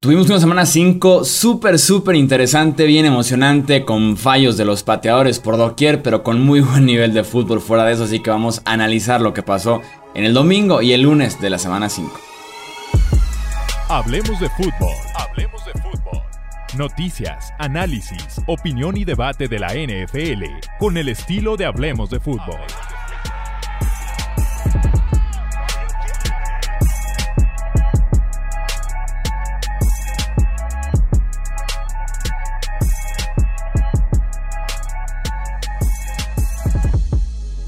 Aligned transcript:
Tuvimos 0.00 0.28
una 0.28 0.38
semana 0.38 0.64
5 0.64 1.24
súper, 1.24 1.76
súper 1.76 2.14
interesante, 2.14 2.86
bien 2.86 3.04
emocionante, 3.04 3.84
con 3.84 4.16
fallos 4.16 4.56
de 4.56 4.64
los 4.64 4.84
pateadores 4.84 5.40
por 5.40 5.56
doquier, 5.56 6.04
pero 6.04 6.22
con 6.22 6.40
muy 6.40 6.60
buen 6.60 6.86
nivel 6.86 7.12
de 7.12 7.24
fútbol 7.24 7.60
fuera 7.60 7.84
de 7.84 7.94
eso, 7.94 8.04
así 8.04 8.20
que 8.20 8.30
vamos 8.30 8.62
a 8.64 8.74
analizar 8.74 9.20
lo 9.20 9.34
que 9.34 9.42
pasó 9.42 9.82
en 10.14 10.22
el 10.22 10.34
domingo 10.34 10.82
y 10.82 10.92
el 10.92 11.02
lunes 11.02 11.40
de 11.40 11.50
la 11.50 11.58
semana 11.58 11.88
5. 11.88 12.12
Hablemos 13.88 14.38
de 14.38 14.48
fútbol. 14.50 14.94
Hablemos 15.16 15.64
de 15.64 15.72
fútbol. 15.72 16.22
Noticias, 16.76 17.52
análisis, 17.58 18.40
opinión 18.46 18.96
y 18.96 19.04
debate 19.04 19.48
de 19.48 19.58
la 19.58 19.74
NFL 19.74 20.44
con 20.78 20.96
el 20.96 21.08
estilo 21.08 21.56
de 21.56 21.66
Hablemos 21.66 22.08
de 22.08 22.20
fútbol. 22.20 22.60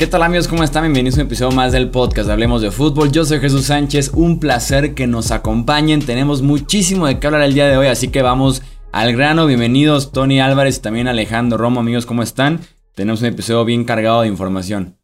¿Qué 0.00 0.06
tal 0.06 0.22
amigos? 0.22 0.48
¿Cómo 0.48 0.64
están? 0.64 0.84
Bienvenidos 0.84 1.18
a 1.18 1.20
un 1.20 1.26
episodio 1.26 1.54
más 1.54 1.72
del 1.72 1.90
podcast 1.90 2.30
Hablemos 2.30 2.62
de 2.62 2.70
Fútbol. 2.70 3.12
Yo 3.12 3.26
soy 3.26 3.38
Jesús 3.38 3.66
Sánchez, 3.66 4.12
un 4.14 4.40
placer 4.40 4.94
que 4.94 5.06
nos 5.06 5.30
acompañen. 5.30 6.00
Tenemos 6.00 6.40
muchísimo 6.40 7.06
de 7.06 7.20
qué 7.20 7.26
hablar 7.26 7.42
el 7.42 7.52
día 7.52 7.68
de 7.68 7.76
hoy, 7.76 7.86
así 7.86 8.08
que 8.08 8.22
vamos 8.22 8.62
al 8.92 9.14
grano. 9.14 9.44
Bienvenidos 9.44 10.10
Tony 10.10 10.40
Álvarez 10.40 10.78
y 10.78 10.80
también 10.80 11.06
Alejandro 11.06 11.58
Romo, 11.58 11.80
amigos, 11.80 12.06
¿cómo 12.06 12.22
están? 12.22 12.60
Tenemos 12.94 13.20
un 13.20 13.26
episodio 13.26 13.66
bien 13.66 13.84
cargado 13.84 14.22
de 14.22 14.28
información. 14.28 14.96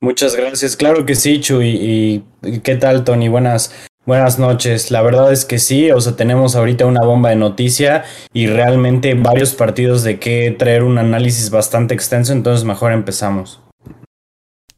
Muchas 0.00 0.34
gracias, 0.34 0.74
claro 0.74 1.06
que 1.06 1.14
sí, 1.14 1.38
Chuy. 1.38 2.24
¿Y 2.42 2.58
qué 2.64 2.74
tal, 2.74 3.04
Tony? 3.04 3.28
Buenas, 3.28 3.72
Buenas 4.04 4.36
noches, 4.36 4.90
la 4.90 5.00
verdad 5.02 5.32
es 5.32 5.44
que 5.44 5.60
sí, 5.60 5.92
o 5.92 6.00
sea, 6.00 6.16
tenemos 6.16 6.56
ahorita 6.56 6.86
una 6.86 7.06
bomba 7.06 7.28
de 7.28 7.36
noticia 7.36 8.02
y 8.32 8.48
realmente 8.48 9.14
varios 9.14 9.54
partidos 9.54 10.02
de 10.02 10.18
qué 10.18 10.52
traer 10.58 10.82
un 10.82 10.98
análisis 10.98 11.50
bastante 11.50 11.94
extenso, 11.94 12.32
entonces 12.32 12.64
mejor 12.64 12.90
empezamos. 12.90 13.62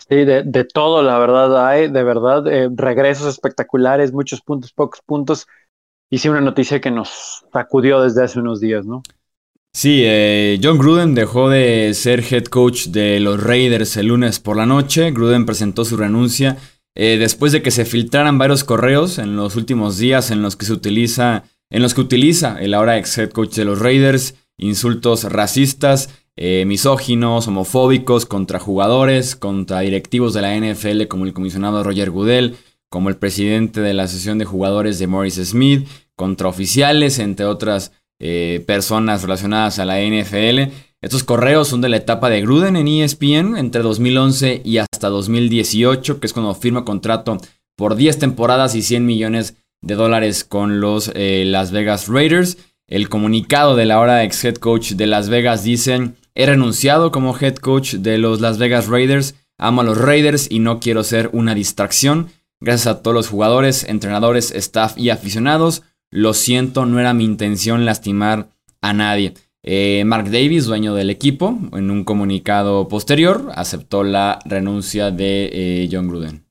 Sí, 0.09 0.17
de, 0.17 0.43
de, 0.43 0.65
todo, 0.65 1.03
la 1.03 1.19
verdad, 1.19 1.67
hay, 1.67 1.89
de 1.89 2.03
verdad, 2.03 2.47
eh, 2.47 2.69
regresos 2.75 3.27
espectaculares, 3.27 4.13
muchos 4.13 4.43
puntos, 4.43 4.73
pocos 4.73 5.01
puntos. 5.05 5.47
Sí, 6.11 6.29
una 6.29 6.41
noticia 6.41 6.81
que 6.81 6.91
nos 6.91 7.45
sacudió 7.53 8.01
desde 8.03 8.23
hace 8.23 8.39
unos 8.39 8.61
días, 8.61 8.87
¿no? 8.87 9.03
Sí, 9.73 10.03
eh, 10.05 10.61
John 10.63 10.79
Gruden 10.79 11.15
dejó 11.15 11.49
de 11.49 11.93
ser 11.95 12.21
head 12.21 12.45
coach 12.45 12.87
de 12.87 13.19
los 13.19 13.43
Raiders 13.43 13.97
el 13.97 14.07
lunes 14.07 14.39
por 14.39 14.57
la 14.57 14.67
noche. 14.67 15.11
Gruden 15.11 15.47
presentó 15.47 15.85
su 15.85 15.97
renuncia 15.97 16.57
eh, 16.95 17.17
después 17.19 17.51
de 17.51 17.63
que 17.63 17.73
se 17.73 17.85
filtraran 17.85 18.39
varios 18.39 18.63
correos 18.63 19.19
en 19.19 19.35
los 19.35 19.57
últimos 19.57 19.99
días 19.99 20.31
en 20.31 20.43
los 20.43 20.55
que 20.55 20.67
se 20.67 20.73
utiliza, 20.73 21.43
en 21.71 21.83
los 21.83 21.95
que 21.95 22.03
utiliza 22.03 22.61
el 22.61 22.75
ahora 22.75 22.99
ex 22.99 23.19
head 23.19 23.31
coach 23.31 23.55
de 23.57 23.65
los 23.65 23.81
Raiders, 23.81 24.37
insultos 24.57 25.25
racistas 25.25 26.11
eh, 26.37 26.65
misóginos, 26.67 27.47
homofóbicos 27.47 28.27
contra 28.27 28.59
jugadores, 28.59 29.37
contra 29.37 29.81
directivos 29.81 30.35
de 30.35 30.43
la 30.43 30.57
NFL 30.57 31.07
como 31.07 31.25
el 31.25 31.33
comisionado 31.33 31.85
Roger 31.85 32.11
Goodell, 32.11 32.57
como 32.89 33.09
el 33.09 33.17
presidente 33.17 33.81
de 33.81 33.95
la 33.95 34.05
Asociación 34.05 34.39
de 34.39 34.45
Jugadores 34.45 34.99
de 34.99 35.07
Morris 35.07 35.37
Smith, 35.37 35.89
contra 36.17 36.49
oficiales, 36.49 37.19
entre 37.19 37.47
otras 37.47 37.93
eh, 38.21 38.63
personas 38.67 39.23
relacionadas 39.23 39.79
a 39.79 39.85
la 39.85 40.01
NFL. 40.01 40.73
Estos 41.03 41.25
correos 41.25 41.69
son 41.69 41.81
de 41.81 41.89
la 41.89 41.99
etapa 41.99 42.31
de 42.31 42.41
Gruden 42.41 42.77
en 42.77 42.89
ESPN 42.89 43.57
entre 43.57 43.83
2011 43.83 44.63
y 44.65 44.79
hasta 44.79 45.09
2018, 45.09 46.19
que 46.19 46.27
es 46.27 46.33
cuando 46.33 46.55
firma 46.55 46.85
contrato 46.85 47.39
por 47.77 47.97
10 47.97 48.19
temporadas 48.19 48.75
y 48.75 48.83
100 48.83 49.05
millones 49.05 49.57
de 49.83 49.95
dólares 49.97 50.45
con 50.45 50.81
los 50.81 51.11
eh, 51.15 51.45
Las 51.47 51.73
Vegas 51.73 52.09
Raiders. 52.09 52.57
El 52.87 53.09
comunicado 53.09 53.77
de 53.77 53.85
la 53.85 54.01
hora 54.01 54.25
ex 54.25 54.45
head 54.45 54.55
coach 54.57 54.93
de 54.93 55.07
Las 55.07 55.29
Vegas 55.29 55.65
dicen 55.65 56.17
He 56.35 56.47
renunciado 56.47 57.13
como 57.13 57.37
head 57.39 57.57
coach 57.57 57.95
de 57.95 58.19
los 58.19 58.41
Las 58.41 58.59
Vegas 58.59 58.89
Raiders. 58.89 59.37
Amo 59.57 59.83
a 59.83 59.85
los 59.85 59.99
Raiders 59.99 60.51
y 60.51 60.59
no 60.59 60.81
quiero 60.81 61.05
ser 61.05 61.31
una 61.33 61.55
distracción. 61.55 62.29
Gracias 62.61 62.89
a 62.89 63.03
todos 63.03 63.15
los 63.15 63.29
jugadores, 63.29 63.85
entrenadores, 63.85 64.51
staff 64.51 64.99
y 64.99 65.11
aficionados. 65.11 65.83
Lo 66.11 66.35
siento, 66.35 66.87
no 66.87 66.99
era 66.99 67.15
mi 67.15 67.25
intención 67.25 67.85
lastimar 67.85 68.49
a 68.81 68.93
nadie. 68.93 69.35
Eh, 69.63 70.03
Mark 70.07 70.31
Davis, 70.31 70.67
dueño 70.67 70.95
del 70.95 71.11
equipo, 71.11 71.59
en 71.73 71.91
un 71.91 72.05
comunicado 72.05 72.89
posterior, 72.89 73.51
aceptó 73.55 74.03
la 74.03 74.39
renuncia 74.45 75.11
de 75.11 75.51
eh, 75.53 75.89
John 75.91 76.09
Gruden. 76.09 76.45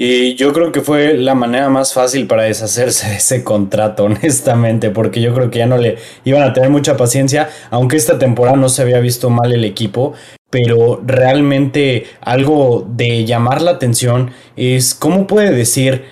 Y 0.00 0.36
yo 0.36 0.52
creo 0.52 0.70
que 0.70 0.80
fue 0.80 1.14
la 1.14 1.34
manera 1.34 1.68
más 1.70 1.92
fácil 1.92 2.28
para 2.28 2.44
deshacerse 2.44 3.08
de 3.08 3.16
ese 3.16 3.42
contrato, 3.42 4.04
honestamente, 4.04 4.90
porque 4.90 5.20
yo 5.20 5.34
creo 5.34 5.50
que 5.50 5.58
ya 5.58 5.66
no 5.66 5.76
le 5.76 5.98
iban 6.24 6.42
a 6.42 6.52
tener 6.52 6.70
mucha 6.70 6.96
paciencia, 6.96 7.50
aunque 7.70 7.96
esta 7.96 8.16
temporada 8.16 8.56
no 8.56 8.68
se 8.68 8.82
había 8.82 9.00
visto 9.00 9.28
mal 9.28 9.52
el 9.52 9.64
equipo, 9.64 10.14
pero 10.50 11.02
realmente 11.04 12.06
algo 12.20 12.86
de 12.88 13.24
llamar 13.24 13.60
la 13.60 13.72
atención 13.72 14.30
es 14.56 14.94
cómo 14.94 15.26
puede 15.26 15.50
decir 15.50 16.04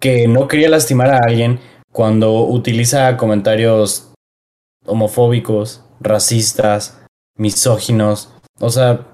que 0.00 0.28
no 0.28 0.46
quería 0.46 0.68
lastimar 0.68 1.10
a 1.10 1.18
alguien 1.18 1.58
cuando 1.92 2.44
utiliza 2.44 3.16
comentarios 3.16 4.12
homofóbicos, 4.86 5.84
racistas, 6.00 7.00
misóginos. 7.36 8.32
O 8.60 8.70
sea, 8.70 9.06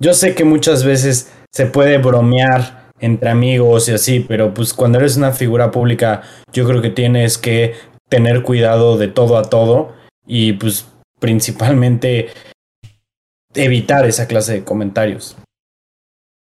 yo 0.00 0.14
sé 0.14 0.34
que 0.34 0.44
muchas 0.44 0.82
veces 0.82 1.30
se 1.52 1.66
puede 1.66 1.98
bromear 1.98 2.77
entre 3.00 3.30
amigos 3.30 3.88
y 3.88 3.92
así, 3.92 4.20
pero 4.20 4.52
pues 4.54 4.74
cuando 4.74 4.98
eres 4.98 5.16
una 5.16 5.32
figura 5.32 5.70
pública 5.70 6.22
yo 6.52 6.66
creo 6.66 6.82
que 6.82 6.90
tienes 6.90 7.38
que 7.38 7.74
tener 8.08 8.42
cuidado 8.42 8.96
de 8.96 9.08
todo 9.08 9.36
a 9.36 9.42
todo 9.42 9.92
y 10.26 10.54
pues 10.54 10.88
principalmente 11.18 12.28
evitar 13.54 14.06
esa 14.06 14.26
clase 14.26 14.54
de 14.54 14.64
comentarios. 14.64 15.36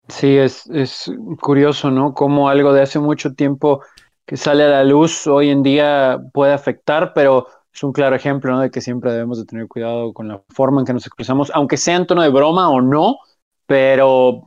Sí, 0.09 0.37
es, 0.37 0.67
es 0.67 1.11
curioso, 1.41 1.91
¿no? 1.91 2.13
Como 2.13 2.47
algo 2.47 2.71
de 2.73 2.81
hace 2.81 2.99
mucho 2.99 3.33
tiempo 3.33 3.81
que 4.25 4.37
sale 4.37 4.63
a 4.63 4.69
la 4.69 4.83
luz 4.83 5.27
hoy 5.27 5.49
en 5.49 5.63
día 5.63 6.19
puede 6.33 6.53
afectar, 6.53 7.13
pero 7.13 7.47
es 7.73 7.83
un 7.83 7.93
claro 7.93 8.15
ejemplo, 8.15 8.51
¿no? 8.51 8.59
De 8.61 8.71
que 8.71 8.81
siempre 8.81 9.11
debemos 9.11 9.37
de 9.39 9.45
tener 9.45 9.67
cuidado 9.67 10.13
con 10.13 10.27
la 10.27 10.41
forma 10.49 10.81
en 10.81 10.85
que 10.85 10.93
nos 10.93 11.05
expresamos, 11.05 11.51
aunque 11.53 11.77
sea 11.77 11.95
en 11.95 12.07
tono 12.07 12.21
de 12.21 12.29
broma 12.29 12.69
o 12.69 12.81
no, 12.81 13.17
pero 13.65 14.43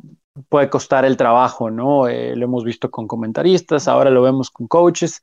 puede 0.48 0.70
costar 0.70 1.04
el 1.04 1.16
trabajo, 1.16 1.70
¿no? 1.70 2.08
Eh, 2.08 2.34
lo 2.36 2.44
hemos 2.44 2.64
visto 2.64 2.90
con 2.90 3.06
comentaristas, 3.06 3.88
ahora 3.88 4.10
lo 4.10 4.22
vemos 4.22 4.50
con 4.50 4.68
coaches. 4.68 5.22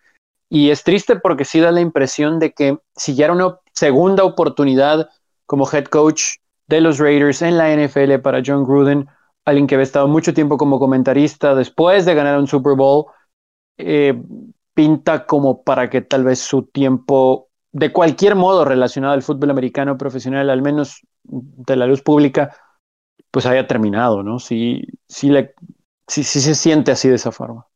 Y 0.49 0.69
es 0.69 0.83
triste 0.83 1.17
porque 1.17 1.45
sí 1.45 1.59
da 1.59 1.71
la 1.71 1.81
impresión 1.81 2.39
de 2.39 2.53
que 2.53 2.77
si 2.95 3.15
ya 3.15 3.25
era 3.25 3.33
una 3.33 3.59
segunda 3.73 4.23
oportunidad 4.23 5.09
como 5.45 5.69
head 5.71 5.85
coach 5.85 6.37
de 6.67 6.81
los 6.81 6.99
Raiders 6.99 7.41
en 7.41 7.57
la 7.57 7.73
NFL 7.73 8.19
para 8.19 8.41
John 8.45 8.63
Gruden, 8.63 9.07
alguien 9.45 9.67
que 9.67 9.75
había 9.75 9.83
estado 9.83 10.07
mucho 10.07 10.33
tiempo 10.33 10.57
como 10.57 10.79
comentarista 10.79 11.55
después 11.55 12.05
de 12.05 12.15
ganar 12.15 12.37
un 12.37 12.47
Super 12.47 12.75
Bowl, 12.75 13.05
eh, 13.77 14.21
pinta 14.73 15.25
como 15.25 15.63
para 15.63 15.89
que 15.89 16.01
tal 16.01 16.23
vez 16.23 16.39
su 16.39 16.63
tiempo, 16.63 17.49
de 17.71 17.91
cualquier 17.91 18.35
modo 18.35 18.65
relacionado 18.65 19.13
al 19.13 19.23
fútbol 19.23 19.51
americano 19.51 19.97
profesional, 19.97 20.49
al 20.49 20.61
menos 20.61 21.01
de 21.23 21.75
la 21.75 21.87
luz 21.87 22.01
pública, 22.01 22.55
pues 23.31 23.45
haya 23.45 23.67
terminado, 23.67 24.23
¿no? 24.23 24.39
Sí, 24.39 24.81
sí, 25.07 25.29
le, 25.29 25.53
sí, 26.07 26.23
sí 26.23 26.41
se 26.41 26.55
siente 26.55 26.91
así 26.91 27.09
de 27.09 27.15
esa 27.15 27.31
forma. 27.31 27.67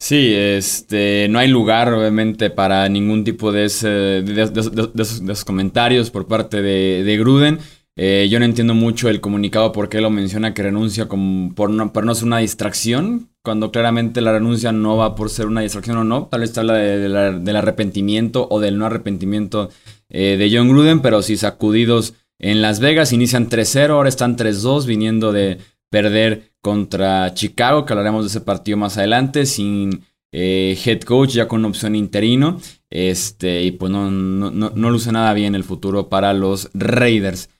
Sí, 0.00 0.32
este, 0.32 1.26
no 1.28 1.40
hay 1.40 1.48
lugar 1.48 1.92
obviamente 1.92 2.50
para 2.50 2.88
ningún 2.88 3.24
tipo 3.24 3.50
de, 3.50 3.64
ese, 3.64 4.18
esos, 4.18 5.44
comentarios 5.44 6.10
por 6.10 6.28
parte 6.28 6.62
de, 6.62 7.16
Gruden. 7.18 7.58
Eh, 7.96 8.28
yo 8.30 8.38
no 8.38 8.44
entiendo 8.44 8.74
mucho 8.74 9.08
el 9.08 9.20
comunicado 9.20 9.72
por 9.72 9.88
qué 9.88 10.00
lo 10.00 10.08
menciona 10.08 10.54
que 10.54 10.62
renuncia 10.62 11.08
como 11.08 11.52
por, 11.52 11.70
no, 11.70 11.92
por 11.92 12.06
no 12.06 12.14
ser 12.14 12.26
una 12.26 12.38
distracción, 12.38 13.30
cuando 13.42 13.72
claramente 13.72 14.20
la 14.20 14.30
renuncia 14.30 14.70
no 14.70 14.96
va 14.96 15.16
por 15.16 15.30
ser 15.30 15.46
una 15.46 15.62
distracción 15.62 15.96
o 15.98 16.04
no. 16.04 16.26
Tal 16.26 16.42
vez 16.42 16.56
habla 16.56 16.74
del 16.74 17.56
arrepentimiento 17.56 18.46
o 18.50 18.60
del 18.60 18.78
no 18.78 18.86
arrepentimiento 18.86 19.70
eh, 20.10 20.36
de 20.38 20.56
John 20.56 20.68
Gruden, 20.68 21.00
pero 21.00 21.22
sí 21.22 21.36
sacudidos 21.36 22.14
en 22.38 22.62
Las 22.62 22.80
Vegas. 22.80 23.12
Inician 23.12 23.48
3-0, 23.48 23.90
ahora 23.90 24.08
están 24.08 24.36
3-2, 24.36 24.86
viniendo 24.86 25.32
de 25.32 25.58
perder 25.90 26.52
contra 26.60 27.32
Chicago, 27.34 27.84
que 27.84 27.92
hablaremos 27.92 28.24
de 28.24 28.28
ese 28.28 28.40
partido 28.40 28.76
más 28.76 28.98
adelante, 28.98 29.46
sin 29.46 30.02
eh, 30.32 30.78
head 30.84 31.00
coach, 31.00 31.30
ya 31.30 31.48
con 31.48 31.64
opción 31.64 31.94
interino. 31.94 32.60
Este, 32.90 33.62
y 33.62 33.72
pues 33.72 33.90
no, 33.92 34.10
no, 34.10 34.50
no, 34.50 34.90
luce 34.90 35.12
nada 35.12 35.32
bien 35.34 35.54
el 35.54 35.64
futuro 35.64 36.08
para 36.08 36.32
los 36.32 36.70
Raiders. 36.74 37.50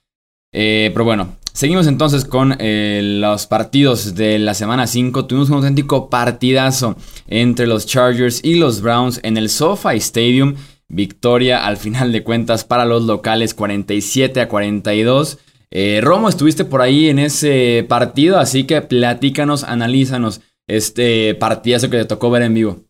Eh, 0.53 0.91
pero 0.93 1.05
bueno, 1.05 1.37
seguimos 1.53 1.87
entonces 1.87 2.25
con 2.25 2.57
eh, 2.59 3.01
los 3.21 3.47
partidos 3.47 4.15
de 4.15 4.39
la 4.39 4.55
semana 4.55 4.87
5. 4.87 5.27
Tuvimos 5.27 5.51
un 5.51 5.57
auténtico 5.57 6.09
partidazo 6.09 6.97
entre 7.27 7.67
los 7.67 7.87
Chargers 7.87 8.41
y 8.43 8.55
los 8.55 8.81
Browns 8.81 9.21
en 9.23 9.37
el 9.37 9.51
SoFi 9.51 9.97
Stadium. 9.97 10.55
Victoria 10.89 11.67
al 11.67 11.77
final 11.77 12.13
de 12.13 12.25
cuentas 12.25 12.65
para 12.65 12.85
los 12.85 13.05
locales 13.05 13.55
47 13.55 14.41
a 14.41 14.49
42. 14.49 15.39
Eh, 15.71 16.01
Romo, 16.03 16.29
estuviste 16.29 16.65
por 16.65 16.81
ahí 16.81 17.09
en 17.09 17.19
ese 17.19 17.85
partido, 17.89 18.39
así 18.39 18.65
que 18.65 18.81
platícanos, 18.81 19.65
analízanos 19.65 20.41
este 20.67 21.35
partidazo 21.35 21.91
que 21.91 21.99
te 21.99 22.05
tocó 22.05 22.31
ver 22.31 22.43
en 22.43 22.55
vivo. 22.55 22.89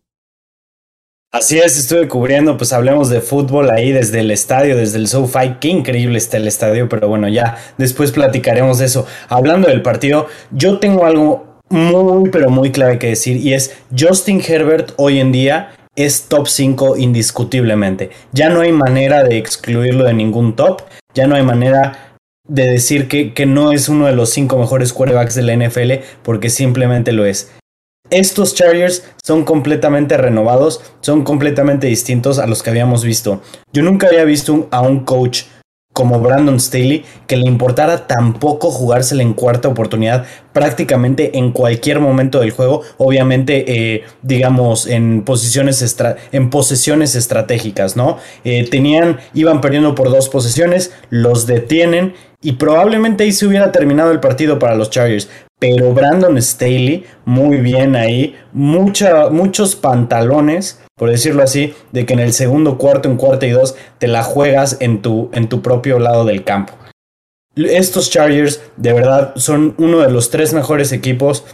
Así 1.31 1.59
es, 1.59 1.79
estuve 1.79 2.09
cubriendo, 2.09 2.57
pues 2.57 2.73
hablemos 2.73 3.11
de 3.11 3.21
fútbol 3.21 3.71
ahí 3.71 3.93
desde 3.93 4.21
el 4.21 4.31
estadio, 4.31 4.77
desde 4.77 4.97
el 4.97 5.09
SoFi. 5.09 5.57
Qué 5.61 5.69
increíble 5.69 6.17
está 6.17 6.39
el 6.39 6.49
estadio, 6.49 6.89
pero 6.89 7.09
bueno, 7.09 7.29
ya 7.29 7.59
después 7.77 8.13
platicaremos 8.13 8.79
de 8.79 8.87
eso. 8.87 9.07
Hablando 9.29 9.69
del 9.69 9.83
partido, 9.83 10.27
yo 10.53 10.79
tengo 10.79 11.05
algo 11.05 11.61
muy, 11.69 12.31
pero 12.31 12.49
muy 12.49 12.73
clave 12.73 12.99
que 12.99 13.09
decir 13.09 13.37
y 13.37 13.53
es 13.53 13.77
Justin 13.97 14.43
Herbert 14.47 14.93
hoy 14.97 15.19
en 15.19 15.33
día 15.33 15.71
es 15.99 16.29
top 16.29 16.47
5 16.47 16.97
indiscutiblemente. 16.97 18.11
Ya 18.33 18.49
no 18.49 18.61
hay 18.61 18.71
manera 18.71 19.25
de 19.25 19.37
excluirlo 19.37 20.05
de 20.05 20.15
ningún 20.15 20.55
top, 20.55 20.83
ya 21.13 21.27
no 21.27 21.35
hay 21.35 21.43
manera 21.43 22.15
de 22.47 22.71
decir 22.71 23.09
que, 23.09 23.35
que 23.35 23.47
no 23.47 23.73
es 23.73 23.89
uno 23.89 24.07
de 24.07 24.15
los 24.15 24.31
5 24.31 24.57
mejores 24.57 24.93
quarterbacks 24.93 25.35
de 25.35 25.43
la 25.43 25.57
NFL 25.57 26.05
porque 26.23 26.51
simplemente 26.51 27.11
lo 27.13 27.27
es. 27.27 27.51
Estos 28.11 28.55
Chargers 28.55 29.05
son 29.23 29.45
completamente 29.45 30.17
renovados, 30.17 30.81
son 31.01 31.25
completamente 31.25 31.89
distintos 31.89 32.39
a 32.39 32.47
los 32.47 32.63
que 32.63 32.71
habíamos 32.71 33.05
visto. 33.05 33.43
Yo 33.73 33.83
nunca 33.83 34.07
había 34.07 34.25
visto 34.25 34.69
a 34.71 34.81
un 34.81 35.05
coach 35.05 35.43
como 35.99 36.21
Brandon 36.21 36.61
Staley 36.61 37.05
que 37.27 37.37
le 37.37 37.49
importara 37.49 38.07
tampoco 38.07 38.71
jugársela 38.71 39.21
en 39.21 39.35
cuarta 39.35 39.67
oportunidad 39.67 40.27
prácticamente 40.53 41.39
en 41.39 41.51
cualquier 41.51 41.99
momento 41.99 42.39
del 42.39 42.53
juego, 42.53 42.83
obviamente 42.99 43.65
eh, 43.67 44.05
digamos 44.23 44.87
en 44.87 45.23
posiciones 45.25 45.97
en 46.31 46.51
posesiones 46.51 47.17
estratégicas, 47.17 47.97
¿no? 47.97 48.19
Eh, 48.45 48.69
tenían, 48.71 49.19
iban 49.35 49.61
perdiendo 49.61 49.97
por 49.97 50.09
dos 50.09 50.29
posesiones, 50.29 50.93
los 51.11 51.49
detienen 51.49 52.15
y 52.41 52.53
probablemente 52.53 53.25
ahí 53.25 53.33
se 53.33 53.49
hubiera 53.49 53.73
terminado 53.73 54.13
el 54.13 54.21
partido 54.21 54.61
para 54.61 54.77
los 54.77 54.91
Chargers, 54.91 55.29
pero 55.59 55.93
Brandon 55.93 56.41
Staley, 56.41 57.05
muy 57.25 57.57
bien 57.59 57.97
ahí, 57.97 58.37
muchos 58.53 59.75
pantalones, 59.77 60.81
por 60.97 61.11
decirlo 61.11 61.43
así, 61.43 61.75
de 61.91 62.07
que 62.07 62.15
en 62.15 62.21
el 62.21 62.33
segundo 62.33 62.79
cuarto, 62.79 63.09
en 63.09 63.17
cuarto 63.17 63.47
y 63.47 63.51
dos, 63.51 63.75
te 63.99 64.07
la 64.07 64.23
juegas 64.23 64.77
en 64.81 65.03
tu, 65.03 65.31
en 65.33 65.49
tu 65.49 65.61
propio 65.61 65.99
lado 65.99 66.25
del 66.25 66.45
campo. 66.45 66.75
Estos 67.57 68.11
Chargers, 68.11 68.63
de 68.77 68.93
verdad, 68.93 69.33
son 69.35 69.75
uno 69.79 69.99
de 69.99 70.11
los 70.11 70.31
tres 70.31 70.53
mejores 70.53 70.93
equipos. 70.93 71.45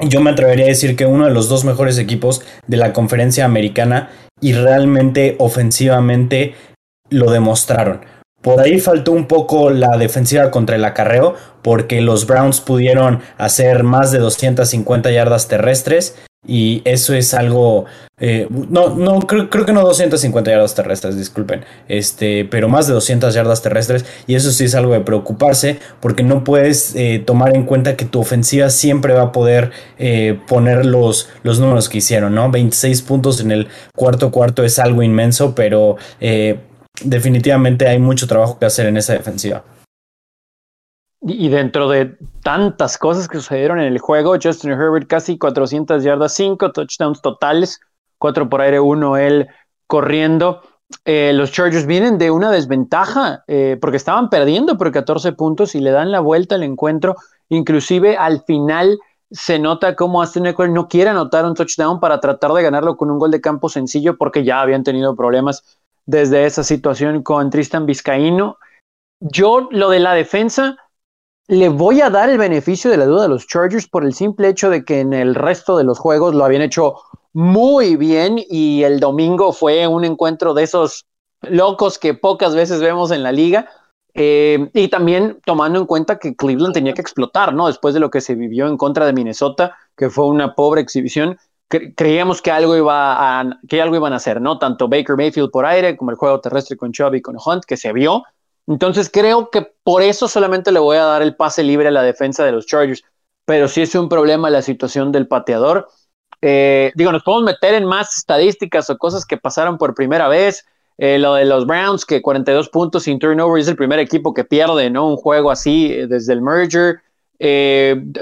Yo 0.00 0.20
me 0.20 0.30
atrevería 0.30 0.64
a 0.64 0.68
decir 0.68 0.96
que 0.96 1.06
uno 1.06 1.26
de 1.26 1.32
los 1.32 1.48
dos 1.48 1.64
mejores 1.64 1.98
equipos 1.98 2.42
de 2.66 2.76
la 2.76 2.92
conferencia 2.92 3.44
americana 3.44 4.10
y 4.40 4.54
realmente 4.54 5.36
ofensivamente 5.38 6.54
lo 7.08 7.30
demostraron. 7.30 8.00
Por 8.42 8.60
ahí 8.60 8.80
faltó 8.80 9.12
un 9.12 9.26
poco 9.26 9.70
la 9.70 9.96
defensiva 9.96 10.50
contra 10.50 10.74
el 10.76 10.84
acarreo, 10.84 11.36
porque 11.62 12.00
los 12.00 12.26
Browns 12.26 12.60
pudieron 12.60 13.20
hacer 13.38 13.84
más 13.84 14.10
de 14.10 14.18
250 14.18 15.10
yardas 15.12 15.46
terrestres. 15.46 16.16
Y 16.44 16.82
eso 16.84 17.14
es 17.14 17.34
algo. 17.34 17.84
Eh, 18.18 18.48
no, 18.50 18.96
no, 18.96 19.20
creo, 19.20 19.48
creo, 19.48 19.64
que 19.64 19.72
no 19.72 19.82
250 19.82 20.50
yardas 20.50 20.74
terrestres, 20.74 21.16
disculpen. 21.16 21.64
Este, 21.86 22.44
pero 22.44 22.68
más 22.68 22.88
de 22.88 22.94
200 22.94 23.32
yardas 23.32 23.62
terrestres. 23.62 24.04
Y 24.26 24.34
eso 24.34 24.50
sí 24.50 24.64
es 24.64 24.74
algo 24.74 24.92
de 24.92 25.02
preocuparse. 25.02 25.78
Porque 26.00 26.24
no 26.24 26.42
puedes 26.42 26.96
eh, 26.96 27.22
tomar 27.24 27.54
en 27.54 27.62
cuenta 27.62 27.96
que 27.96 28.06
tu 28.06 28.18
ofensiva 28.18 28.70
siempre 28.70 29.14
va 29.14 29.22
a 29.22 29.32
poder 29.32 29.70
eh, 30.00 30.36
poner 30.48 30.84
los, 30.84 31.28
los 31.44 31.60
números 31.60 31.88
que 31.88 31.98
hicieron, 31.98 32.34
¿no? 32.34 32.50
26 32.50 33.02
puntos 33.02 33.40
en 33.40 33.52
el 33.52 33.68
cuarto 33.94 34.32
cuarto 34.32 34.64
es 34.64 34.80
algo 34.80 35.04
inmenso, 35.04 35.54
pero 35.54 35.96
definitivamente 37.04 37.88
hay 37.88 37.98
mucho 37.98 38.26
trabajo 38.26 38.58
que 38.58 38.66
hacer 38.66 38.86
en 38.86 38.96
esa 38.96 39.12
defensiva. 39.12 39.64
Y 41.24 41.48
dentro 41.48 41.88
de 41.88 42.16
tantas 42.42 42.98
cosas 42.98 43.28
que 43.28 43.38
sucedieron 43.38 43.78
en 43.78 43.86
el 43.86 44.00
juego, 44.00 44.36
Justin 44.42 44.72
Herbert 44.72 45.06
casi 45.06 45.38
400 45.38 46.02
yardas, 46.02 46.34
5 46.34 46.72
touchdowns 46.72 47.22
totales, 47.22 47.80
4 48.18 48.48
por 48.48 48.60
aire, 48.60 48.80
1 48.80 49.16
él 49.18 49.48
corriendo. 49.86 50.62
Eh, 51.04 51.32
los 51.32 51.52
Chargers 51.52 51.86
vienen 51.86 52.18
de 52.18 52.30
una 52.32 52.50
desventaja 52.50 53.44
eh, 53.46 53.78
porque 53.80 53.96
estaban 53.96 54.30
perdiendo 54.30 54.76
por 54.76 54.90
14 54.90 55.32
puntos 55.32 55.74
y 55.76 55.80
le 55.80 55.92
dan 55.92 56.10
la 56.10 56.18
vuelta 56.18 56.56
al 56.56 56.64
encuentro. 56.64 57.14
Inclusive 57.48 58.16
al 58.16 58.42
final 58.42 58.98
se 59.30 59.58
nota 59.58 59.94
cómo 59.94 60.20
Aston 60.20 60.46
Eckler 60.46 60.70
no 60.70 60.88
quiere 60.88 61.10
anotar 61.10 61.46
un 61.46 61.54
touchdown 61.54 62.00
para 62.00 62.20
tratar 62.20 62.52
de 62.52 62.62
ganarlo 62.62 62.96
con 62.96 63.10
un 63.10 63.18
gol 63.18 63.30
de 63.30 63.40
campo 63.40 63.68
sencillo 63.68 64.16
porque 64.18 64.44
ya 64.44 64.60
habían 64.60 64.82
tenido 64.84 65.16
problemas 65.16 65.78
desde 66.06 66.46
esa 66.46 66.64
situación 66.64 67.22
con 67.22 67.50
Tristan 67.50 67.86
Vizcaíno. 67.86 68.58
Yo 69.20 69.68
lo 69.70 69.90
de 69.90 70.00
la 70.00 70.14
defensa 70.14 70.76
le 71.48 71.68
voy 71.68 72.00
a 72.00 72.10
dar 72.10 72.30
el 72.30 72.38
beneficio 72.38 72.90
de 72.90 72.96
la 72.96 73.06
duda 73.06 73.24
a 73.26 73.28
los 73.28 73.46
Chargers 73.46 73.88
por 73.88 74.04
el 74.04 74.14
simple 74.14 74.48
hecho 74.48 74.70
de 74.70 74.84
que 74.84 75.00
en 75.00 75.12
el 75.12 75.34
resto 75.34 75.76
de 75.76 75.84
los 75.84 75.98
juegos 75.98 76.34
lo 76.34 76.44
habían 76.44 76.62
hecho 76.62 76.94
muy 77.32 77.96
bien 77.96 78.38
y 78.48 78.82
el 78.84 79.00
domingo 79.00 79.52
fue 79.52 79.86
un 79.86 80.04
encuentro 80.04 80.54
de 80.54 80.62
esos 80.62 81.06
locos 81.42 81.98
que 81.98 82.14
pocas 82.14 82.54
veces 82.54 82.80
vemos 82.80 83.10
en 83.10 83.22
la 83.22 83.32
liga. 83.32 83.68
Eh, 84.14 84.70
y 84.74 84.88
también 84.88 85.40
tomando 85.44 85.78
en 85.78 85.86
cuenta 85.86 86.18
que 86.18 86.36
Cleveland 86.36 86.74
tenía 86.74 86.92
que 86.92 87.00
explotar, 87.00 87.54
¿no? 87.54 87.66
Después 87.66 87.94
de 87.94 88.00
lo 88.00 88.10
que 88.10 88.20
se 88.20 88.34
vivió 88.34 88.66
en 88.66 88.76
contra 88.76 89.06
de 89.06 89.14
Minnesota, 89.14 89.76
que 89.96 90.10
fue 90.10 90.26
una 90.26 90.54
pobre 90.54 90.82
exhibición, 90.82 91.38
creíamos 91.96 92.42
que 92.42 92.50
algo 92.50 92.76
iba 92.76 93.40
a, 93.40 93.60
que 93.68 93.80
algo 93.80 93.96
iban 93.96 94.12
a 94.12 94.16
hacer, 94.16 94.40
¿no? 94.40 94.58
Tanto 94.58 94.88
Baker 94.88 95.16
Mayfield 95.16 95.50
por 95.50 95.64
aire 95.66 95.96
como 95.96 96.10
el 96.10 96.16
juego 96.16 96.40
terrestre 96.40 96.76
con 96.76 96.92
Chubb 96.92 97.14
y 97.14 97.22
con 97.22 97.36
Hunt, 97.36 97.64
que 97.64 97.76
se 97.76 97.92
vio. 97.92 98.24
Entonces 98.66 99.10
creo 99.12 99.50
que 99.50 99.72
por 99.82 100.02
eso 100.02 100.28
solamente 100.28 100.70
le 100.70 100.78
voy 100.78 100.96
a 100.96 101.04
dar 101.04 101.22
el 101.22 101.34
pase 101.34 101.62
libre 101.62 101.88
a 101.88 101.90
la 101.90 102.02
defensa 102.02 102.44
de 102.44 102.52
los 102.52 102.66
Chargers. 102.66 103.02
Pero 103.44 103.66
sí 103.68 103.82
es 103.82 103.94
un 103.94 104.08
problema 104.08 104.50
la 104.50 104.62
situación 104.62 105.10
del 105.10 105.26
pateador. 105.26 105.88
Eh, 106.40 106.92
digo, 106.94 107.10
nos 107.10 107.22
podemos 107.22 107.44
meter 107.44 107.74
en 107.74 107.84
más 107.84 108.16
estadísticas 108.16 108.88
o 108.90 108.98
cosas 108.98 109.26
que 109.26 109.36
pasaron 109.36 109.78
por 109.78 109.94
primera 109.94 110.28
vez. 110.28 110.64
Eh, 110.98 111.18
lo 111.18 111.34
de 111.34 111.44
los 111.44 111.66
Browns, 111.66 112.04
que 112.04 112.22
42 112.22 112.68
puntos 112.68 113.04
sin 113.04 113.18
turnover 113.18 113.60
es 113.60 113.68
el 113.68 113.76
primer 113.76 113.98
equipo 113.98 114.34
que 114.34 114.44
pierde, 114.44 114.90
¿no? 114.90 115.08
Un 115.08 115.16
juego 115.16 115.50
así 115.50 115.92
eh, 115.92 116.06
desde 116.06 116.32
el 116.34 116.42
merger. 116.42 117.00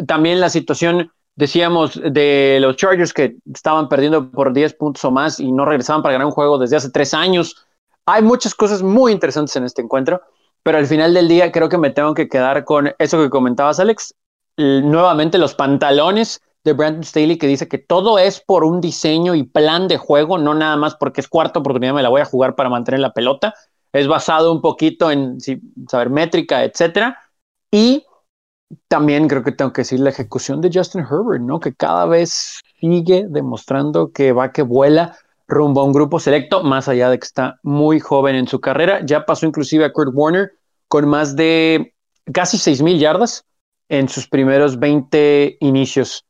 también 0.07 0.41
la 0.41 0.49
situación 0.49 1.13
Decíamos 1.37 2.01
de 2.03 2.59
los 2.61 2.77
Chargers 2.77 3.13
que 3.13 3.37
estaban 3.53 3.89
perdiendo 3.89 4.31
por 4.31 4.53
10 4.53 4.75
puntos 4.75 5.05
o 5.05 5.11
más 5.11 5.41
y 5.41 5.51
no 5.53 5.65
regresaban 5.65 6.03
para 6.03 6.13
ganar 6.13 6.27
un 6.27 6.33
juego 6.33 6.59
desde 6.59 6.77
hace 6.77 6.91
tres 6.91 7.15
años. 7.15 7.67
Hay 8.07 8.23
muchas 8.23 8.55
cosas 8.55 8.83
muy 8.83 9.13
interesantes 9.13 9.55
en 9.57 9.65
este 9.65 9.83
encuentro, 9.83 10.21
pero 10.63 10.79
al 10.79 10.87
final 10.87 11.15
del 11.15 11.29
día 11.29 11.53
creo 11.53 11.69
que 11.69 11.79
me 11.79 11.91
tengo 11.91 12.15
que 12.15 12.29
quedar 12.29 12.65
con 12.65 12.93
eso 12.99 13.19
que 13.19 13.31
comentabas, 13.31 13.81
Alex. 13.81 14.15
Nuevamente 14.57 15.39
los 15.39 15.55
pantalones 15.55 16.43
de 16.65 16.73
Brandon 16.75 17.05
Staley 17.05 17.39
que 17.39 17.47
dice 17.47 17.69
que 17.69 17.79
todo 17.79 18.19
es 18.19 18.41
por 18.41 18.65
un 18.65 18.81
diseño 18.81 19.35
y 19.35 19.45
plan 19.45 19.89
de 19.89 19.97
juego, 19.97 20.37
no 20.37 20.55
nada 20.55 20.77
más 20.77 20.95
porque 20.97 21.21
es 21.21 21.29
cuarta 21.29 21.61
oportunidad 21.61 21.95
me 21.95 22.03
la 22.03 22.11
voy 22.11 22.21
a 22.21 22.27
jugar 22.27 22.55
para 22.55 22.69
mantener 22.69 23.01
la 23.01 23.13
pelota. 23.13 23.55
Es 23.93 24.07
basado 24.07 24.53
un 24.53 24.61
poquito 24.61 25.11
en 25.11 25.39
saber 25.89 26.11
métrica, 26.11 26.65
etcétera. 26.65 27.19
Y 27.71 28.05
también 28.89 29.29
creo 29.29 29.43
que 29.43 29.53
tengo 29.53 29.73
que 29.73 29.83
decir 29.83 30.01
la 30.01 30.11
ejecución 30.11 30.61
de 30.61 30.71
Justin 30.73 31.03
Herbert, 31.03 31.43
¿no? 31.43 31.61
Que 31.61 31.75
cada 31.75 32.07
vez 32.07 32.61
sigue 32.81 33.27
demostrando 33.29 34.13
que 34.13 34.33
va 34.33 34.53
que 34.53 34.63
vuela 34.63 35.17
rumbo 35.49 35.81
a 35.81 35.85
un 35.85 35.93
grupo 35.93 36.21
selecto, 36.21 36.63
más 36.63 36.89
allá 36.89 37.11
de 37.11 37.19
que 37.19 37.27
está 37.27 37.59
muy 37.63 37.99
joven 38.01 38.37
en 38.37 38.47
su 38.47 38.61
carrera. 38.61 39.05
Ya 39.05 39.27
pasó 39.27 39.47
inclusive 39.47 39.85
a 39.85 39.93
Kurt 39.93 40.13
Warner 40.15 40.53
con 40.89 41.09
más 41.09 41.37
de 41.37 41.95
casi 42.33 42.57
6.000 42.57 42.99
yardas 42.99 43.45
en 43.89 44.09
sus 44.09 44.29
primeros 44.29 44.79
20 44.79 45.57
inicios 45.61 46.25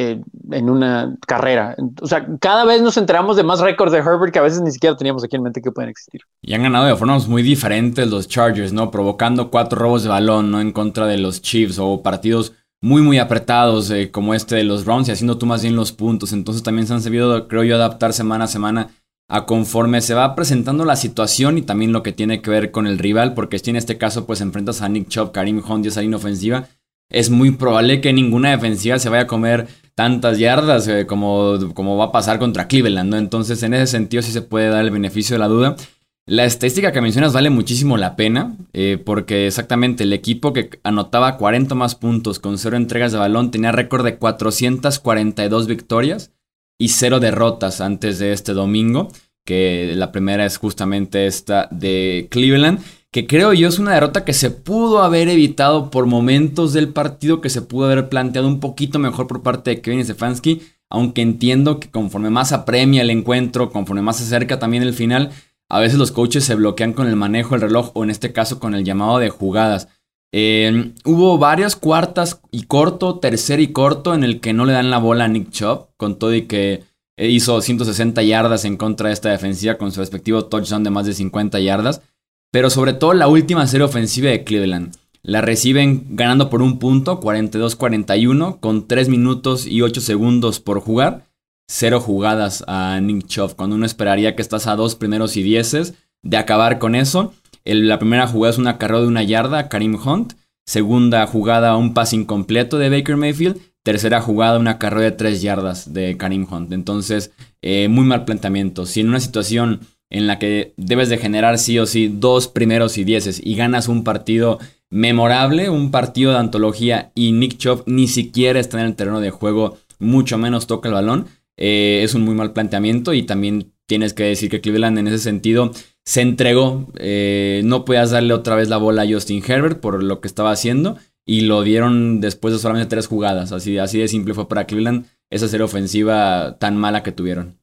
eh, 0.00 0.20
en 0.50 0.70
una 0.70 1.14
carrera. 1.26 1.76
O 2.00 2.06
sea, 2.06 2.26
cada 2.40 2.64
vez 2.64 2.80
nos 2.80 2.96
enteramos 2.96 3.36
de 3.36 3.42
más 3.42 3.60
récords 3.60 3.92
de 3.92 3.98
Herbert 3.98 4.32
que 4.32 4.38
a 4.38 4.42
veces 4.42 4.62
ni 4.62 4.70
siquiera 4.70 4.96
teníamos 4.96 5.22
aquí 5.22 5.36
en 5.36 5.42
mente 5.42 5.60
que 5.60 5.70
pueden 5.70 5.90
existir. 5.90 6.22
Y 6.40 6.54
han 6.54 6.62
ganado 6.62 6.86
de 6.86 6.96
formas 6.96 7.28
muy 7.28 7.42
diferentes 7.42 8.08
los 8.08 8.26
Chargers, 8.26 8.72
¿no? 8.72 8.90
Provocando 8.90 9.50
cuatro 9.50 9.78
robos 9.78 10.02
de 10.02 10.08
balón, 10.08 10.50
¿no? 10.50 10.60
En 10.60 10.72
contra 10.72 11.06
de 11.06 11.18
los 11.18 11.42
Chiefs 11.42 11.78
o 11.78 12.02
partidos 12.02 12.54
muy, 12.80 13.02
muy 13.02 13.18
apretados 13.18 13.90
eh, 13.90 14.10
como 14.10 14.32
este 14.32 14.56
de 14.56 14.64
los 14.64 14.86
Browns 14.86 15.08
y 15.08 15.12
haciendo 15.12 15.36
tú 15.36 15.44
más 15.44 15.62
bien 15.62 15.76
los 15.76 15.92
puntos. 15.92 16.32
Entonces 16.32 16.62
también 16.62 16.86
se 16.86 16.94
han 16.94 17.02
sabido, 17.02 17.46
creo 17.46 17.62
yo, 17.62 17.76
adaptar 17.76 18.14
semana 18.14 18.44
a 18.44 18.48
semana 18.48 18.88
a 19.28 19.44
conforme 19.44 20.00
se 20.00 20.14
va 20.14 20.34
presentando 20.34 20.84
la 20.84 20.96
situación 20.96 21.58
y 21.58 21.62
también 21.62 21.92
lo 21.92 22.02
que 22.02 22.12
tiene 22.12 22.42
que 22.42 22.50
ver 22.50 22.70
con 22.72 22.86
el 22.86 22.98
rival, 22.98 23.34
porque 23.34 23.58
si 23.58 23.70
en 23.70 23.76
este 23.76 23.96
caso 23.96 24.26
pues 24.26 24.40
enfrentas 24.40 24.82
a 24.82 24.88
Nick 24.88 25.08
Chubb, 25.08 25.30
Karim 25.30 25.62
Hunt 25.64 25.84
y 25.84 25.88
esa 25.88 26.00
línea 26.00 26.16
ofensiva, 26.16 26.66
es 27.10 27.28
muy 27.28 27.50
probable 27.50 28.00
que 28.00 28.12
ninguna 28.12 28.50
defensiva 28.50 28.98
se 28.98 29.08
vaya 29.08 29.22
a 29.22 29.26
comer 29.26 29.68
tantas 30.00 30.38
yardas 30.38 30.88
eh, 30.88 31.04
como, 31.04 31.58
como 31.74 31.98
va 31.98 32.06
a 32.06 32.10
pasar 32.10 32.38
contra 32.38 32.68
Cleveland, 32.68 33.10
¿no? 33.10 33.18
Entonces, 33.18 33.62
en 33.62 33.74
ese 33.74 33.86
sentido 33.86 34.22
sí 34.22 34.32
se 34.32 34.40
puede 34.40 34.70
dar 34.70 34.82
el 34.82 34.90
beneficio 34.90 35.34
de 35.34 35.40
la 35.40 35.48
duda. 35.48 35.76
La 36.24 36.46
estadística 36.46 36.90
que 36.90 37.02
mencionas 37.02 37.34
vale 37.34 37.50
muchísimo 37.50 37.98
la 37.98 38.16
pena, 38.16 38.56
eh, 38.72 38.96
porque 39.04 39.46
exactamente 39.46 40.04
el 40.04 40.14
equipo 40.14 40.54
que 40.54 40.80
anotaba 40.84 41.36
40 41.36 41.74
más 41.74 41.96
puntos 41.96 42.38
con 42.38 42.56
cero 42.56 42.78
entregas 42.78 43.12
de 43.12 43.18
balón 43.18 43.50
tenía 43.50 43.72
récord 43.72 44.02
de 44.02 44.16
442 44.16 45.66
victorias 45.66 46.32
y 46.78 46.88
cero 46.88 47.20
derrotas 47.20 47.82
antes 47.82 48.18
de 48.18 48.32
este 48.32 48.54
domingo, 48.54 49.08
que 49.44 49.92
la 49.96 50.12
primera 50.12 50.46
es 50.46 50.56
justamente 50.56 51.26
esta 51.26 51.68
de 51.70 52.26
Cleveland 52.30 52.80
que 53.12 53.26
creo 53.26 53.52
yo 53.52 53.68
es 53.68 53.78
una 53.78 53.94
derrota 53.94 54.24
que 54.24 54.32
se 54.32 54.50
pudo 54.50 55.02
haber 55.02 55.28
evitado 55.28 55.90
por 55.90 56.06
momentos 56.06 56.72
del 56.72 56.90
partido, 56.90 57.40
que 57.40 57.50
se 57.50 57.62
pudo 57.62 57.86
haber 57.86 58.08
planteado 58.08 58.46
un 58.46 58.60
poquito 58.60 58.98
mejor 58.98 59.26
por 59.26 59.42
parte 59.42 59.70
de 59.70 59.80
Kevin 59.80 60.04
Stefanski. 60.04 60.62
aunque 60.92 61.22
entiendo 61.22 61.78
que 61.78 61.88
conforme 61.88 62.30
más 62.30 62.52
apremia 62.52 63.02
el 63.02 63.10
encuentro, 63.10 63.70
conforme 63.70 64.02
más 64.02 64.16
se 64.16 64.24
acerca 64.24 64.58
también 64.58 64.82
el 64.82 64.92
final, 64.92 65.30
a 65.68 65.78
veces 65.78 65.98
los 65.98 66.10
coaches 66.10 66.44
se 66.44 66.56
bloquean 66.56 66.94
con 66.94 67.06
el 67.06 67.14
manejo 67.14 67.50
del 67.50 67.60
reloj 67.60 67.92
o 67.94 68.02
en 68.02 68.10
este 68.10 68.32
caso 68.32 68.58
con 68.58 68.74
el 68.74 68.84
llamado 68.84 69.18
de 69.18 69.30
jugadas. 69.30 69.86
Eh, 70.32 70.92
hubo 71.04 71.38
varias 71.38 71.76
cuartas 71.76 72.40
y 72.50 72.64
corto, 72.64 73.20
tercer 73.20 73.60
y 73.60 73.68
corto 73.68 74.14
en 74.14 74.24
el 74.24 74.40
que 74.40 74.52
no 74.52 74.64
le 74.64 74.72
dan 74.72 74.90
la 74.90 74.98
bola 74.98 75.24
a 75.24 75.28
Nick 75.28 75.50
Chubb, 75.50 75.90
con 75.96 76.18
todo 76.18 76.34
y 76.34 76.42
que 76.42 76.82
hizo 77.16 77.60
160 77.60 78.22
yardas 78.22 78.64
en 78.64 78.76
contra 78.76 79.08
de 79.08 79.14
esta 79.14 79.30
defensiva 79.30 79.76
con 79.76 79.92
su 79.92 80.00
respectivo 80.00 80.46
touchdown 80.46 80.82
de 80.82 80.90
más 80.90 81.06
de 81.06 81.14
50 81.14 81.60
yardas. 81.60 82.02
Pero 82.50 82.70
sobre 82.70 82.92
todo 82.92 83.14
la 83.14 83.28
última 83.28 83.66
serie 83.66 83.86
ofensiva 83.86 84.30
de 84.30 84.44
Cleveland. 84.44 84.96
La 85.22 85.40
reciben 85.40 86.16
ganando 86.16 86.48
por 86.50 86.62
un 86.62 86.78
punto, 86.78 87.20
42-41, 87.20 88.58
con 88.58 88.88
3 88.88 89.08
minutos 89.08 89.66
y 89.66 89.82
8 89.82 90.00
segundos 90.00 90.60
por 90.60 90.80
jugar. 90.80 91.26
Cero 91.68 92.00
jugadas 92.00 92.64
a 92.66 92.98
Nick 93.00 93.28
Chubb, 93.28 93.54
cuando 93.54 93.76
uno 93.76 93.86
esperaría 93.86 94.34
que 94.34 94.42
estás 94.42 94.66
a 94.66 94.74
dos 94.74 94.96
primeros 94.96 95.36
y 95.36 95.42
dieces 95.42 95.94
de 96.22 96.36
acabar 96.36 96.78
con 96.78 96.94
eso. 96.94 97.32
la 97.64 97.98
primera 97.98 98.26
jugada 98.26 98.52
es 98.52 98.58
una 98.58 98.78
carrera 98.78 99.02
de 99.02 99.06
una 99.06 99.22
yarda, 99.22 99.68
Karim 99.68 99.94
Hunt. 99.94 100.32
Segunda 100.66 101.26
jugada, 101.26 101.76
un 101.76 101.94
pase 101.94 102.16
incompleto 102.16 102.78
de 102.78 102.88
Baker 102.90 103.16
Mayfield. 103.16 103.60
Tercera 103.84 104.20
jugada, 104.20 104.58
una 104.58 104.78
carrera 104.78 105.04
de 105.04 105.12
3 105.12 105.42
yardas 105.42 105.92
de 105.92 106.16
Karim 106.16 106.46
Hunt. 106.50 106.72
Entonces, 106.72 107.32
eh, 107.62 107.88
muy 107.88 108.04
mal 108.04 108.24
planteamiento. 108.24 108.86
Si 108.86 109.00
en 109.00 109.08
una 109.08 109.20
situación 109.20 109.80
en 110.10 110.26
la 110.26 110.38
que 110.38 110.74
debes 110.76 111.08
de 111.08 111.18
generar 111.18 111.58
sí 111.58 111.78
o 111.78 111.86
sí 111.86 112.12
dos 112.12 112.48
primeros 112.48 112.98
y 112.98 113.04
dieces 113.04 113.40
y 113.42 113.54
ganas 113.54 113.88
un 113.88 114.04
partido 114.04 114.58
memorable, 114.90 115.70
un 115.70 115.90
partido 115.90 116.32
de 116.32 116.38
antología 116.38 117.12
y 117.14 117.32
Nick 117.32 117.56
Chubb 117.56 117.84
ni 117.86 118.08
siquiera 118.08 118.58
está 118.58 118.80
en 118.80 118.86
el 118.86 118.96
terreno 118.96 119.20
de 119.20 119.30
juego, 119.30 119.78
mucho 120.00 120.36
menos 120.36 120.66
toca 120.66 120.88
el 120.88 120.94
balón, 120.94 121.26
eh, 121.56 122.00
es 122.02 122.14
un 122.14 122.22
muy 122.22 122.34
mal 122.34 122.52
planteamiento 122.52 123.14
y 123.14 123.22
también 123.22 123.72
tienes 123.86 124.12
que 124.12 124.24
decir 124.24 124.50
que 124.50 124.60
Cleveland 124.60 124.98
en 124.98 125.08
ese 125.08 125.18
sentido 125.18 125.70
se 126.04 126.22
entregó, 126.22 126.88
eh, 126.96 127.62
no 127.64 127.84
podías 127.84 128.10
darle 128.10 128.34
otra 128.34 128.56
vez 128.56 128.68
la 128.68 128.78
bola 128.78 129.02
a 129.02 129.08
Justin 129.08 129.42
Herbert 129.46 129.80
por 129.80 130.02
lo 130.02 130.20
que 130.20 130.28
estaba 130.28 130.50
haciendo 130.50 130.96
y 131.24 131.42
lo 131.42 131.62
dieron 131.62 132.20
después 132.20 132.52
de 132.52 132.58
solamente 132.58 132.88
tres 132.88 133.06
jugadas, 133.06 133.52
así, 133.52 133.78
así 133.78 134.00
de 134.00 134.08
simple 134.08 134.34
fue 134.34 134.48
para 134.48 134.66
Cleveland 134.66 135.06
esa 135.30 135.46
serie 135.46 135.64
ofensiva 135.64 136.56
tan 136.58 136.76
mala 136.76 137.04
que 137.04 137.12
tuvieron. 137.12 137.59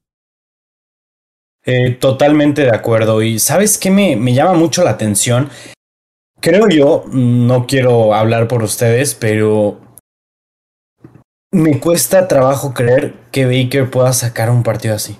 Eh, 1.70 1.98
totalmente 2.00 2.62
de 2.62 2.74
acuerdo. 2.74 3.22
Y 3.22 3.40
sabes 3.40 3.78
qué 3.78 3.92
me, 3.92 4.16
me 4.16 4.34
llama 4.34 4.54
mucho 4.54 4.86
la 4.86 4.92
atención. 4.92 5.50
Creo 6.40 6.70
yo, 6.70 7.04
no 7.12 7.68
quiero 7.68 8.14
hablar 8.14 8.48
por 8.48 8.64
ustedes, 8.64 9.16
pero 9.16 9.78
me 11.52 11.80
cuesta 11.80 12.30
trabajo 12.30 12.74
creer 12.74 13.16
que 13.32 13.46
Baker 13.46 13.92
pueda 13.92 14.14
sacar 14.14 14.50
un 14.50 14.64
partido 14.64 14.96
así. 14.96 15.18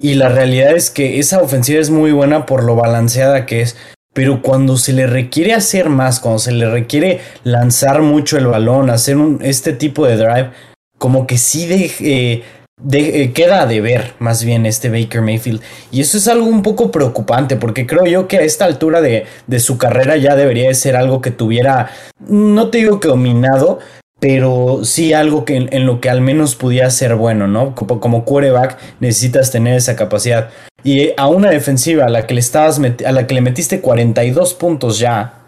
Y 0.00 0.14
la 0.14 0.30
realidad 0.30 0.74
es 0.74 0.88
que 0.90 1.18
esa 1.18 1.42
ofensiva 1.42 1.80
es 1.80 1.90
muy 1.90 2.10
buena 2.12 2.46
por 2.46 2.64
lo 2.64 2.74
balanceada 2.74 3.44
que 3.44 3.60
es. 3.60 3.76
Pero 4.14 4.40
cuando 4.40 4.78
se 4.78 4.94
le 4.94 5.06
requiere 5.06 5.52
hacer 5.52 5.90
más, 5.90 6.20
cuando 6.20 6.38
se 6.38 6.52
le 6.52 6.70
requiere 6.70 7.20
lanzar 7.44 8.00
mucho 8.00 8.38
el 8.38 8.46
balón, 8.46 8.88
hacer 8.88 9.18
este 9.42 9.74
tipo 9.74 10.06
de 10.06 10.16
drive, 10.16 10.52
como 10.96 11.26
que 11.26 11.36
sí 11.36 11.66
de, 11.66 11.92
eh, 12.00 12.44
de, 12.80 13.32
queda 13.32 13.66
de 13.66 13.80
ver 13.80 14.14
más 14.18 14.44
bien 14.44 14.66
este 14.66 14.90
Baker 14.90 15.22
Mayfield. 15.22 15.60
Y 15.90 16.00
eso 16.00 16.18
es 16.18 16.28
algo 16.28 16.46
un 16.46 16.62
poco 16.62 16.90
preocupante 16.90 17.56
porque 17.56 17.86
creo 17.86 18.06
yo 18.06 18.28
que 18.28 18.38
a 18.38 18.42
esta 18.42 18.64
altura 18.64 19.00
de, 19.00 19.26
de 19.46 19.60
su 19.60 19.78
carrera 19.78 20.16
ya 20.16 20.36
debería 20.36 20.68
de 20.68 20.74
ser 20.74 20.96
algo 20.96 21.20
que 21.20 21.30
tuviera, 21.30 21.90
no 22.28 22.70
te 22.70 22.78
digo 22.78 23.00
que 23.00 23.08
dominado, 23.08 23.78
pero 24.20 24.80
sí 24.84 25.12
algo 25.12 25.44
que 25.44 25.56
en, 25.70 25.86
lo 25.86 26.00
que 26.00 26.10
al 26.10 26.20
menos 26.20 26.54
pudiera 26.54 26.90
ser 26.90 27.16
bueno, 27.16 27.46
¿no? 27.48 27.74
Como, 27.74 28.00
como 28.00 28.24
quarterback 28.24 28.78
necesitas 29.00 29.50
tener 29.50 29.76
esa 29.76 29.96
capacidad. 29.96 30.50
Y 30.84 31.10
a 31.16 31.26
una 31.28 31.50
defensiva 31.50 32.04
a 32.04 32.08
la 32.08 32.26
que 32.26 32.34
le, 32.34 32.40
estabas 32.40 32.80
a 33.04 33.12
la 33.12 33.26
que 33.26 33.34
le 33.34 33.40
metiste 33.40 33.80
42 33.80 34.54
puntos 34.54 34.98
ya, 34.98 35.46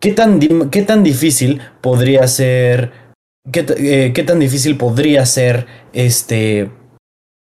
¿qué 0.00 0.12
tan, 0.12 0.40
qué 0.70 0.82
tan 0.82 1.02
difícil 1.02 1.60
podría 1.80 2.26
ser 2.28 2.92
eh, 3.52 4.12
¿Qué, 4.14 4.22
tan 4.22 4.38
difícil 4.38 4.76
podría 4.76 5.24
ser 5.26 5.66
este 5.92 6.70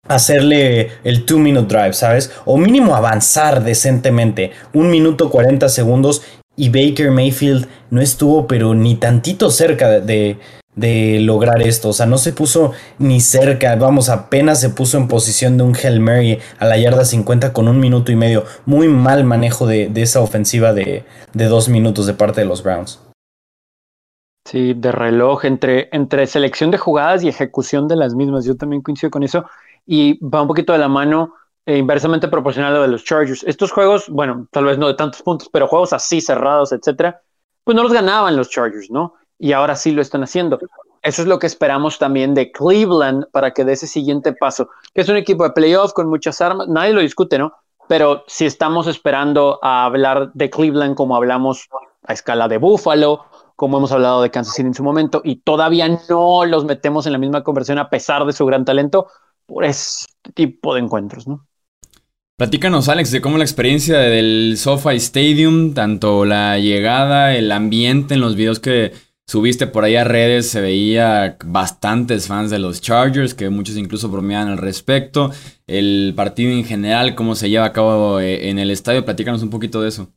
hacerle 0.07 0.91
el 1.03 1.25
2 1.25 1.39
minute 1.39 1.73
drive, 1.73 1.93
¿sabes? 1.93 2.31
O 2.45 2.57
mínimo 2.57 2.95
avanzar 2.95 3.63
decentemente. 3.63 4.51
Un 4.73 4.89
minuto 4.89 5.29
40 5.29 5.69
segundos 5.69 6.23
y 6.55 6.69
Baker 6.69 7.11
Mayfield 7.11 7.67
no 7.91 8.01
estuvo 8.01 8.47
pero 8.47 8.73
ni 8.73 8.95
tantito 8.95 9.51
cerca 9.51 9.99
de, 9.99 10.37
de, 10.75 11.19
lograr 11.19 11.61
esto. 11.61 11.89
O 11.89 11.93
sea, 11.93 12.05
no 12.05 12.17
se 12.17 12.33
puso 12.33 12.71
ni 12.97 13.19
cerca. 13.19 13.75
Vamos, 13.75 14.09
apenas 14.09 14.59
se 14.61 14.69
puso 14.69 14.97
en 14.97 15.07
posición 15.07 15.57
de 15.57 15.63
un 15.63 15.75
Hail 15.75 15.99
Mary 15.99 16.39
a 16.59 16.65
la 16.65 16.77
yarda 16.77 17.05
50 17.05 17.53
con 17.53 17.67
un 17.67 17.79
minuto 17.79 18.11
y 18.11 18.15
medio. 18.15 18.45
Muy 18.65 18.87
mal 18.87 19.23
manejo 19.23 19.67
de, 19.67 19.89
de 19.89 20.01
esa 20.01 20.21
ofensiva 20.21 20.73
de, 20.73 21.03
de 21.33 21.45
dos 21.45 21.69
minutos 21.69 22.07
de 22.07 22.13
parte 22.13 22.41
de 22.41 22.47
los 22.47 22.63
Browns. 22.63 22.99
Sí, 24.45 24.73
de 24.73 24.91
reloj, 24.91 25.45
entre, 25.45 25.89
entre 25.91 26.25
selección 26.25 26.71
de 26.71 26.77
jugadas 26.77 27.23
y 27.23 27.29
ejecución 27.29 27.87
de 27.87 27.95
las 27.95 28.15
mismas. 28.15 28.45
Yo 28.45 28.55
también 28.55 28.81
coincido 28.81 29.11
con 29.11 29.23
eso. 29.23 29.45
Y 29.85 30.23
va 30.25 30.41
un 30.41 30.47
poquito 30.47 30.73
de 30.73 30.79
la 30.79 30.87
mano, 30.87 31.35
eh, 31.65 31.77
inversamente 31.77 32.27
proporcional 32.27 32.73
a 32.73 32.77
lo 32.77 32.81
de 32.83 32.87
los 32.87 33.03
Chargers. 33.03 33.43
Estos 33.43 33.71
juegos, 33.71 34.09
bueno, 34.09 34.47
tal 34.51 34.65
vez 34.65 34.77
no 34.77 34.87
de 34.87 34.95
tantos 34.95 35.21
puntos, 35.21 35.49
pero 35.51 35.67
juegos 35.67 35.93
así 35.93 36.21
cerrados, 36.21 36.71
etcétera, 36.71 37.21
pues 37.63 37.75
no 37.75 37.83
los 37.83 37.93
ganaban 37.93 38.35
los 38.35 38.49
Chargers, 38.49 38.89
¿no? 38.89 39.13
Y 39.37 39.51
ahora 39.51 39.75
sí 39.75 39.91
lo 39.91 40.01
están 40.01 40.23
haciendo. 40.23 40.57
Eso 41.01 41.21
es 41.21 41.27
lo 41.27 41.39
que 41.39 41.47
esperamos 41.47 41.97
también 41.97 42.33
de 42.33 42.51
Cleveland 42.51 43.25
para 43.31 43.51
que 43.51 43.63
dé 43.63 43.73
ese 43.73 43.87
siguiente 43.87 44.33
paso, 44.33 44.69
que 44.93 45.01
es 45.01 45.09
un 45.09 45.15
equipo 45.15 45.43
de 45.43 45.51
playoff 45.51 45.93
con 45.93 46.09
muchas 46.09 46.41
armas, 46.41 46.67
nadie 46.67 46.93
lo 46.93 47.01
discute, 47.01 47.37
¿no? 47.37 47.53
Pero 47.87 48.23
si 48.27 48.45
estamos 48.45 48.87
esperando 48.87 49.59
a 49.61 49.85
hablar 49.85 50.31
de 50.33 50.49
Cleveland 50.49 50.95
como 50.95 51.15
hablamos 51.15 51.69
a 52.03 52.13
escala 52.13 52.47
de 52.47 52.57
Buffalo 52.57 53.25
como 53.59 53.77
hemos 53.77 53.91
hablado 53.91 54.21
de 54.21 54.31
Kansas 54.31 54.55
City 54.55 54.67
en 54.67 54.73
su 54.73 54.83
momento, 54.83 55.21
y 55.21 55.41
todavía 55.41 55.89
no 56.09 56.45
los 56.45 56.63
metemos 56.63 57.05
en 57.05 57.11
la 57.11 57.17
misma 57.17 57.43
conversión 57.43 57.77
a 57.77 57.89
pesar 57.89 58.25
de 58.25 58.31
su 58.31 58.45
gran 58.45 58.63
talento 58.63 59.07
por 59.45 59.65
este 59.65 60.31
tipo 60.33 60.73
de 60.73 60.79
encuentros, 60.79 61.27
¿no? 61.27 61.45
Platícanos, 62.37 62.87
Alex, 62.87 63.11
de 63.11 63.19
cómo 63.19 63.37
la 63.37 63.43
experiencia 63.43 63.97
del 63.97 64.53
SoFi 64.55 64.95
Stadium, 64.95 65.73
tanto 65.73 66.23
la 66.23 66.57
llegada, 66.57 67.35
el 67.35 67.51
ambiente 67.51 68.13
en 68.13 68.21
los 68.21 68.37
videos 68.37 68.61
que 68.61 68.93
subiste 69.27 69.67
por 69.67 69.83
ahí 69.83 69.97
a 69.97 70.05
redes, 70.05 70.49
se 70.49 70.61
veía 70.61 71.35
bastantes 71.43 72.27
fans 72.27 72.49
de 72.49 72.59
los 72.59 72.79
Chargers, 72.79 73.33
que 73.33 73.49
muchos 73.49 73.75
incluso 73.75 74.07
bromeaban 74.07 74.47
al 74.47 74.57
respecto. 74.57 75.31
El 75.67 76.13
partido 76.15 76.51
en 76.51 76.63
general, 76.63 77.13
cómo 77.13 77.35
se 77.35 77.49
lleva 77.49 77.65
a 77.65 77.73
cabo 77.73 78.21
eh, 78.21 78.49
en 78.49 78.57
el 78.57 78.71
estadio, 78.71 79.03
platícanos 79.03 79.43
un 79.43 79.49
poquito 79.49 79.81
de 79.81 79.89
eso. 79.89 80.07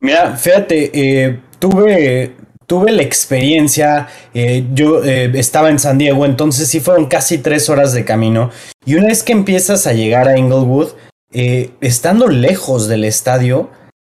Mira, 0.00 0.36
fíjate, 0.36 0.90
eh, 0.92 1.40
tuve, 1.70 2.36
tuve 2.66 2.92
la 2.92 3.02
experiencia, 3.02 4.08
eh, 4.34 4.66
yo 4.74 5.02
eh, 5.02 5.30
estaba 5.34 5.70
en 5.70 5.78
San 5.78 5.96
Diego, 5.96 6.26
entonces 6.26 6.68
sí 6.68 6.78
fueron 6.78 7.06
casi 7.06 7.38
tres 7.38 7.70
horas 7.70 7.94
de 7.94 8.04
camino. 8.04 8.50
Y 8.84 8.96
una 8.96 9.06
vez 9.06 9.22
que 9.22 9.32
empiezas 9.32 9.86
a 9.86 9.94
llegar 9.94 10.28
a 10.28 10.38
Inglewood, 10.38 10.90
estando 11.80 12.28
lejos 12.28 12.86
del 12.86 13.02
estadio, 13.02 13.70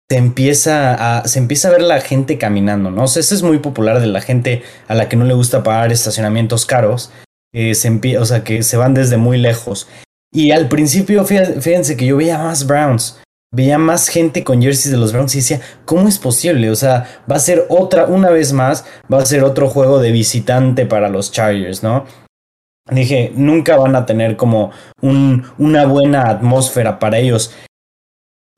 se 0.09 0.17
empieza, 0.17 1.19
a, 1.19 1.27
se 1.27 1.39
empieza 1.39 1.69
a 1.69 1.71
ver 1.71 1.83
la 1.83 2.01
gente 2.01 2.37
caminando, 2.37 2.91
¿no? 2.91 3.03
O 3.03 3.07
sea, 3.07 3.21
eso 3.21 3.33
es 3.33 3.43
muy 3.43 3.59
popular 3.59 4.01
de 4.01 4.07
la 4.07 4.19
gente 4.19 4.63
a 4.87 4.95
la 4.95 5.07
que 5.07 5.15
no 5.15 5.23
le 5.23 5.33
gusta 5.33 5.63
pagar 5.63 5.91
estacionamientos 5.91 6.65
caros. 6.65 7.11
se 7.53 8.17
o 8.17 8.25
sea, 8.25 8.43
que 8.43 8.63
se 8.63 8.77
van 8.77 8.93
desde 8.93 9.17
muy 9.17 9.37
lejos. 9.37 9.87
Y 10.33 10.51
al 10.51 10.67
principio, 10.67 11.23
fíjense 11.23 11.95
que 11.95 12.07
yo 12.07 12.17
veía 12.17 12.39
más 12.39 12.65
Browns 12.65 13.22
veía 13.53 13.77
más 13.77 14.09
gente 14.09 14.43
con 14.43 14.61
jerseys 14.61 14.91
de 14.91 14.97
los 14.97 15.13
Browns 15.13 15.33
y 15.35 15.37
decía, 15.37 15.61
¿cómo 15.85 16.09
es 16.09 16.19
posible? 16.19 16.69
O 16.69 16.75
sea, 16.75 17.05
va 17.31 17.37
a 17.37 17.39
ser 17.39 17.65
otra, 17.69 18.05
una 18.05 18.29
vez 18.29 18.51
más, 18.51 18.83
va 19.11 19.19
a 19.19 19.25
ser 19.25 19.43
otro 19.43 19.69
juego 19.69 19.99
de 19.99 20.11
visitante 20.11 20.85
para 20.85 21.07
los 21.07 21.31
Chargers, 21.31 21.83
¿no? 21.83 22.05
Dije, 22.91 23.31
nunca 23.35 23.77
van 23.77 23.95
a 23.95 24.05
tener 24.05 24.35
como 24.35 24.71
un, 25.01 25.45
una 25.57 25.85
buena 25.85 26.29
atmósfera 26.29 26.99
para 26.99 27.19
ellos. 27.19 27.53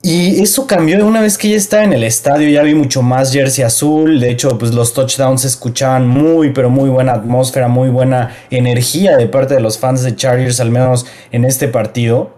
Y 0.02 0.42
eso 0.42 0.68
cambió 0.68 1.06
una 1.06 1.22
vez 1.22 1.38
que 1.38 1.50
ya 1.50 1.58
estaba 1.58 1.84
en 1.84 1.94
el 1.94 2.04
estadio, 2.04 2.48
ya 2.50 2.62
vi 2.64 2.76
mucho 2.76 3.02
más 3.02 3.34
jersey 3.34 3.64
azul, 3.64 4.20
de 4.20 4.30
hecho 4.30 4.58
pues 4.58 4.74
los 4.74 4.94
touchdowns 4.94 5.42
se 5.42 5.48
escuchaban 5.48 6.08
muy 6.08 6.52
pero 6.52 6.70
muy 6.70 6.90
buena 6.90 7.14
atmósfera, 7.14 7.68
muy 7.68 7.90
buena 7.90 8.36
energía 8.52 9.18
de 9.18 9.28
parte 9.28 9.56
de 9.56 9.62
los 9.62 9.80
fans 9.80 10.04
de 10.04 10.16
Chargers, 10.16 10.60
al 10.60 10.70
menos 10.70 11.08
en 11.32 11.44
este 11.44 11.68
partido. 11.68 12.36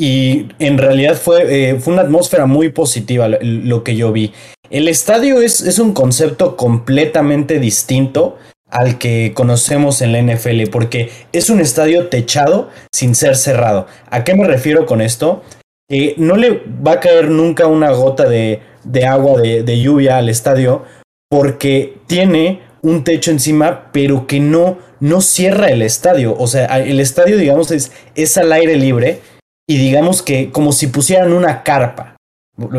Y 0.00 0.46
en 0.60 0.78
realidad 0.78 1.16
fue, 1.16 1.70
eh, 1.70 1.80
fue 1.80 1.92
una 1.92 2.02
atmósfera 2.02 2.46
muy 2.46 2.68
positiva 2.68 3.28
lo, 3.28 3.82
que 3.82 3.96
yo 3.96 4.12
vi. 4.12 4.32
El 4.70 4.86
estadio 4.86 5.42
es, 5.42 5.60
es, 5.60 5.80
un 5.80 5.92
concepto 5.92 6.56
completamente 6.56 7.58
distinto 7.58 8.38
al 8.70 8.98
que 8.98 9.32
conocemos 9.34 10.00
en 10.00 10.12
la 10.12 10.22
NFL, 10.22 10.70
porque 10.70 11.10
es 11.32 11.50
un 11.50 11.58
estadio 11.58 12.06
techado 12.06 12.68
sin 12.94 13.16
ser 13.16 13.34
cerrado. 13.34 13.88
¿A 14.08 14.22
qué 14.22 14.34
me 14.34 14.46
refiero 14.46 14.86
con 14.86 15.00
esto? 15.00 15.42
Eh, 15.90 16.14
no 16.16 16.36
le 16.36 16.62
va 16.86 16.92
a 16.92 17.00
caer 17.00 17.28
nunca 17.28 17.66
una 17.66 17.90
gota 17.90 18.28
de, 18.28 18.60
de 18.84 19.04
agua 19.04 19.40
de, 19.40 19.64
de 19.64 19.80
lluvia 19.80 20.18
al 20.18 20.28
estadio, 20.28 20.84
porque 21.28 21.96
tiene 22.06 22.60
un 22.82 23.02
techo 23.02 23.32
encima, 23.32 23.90
pero 23.90 24.28
que 24.28 24.38
no 24.38 24.78
no 25.00 25.20
cierra 25.20 25.68
el 25.68 25.82
estadio. 25.82 26.34
O 26.38 26.46
sea, 26.46 26.66
el 26.78 27.00
estadio, 27.00 27.36
digamos, 27.36 27.70
es, 27.70 27.92
es 28.14 28.36
al 28.38 28.52
aire 28.52 28.76
libre 28.76 29.20
y 29.68 29.76
digamos 29.76 30.22
que 30.22 30.50
como 30.50 30.72
si 30.72 30.88
pusieran 30.88 31.32
una 31.32 31.62
carpa. 31.62 32.16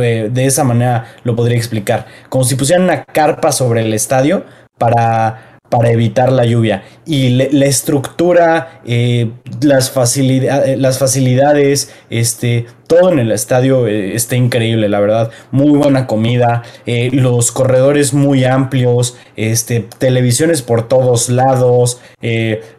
Eh, 0.02 0.30
de 0.30 0.46
esa 0.46 0.66
manera 0.66 1.06
lo 1.24 1.36
podría 1.36 1.56
explicar. 1.56 2.06
Como 2.28 2.44
si 2.44 2.56
pusieran 2.56 2.84
una 2.84 3.06
carpa 3.06 3.54
sobre 3.54 3.82
el 3.82 3.94
estadio 3.94 4.44
para 4.78 5.49
para 5.70 5.92
evitar 5.92 6.32
la 6.32 6.46
lluvia. 6.46 6.84
Y 7.06 7.30
la 7.30 7.66
estructura, 7.66 8.82
eh, 8.86 9.32
las, 9.62 9.96
eh, 9.96 10.76
las 10.78 11.00
facilidades, 11.00 11.92
este, 12.10 12.66
todo 12.88 13.12
en 13.12 13.20
el 13.20 13.32
estadio 13.32 13.88
eh, 13.88 14.16
está 14.16 14.36
increíble, 14.36 14.90
la 14.90 15.00
verdad. 15.00 15.32
Muy 15.52 15.78
buena 15.78 16.08
comida, 16.08 16.64
los 16.86 17.52
corredores 17.52 18.14
muy 18.14 18.46
amplios, 18.46 19.16
este, 19.36 19.88
televisiones 19.98 20.62
por 20.62 20.88
todos 20.88 21.30
lados, 21.30 22.02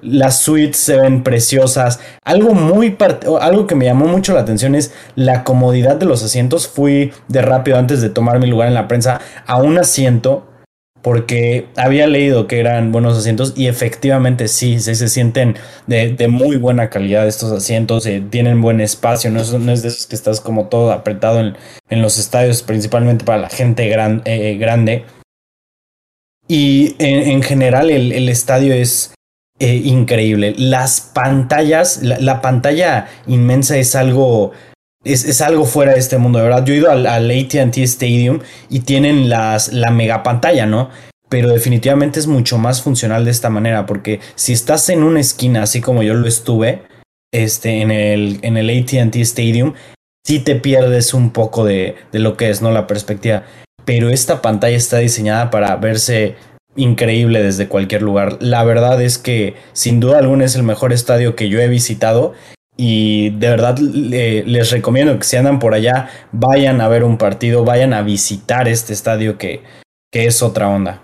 las 0.03 0.41
suites 0.41 0.77
se 0.77 1.01
ven 1.01 1.23
preciosas. 1.23 2.01
Algo 2.25 2.55
muy 2.55 2.97
algo 3.41 3.67
que 3.67 3.75
me 3.75 3.85
llamó 3.85 4.07
mucho 4.07 4.35
la 4.35 4.41
atención 4.41 4.75
es 4.75 4.93
la 5.15 5.45
comodidad 5.45 5.97
de 5.97 6.07
los 6.07 6.23
asientos. 6.25 6.67
Fui 6.67 7.13
de 7.29 7.43
rápido 7.43 7.79
antes 7.79 8.01
de 8.01 8.11
tomar 8.11 8.41
mi 8.41 8.47
lugar 8.47 8.69
en 8.69 8.75
la 8.75 8.89
prensa 8.89 9.21
a 9.47 9.59
un 9.59 9.79
asiento 9.79 10.50
porque 11.03 11.67
había 11.77 12.07
leído 12.07 12.47
que 12.47 12.61
eran 12.61 12.93
buenos 12.93 13.17
asientos 13.17 13.55
y 13.57 13.69
efectivamente 13.69 14.49
sí, 14.49 14.81
se 14.81 15.09
sienten 15.09 15.57
de, 15.87 16.29
muy 16.29 16.57
buena 16.57 16.91
calidad 16.91 17.27
estos 17.27 17.53
asientos, 17.53 18.07
eh, 18.07 18.23
tienen 18.29 18.61
buen 18.61 18.81
espacio, 18.81 19.31
no 19.31 19.41
es, 19.41 19.53
no 19.53 19.73
es, 19.73 19.83
de 19.83 19.89
esos 19.89 20.07
que 20.07 20.15
estás 20.15 20.41
como 20.41 20.69
todo 20.69 20.93
apretado 20.93 21.41
en, 21.41 21.57
en 21.89 22.03
los 22.03 22.19
estadios, 22.19 22.63
principalmente 22.63 23.25
para 23.25 23.39
la 23.39 23.49
gente 23.49 23.89
gran, 23.89 24.23
eh, 24.25 24.57
grande. 24.59 25.05
Y 26.49 26.97
en, 26.99 27.43
general 27.45 27.91
el, 27.91 28.11
el, 28.11 28.29
estadio 28.29 28.75
es 28.75 29.15
eh, 29.61 29.75
increíble. 29.85 30.53
Las 30.59 31.01
pantallas, 31.01 32.03
la 32.03 32.43
pantalla 32.43 33.07
inmensa 33.29 33.77
es 33.79 33.95
algo 33.95 34.51
es, 35.05 35.41
algo 35.41 35.65
fuera 35.65 35.93
de 35.93 35.99
este 35.99 36.19
mundo, 36.19 36.39
de 36.39 36.45
verdad. 36.45 36.65
Yo 36.65 36.75
he 36.75 36.79
ido 36.79 36.91
al, 36.91 37.07
ATT 37.07 37.79
Stadium 37.79 38.41
y 38.69 38.81
tienen 38.81 39.29
las, 39.29 39.73
la 39.73 39.91
mega 39.91 40.23
pantalla, 40.23 40.67
¿no? 40.67 40.91
Pero 41.29 41.49
definitivamente 41.49 42.19
es 42.19 42.27
mucho 42.27 42.59
más 42.59 42.83
funcional 42.83 43.25
de 43.25 43.31
esta 43.31 43.51
manera, 43.51 43.87
porque 43.87 44.21
si 44.35 44.53
estás 44.53 44.89
en 44.89 45.03
una 45.03 45.21
esquina, 45.21 45.63
así 45.63 45.81
como 45.81 46.03
yo 46.03 46.15
lo 46.15 46.27
estuve, 46.27 46.83
este, 47.33 47.81
en 47.81 47.91
el, 47.91 48.41
en 48.43 48.57
el 48.57 48.69
ATT 48.69 49.17
Stadium, 49.17 49.75
sí 50.27 50.41
te 50.41 50.57
pierdes 50.57 51.15
un 51.15 51.31
poco 51.31 51.65
de, 51.65 51.95
de 52.13 52.19
lo 52.19 52.37
que 52.37 52.51
es, 52.51 52.61
¿no? 52.63 52.71
La 52.73 52.87
perspectiva. 52.87 53.45
Pero 53.85 54.11
esta 54.11 54.43
pantalla 54.43 54.77
está 54.77 54.99
diseñada 54.99 55.51
para 55.51 55.77
verse 55.77 56.35
increíble 56.77 57.43
desde 57.43 57.69
cualquier 57.69 58.03
lugar. 58.03 58.39
La 58.41 58.65
verdad 58.65 59.01
es 59.01 59.19
que 59.19 59.55
sin 59.73 60.01
duda 60.01 60.19
alguna 60.19 60.45
es 60.45 60.55
el 60.55 60.63
mejor 60.63 60.93
estadio 60.93 61.37
que 61.37 61.49
yo 61.49 61.61
he 61.61 61.69
visitado 61.69 62.35
y 62.83 63.29
de 63.29 63.51
verdad 63.51 63.79
les 63.79 64.71
recomiendo 64.71 65.19
que 65.19 65.25
si 65.25 65.37
andan 65.37 65.59
por 65.59 65.75
allá, 65.75 66.09
vayan 66.33 66.81
a 66.81 66.89
ver 66.89 67.05
un 67.05 67.19
partido, 67.19 67.63
vayan 67.63 67.93
a 67.93 68.01
visitar 68.01 68.69
este 68.69 68.95
estadio 68.95 69.37
que, 69.37 69.63
que 70.11 70.25
es 70.25 70.43
otra 70.43 70.67
onda. 70.71 71.03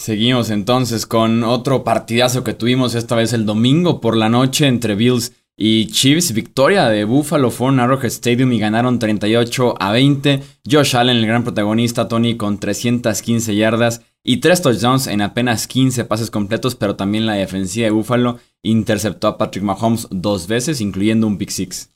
Seguimos 0.00 0.50
entonces 0.50 1.06
con 1.06 1.44
otro 1.44 1.84
partidazo 1.84 2.42
que 2.42 2.54
tuvimos 2.54 2.96
esta 2.96 3.14
vez 3.14 3.32
el 3.34 3.46
domingo 3.46 4.00
por 4.00 4.16
la 4.16 4.28
noche 4.28 4.66
entre 4.66 4.96
Bills 4.96 5.32
y 5.56 5.86
Chiefs. 5.86 6.32
Victoria 6.32 6.88
de 6.88 7.04
Buffalo 7.04 7.52
fue 7.52 7.68
en 7.68 7.78
Arrowhead 7.78 8.06
Stadium 8.06 8.52
y 8.52 8.58
ganaron 8.58 8.98
38 8.98 9.76
a 9.78 9.92
20. 9.92 10.42
Josh 10.68 10.96
Allen, 10.96 11.18
el 11.18 11.26
gran 11.26 11.44
protagonista, 11.44 12.08
Tony 12.08 12.36
con 12.36 12.58
315 12.58 13.54
yardas 13.54 14.02
y 14.24 14.38
3 14.38 14.60
touchdowns 14.60 15.06
en 15.06 15.22
apenas 15.22 15.68
15 15.68 16.04
pases 16.04 16.32
completos, 16.32 16.74
pero 16.74 16.96
también 16.96 17.26
la 17.26 17.34
defensiva 17.34 17.84
de 17.84 17.92
Buffalo 17.92 18.40
interceptó 18.68 19.28
a 19.28 19.38
Patrick 19.38 19.64
Mahomes 19.64 20.06
dos 20.10 20.46
veces, 20.46 20.80
incluyendo 20.80 21.26
un 21.26 21.38
pick 21.38 21.50
six. 21.50 21.90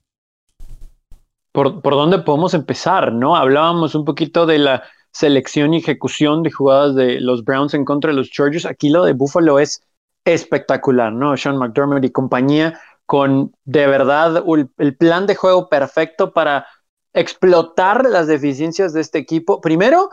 ¿Por, 1.53 1.83
¿Por 1.83 1.95
dónde 1.95 2.21
podemos 2.21 2.55
empezar? 2.55 3.13
¿No? 3.13 3.37
Hablábamos 3.37 3.95
un 3.95 4.05
poquito 4.05 4.47
de 4.47 4.59
la 4.59 4.83
selección 5.13 5.75
y 5.75 5.79
ejecución 5.79 6.43
de 6.43 6.53
jugadas 6.53 6.95
de 6.95 7.21
los 7.21 7.45
Browns 7.45 7.75
en 7.75 7.85
contra 7.85 8.11
de 8.11 8.17
los 8.17 8.31
Chargers. 8.31 8.67
Aquí 8.67 8.89
lo 8.89 9.05
de 9.05 9.13
Buffalo 9.13 9.59
es 9.59 9.83
espectacular, 10.25 11.13
¿no? 11.13 11.37
Sean 11.37 11.59
McDermott 11.59 12.05
y 12.05 12.11
compañía 12.11 12.79
con 13.07 13.53
de 13.65 13.89
verdad 13.89 14.45
el 14.79 14.97
plan 14.97 15.27
de 15.27 15.35
juego 15.35 15.69
perfecto 15.69 16.33
para 16.33 16.67
explotar 17.13 18.09
las 18.09 18.29
deficiencias 18.29 18.93
de 18.93 19.01
este 19.01 19.19
equipo. 19.19 19.61
Primero, 19.61 20.11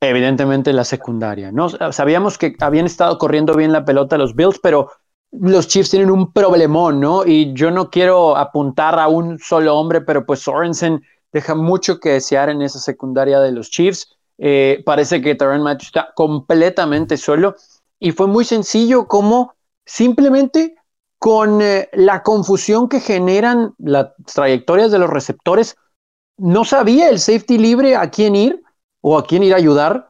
evidentemente 0.00 0.72
la 0.72 0.82
secundaria, 0.84 1.52
¿no? 1.52 1.68
Sabíamos 1.92 2.38
que 2.38 2.56
habían 2.58 2.86
estado 2.86 3.18
corriendo 3.18 3.54
bien 3.54 3.70
la 3.70 3.84
pelota 3.84 4.18
los 4.18 4.34
Bills, 4.34 4.58
pero 4.60 4.90
los 5.32 5.68
Chiefs 5.68 5.90
tienen 5.90 6.10
un 6.10 6.32
problemón, 6.32 7.00
¿no? 7.00 7.24
Y 7.24 7.52
yo 7.54 7.70
no 7.70 7.90
quiero 7.90 8.36
apuntar 8.36 8.98
a 8.98 9.08
un 9.08 9.38
solo 9.38 9.76
hombre, 9.76 10.00
pero 10.00 10.26
pues 10.26 10.40
Sorensen 10.40 11.02
deja 11.32 11.54
mucho 11.54 12.00
que 12.00 12.10
desear 12.10 12.48
en 12.48 12.62
esa 12.62 12.80
secundaria 12.80 13.40
de 13.40 13.52
los 13.52 13.70
Chiefs. 13.70 14.16
Eh, 14.38 14.82
parece 14.84 15.20
que 15.20 15.34
Taron 15.34 15.62
Matthews 15.62 15.88
está 15.88 16.12
completamente 16.14 17.16
solo 17.16 17.54
y 17.98 18.12
fue 18.12 18.26
muy 18.26 18.44
sencillo 18.44 19.06
como 19.06 19.54
simplemente 19.84 20.74
con 21.18 21.60
eh, 21.60 21.90
la 21.92 22.22
confusión 22.22 22.88
que 22.88 23.00
generan 23.00 23.74
las 23.78 24.08
trayectorias 24.32 24.90
de 24.90 24.98
los 24.98 25.10
receptores, 25.10 25.76
no 26.38 26.64
sabía 26.64 27.10
el 27.10 27.20
safety 27.20 27.58
libre 27.58 27.94
a 27.94 28.10
quién 28.10 28.34
ir 28.34 28.62
o 29.02 29.18
a 29.18 29.26
quién 29.26 29.42
ir 29.42 29.52
a 29.52 29.58
ayudar 29.58 30.09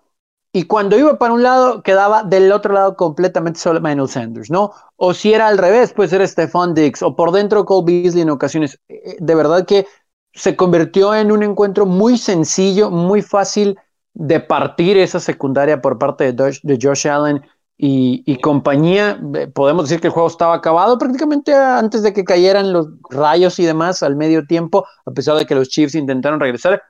y 0.53 0.65
cuando 0.65 0.99
iba 0.99 1.17
para 1.17 1.33
un 1.33 1.43
lado, 1.43 1.83
quedaba 1.83 2.25
del 2.25 2.51
otro 2.51 2.75
lado 2.75 2.97
completamente 2.97 3.61
solo 3.61 3.81
Manuel 3.81 4.09
Sanders, 4.09 4.51
¿no? 4.51 4.73
O 4.97 5.15
si 5.15 5.33
era 5.33 5.47
al 5.47 5.59
revés, 5.59 5.93
pues 5.95 6.13
era 6.13 6.27
Stephon 6.27 6.75
Diggs, 6.75 7.03
o 7.03 7.15
por 7.15 7.31
dentro 7.31 7.65
Cole 7.65 8.03
Beasley 8.03 8.23
en 8.23 8.31
ocasiones. 8.31 8.79
Eh, 8.89 9.01
eh, 9.05 9.17
de 9.21 9.35
verdad 9.37 9.65
que 9.65 9.87
se 10.33 10.57
convirtió 10.57 11.15
en 11.15 11.31
un 11.31 11.45
encuentro 11.45 11.87
muy 11.87 12.19
sencillo, 12.19 12.91
muy 12.91 13.23
fácil 13.23 13.79
de 14.13 14.41
partir 14.41 14.97
esa 14.99 15.21
secundaria 15.21 15.81
por 15.81 15.99
parte 15.99 16.33
de 16.33 16.43
Josh, 16.43 16.61
de 16.63 16.79
Josh 16.83 17.07
Allen 17.07 17.43
y, 17.77 18.37
compañía. 18.41 19.21
Eh, 19.35 19.47
podemos 19.47 19.85
decir 19.89 20.01
que 20.01 20.09
el 20.09 20.13
juego 20.13 20.29
estaba 20.29 20.55
acabado 20.55 20.99
prácticamente 20.99 21.55
antes 21.55 22.03
de 22.03 22.13
que 22.13 22.25
cayeran 22.25 22.73
los 22.73 22.89
rayos 23.09 23.59
y 23.61 23.65
demás 23.65 24.03
al 24.03 24.17
medio 24.17 24.45
tiempo, 24.47 24.85
a 25.07 25.13
pesar 25.13 25.37
de 25.37 25.47
que 25.47 25.55
los 25.55 25.69
Chiefs 25.69 25.95
intentaron 25.95 26.41
regresar. 26.41 26.83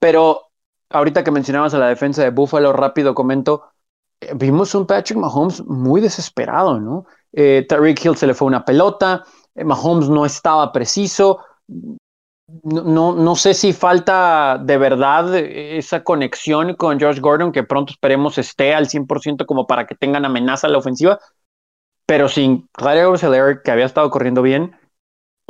Pero 0.00 0.47
ahorita 0.90 1.24
que 1.24 1.30
mencionabas 1.30 1.74
a 1.74 1.78
la 1.78 1.88
defensa 1.88 2.22
de 2.22 2.30
Buffalo, 2.30 2.72
rápido 2.72 3.14
comento, 3.14 3.70
eh, 4.20 4.32
vimos 4.34 4.74
un 4.74 4.86
Patrick 4.86 5.18
Mahomes 5.18 5.64
muy 5.64 6.00
desesperado, 6.00 6.80
¿no? 6.80 7.06
Eh, 7.32 7.66
Tariq 7.68 8.04
Hill 8.04 8.16
se 8.16 8.26
le 8.26 8.34
fue 8.34 8.48
una 8.48 8.64
pelota, 8.64 9.24
eh, 9.54 9.64
Mahomes 9.64 10.08
no 10.08 10.24
estaba 10.24 10.72
preciso. 10.72 11.40
No, 12.62 13.14
no, 13.14 13.36
sé 13.36 13.52
si 13.52 13.74
falta 13.74 14.58
de 14.58 14.78
verdad 14.78 15.36
esa 15.36 16.02
conexión 16.02 16.74
con 16.76 16.98
Josh 16.98 17.20
Gordon, 17.20 17.52
que 17.52 17.62
pronto 17.62 17.92
esperemos 17.92 18.38
esté 18.38 18.74
al 18.74 18.88
100% 18.88 19.44
como 19.44 19.66
para 19.66 19.86
que 19.86 19.94
tengan 19.94 20.24
amenaza 20.24 20.66
a 20.66 20.70
la 20.70 20.78
ofensiva, 20.78 21.18
pero 22.06 22.26
sin 22.26 22.66
Clyde 22.72 23.60
que 23.62 23.70
había 23.70 23.84
estado 23.84 24.08
corriendo 24.08 24.40
bien, 24.40 24.74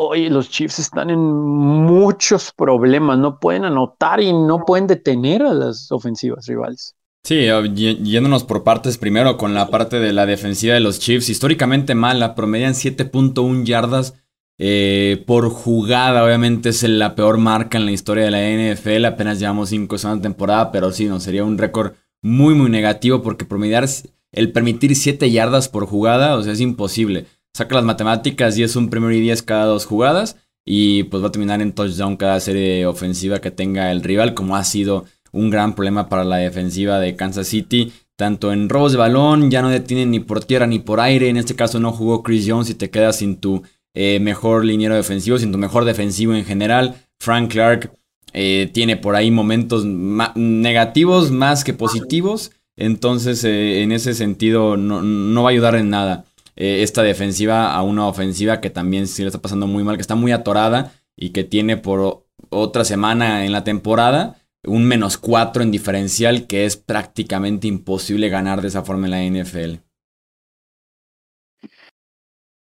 Oye, 0.00 0.30
los 0.30 0.48
Chiefs 0.48 0.78
están 0.78 1.10
en 1.10 1.18
muchos 1.18 2.52
problemas, 2.56 3.18
no 3.18 3.40
pueden 3.40 3.64
anotar 3.64 4.20
y 4.20 4.32
no 4.32 4.64
pueden 4.64 4.86
detener 4.86 5.42
a 5.42 5.52
las 5.52 5.90
ofensivas 5.90 6.46
rivales. 6.46 6.94
Sí, 7.24 7.48
yéndonos 7.74 8.44
por 8.44 8.62
partes 8.62 8.96
primero 8.96 9.36
con 9.36 9.54
la 9.54 9.70
parte 9.70 9.98
de 9.98 10.12
la 10.12 10.24
defensiva 10.24 10.74
de 10.74 10.80
los 10.80 11.00
Chiefs, 11.00 11.30
históricamente 11.30 11.96
mala, 11.96 12.36
promedian 12.36 12.74
7.1 12.74 13.64
yardas 13.64 14.14
eh, 14.56 15.24
por 15.26 15.50
jugada, 15.50 16.24
obviamente 16.24 16.68
es 16.68 16.84
la 16.84 17.16
peor 17.16 17.38
marca 17.38 17.76
en 17.76 17.84
la 17.84 17.90
historia 17.90 18.24
de 18.24 18.30
la 18.30 18.72
NFL, 18.72 19.04
apenas 19.04 19.40
llevamos 19.40 19.70
5 19.70 19.98
semanas 19.98 20.22
de 20.22 20.28
temporada, 20.28 20.70
pero 20.70 20.92
sí, 20.92 21.06
no, 21.06 21.18
sería 21.18 21.42
un 21.42 21.58
récord 21.58 21.94
muy, 22.22 22.54
muy 22.54 22.70
negativo 22.70 23.20
porque 23.20 23.44
promediar, 23.44 23.88
el 24.30 24.52
permitir 24.52 24.94
7 24.94 25.28
yardas 25.28 25.68
por 25.68 25.86
jugada, 25.86 26.36
o 26.36 26.42
sea, 26.44 26.52
es 26.52 26.60
imposible 26.60 27.26
saca 27.58 27.74
las 27.74 27.84
matemáticas 27.84 28.56
y 28.56 28.62
es 28.62 28.76
un 28.76 28.88
primero 28.88 29.12
y 29.12 29.20
10 29.20 29.42
cada 29.42 29.64
dos 29.64 29.84
jugadas 29.84 30.36
y 30.64 31.02
pues 31.04 31.22
va 31.22 31.28
a 31.28 31.32
terminar 31.32 31.60
en 31.60 31.72
touchdown 31.72 32.16
cada 32.16 32.38
serie 32.38 32.86
ofensiva 32.86 33.40
que 33.40 33.50
tenga 33.50 33.90
el 33.90 34.02
rival, 34.02 34.34
como 34.34 34.54
ha 34.54 34.62
sido 34.62 35.06
un 35.32 35.50
gran 35.50 35.74
problema 35.74 36.08
para 36.08 36.24
la 36.24 36.36
defensiva 36.36 37.00
de 37.00 37.16
Kansas 37.16 37.48
City. 37.48 37.92
Tanto 38.16 38.52
en 38.52 38.68
robos 38.68 38.92
de 38.92 38.98
balón, 38.98 39.50
ya 39.50 39.62
no 39.62 39.70
detienen 39.70 40.10
ni 40.10 40.20
por 40.20 40.44
tierra 40.44 40.66
ni 40.66 40.78
por 40.78 41.00
aire. 41.00 41.28
En 41.28 41.36
este 41.36 41.56
caso 41.56 41.80
no 41.80 41.92
jugó 41.92 42.22
Chris 42.22 42.44
Jones 42.46 42.70
y 42.70 42.74
te 42.74 42.90
quedas 42.90 43.16
sin 43.16 43.38
tu 43.38 43.62
eh, 43.94 44.20
mejor 44.20 44.64
liniero 44.64 44.94
defensivo, 44.94 45.38
sin 45.38 45.52
tu 45.52 45.58
mejor 45.58 45.84
defensivo 45.84 46.34
en 46.34 46.44
general. 46.44 46.96
Frank 47.18 47.50
Clark 47.50 47.92
eh, 48.32 48.70
tiene 48.72 48.96
por 48.96 49.16
ahí 49.16 49.30
momentos 49.30 49.84
negativos 49.84 51.30
más 51.30 51.64
que 51.64 51.74
positivos. 51.74 52.52
Entonces, 52.76 53.42
eh, 53.42 53.82
en 53.82 53.90
ese 53.90 54.14
sentido, 54.14 54.76
no, 54.76 55.02
no 55.02 55.42
va 55.42 55.48
a 55.48 55.52
ayudar 55.52 55.74
en 55.74 55.90
nada. 55.90 56.24
Eh, 56.60 56.82
esta 56.82 57.04
defensiva 57.04 57.72
a 57.72 57.82
una 57.82 58.08
ofensiva 58.08 58.60
que 58.60 58.68
también 58.68 59.06
sí 59.06 59.22
le 59.22 59.28
está 59.28 59.40
pasando 59.40 59.68
muy 59.68 59.84
mal, 59.84 59.94
que 59.94 60.02
está 60.02 60.16
muy 60.16 60.32
atorada 60.32 60.92
y 61.16 61.30
que 61.30 61.44
tiene 61.44 61.76
por 61.76 62.26
otra 62.50 62.84
semana 62.84 63.44
en 63.44 63.52
la 63.52 63.62
temporada 63.62 64.40
un 64.64 64.84
menos 64.84 65.18
4 65.18 65.62
en 65.62 65.70
diferencial 65.70 66.48
que 66.48 66.66
es 66.66 66.76
prácticamente 66.76 67.68
imposible 67.68 68.28
ganar 68.28 68.60
de 68.60 68.68
esa 68.68 68.82
forma 68.82 69.06
en 69.06 69.10
la 69.12 69.42
NFL. 69.44 69.76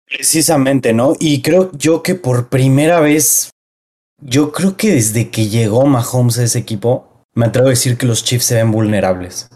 Precisamente, 0.06 0.92
¿no? 0.92 1.14
Y 1.18 1.42
creo 1.42 1.72
yo 1.72 2.04
que 2.04 2.14
por 2.14 2.48
primera 2.48 3.00
vez, 3.00 3.50
yo 4.22 4.52
creo 4.52 4.76
que 4.76 4.92
desde 4.92 5.30
que 5.30 5.48
llegó 5.48 5.86
Mahomes 5.86 6.38
a 6.38 6.44
ese 6.44 6.60
equipo, 6.60 7.26
me 7.34 7.46
atrevo 7.46 7.66
a 7.66 7.70
decir 7.70 7.98
que 7.98 8.06
los 8.06 8.22
Chiefs 8.22 8.44
se 8.44 8.54
ven 8.54 8.70
vulnerables. 8.70 9.48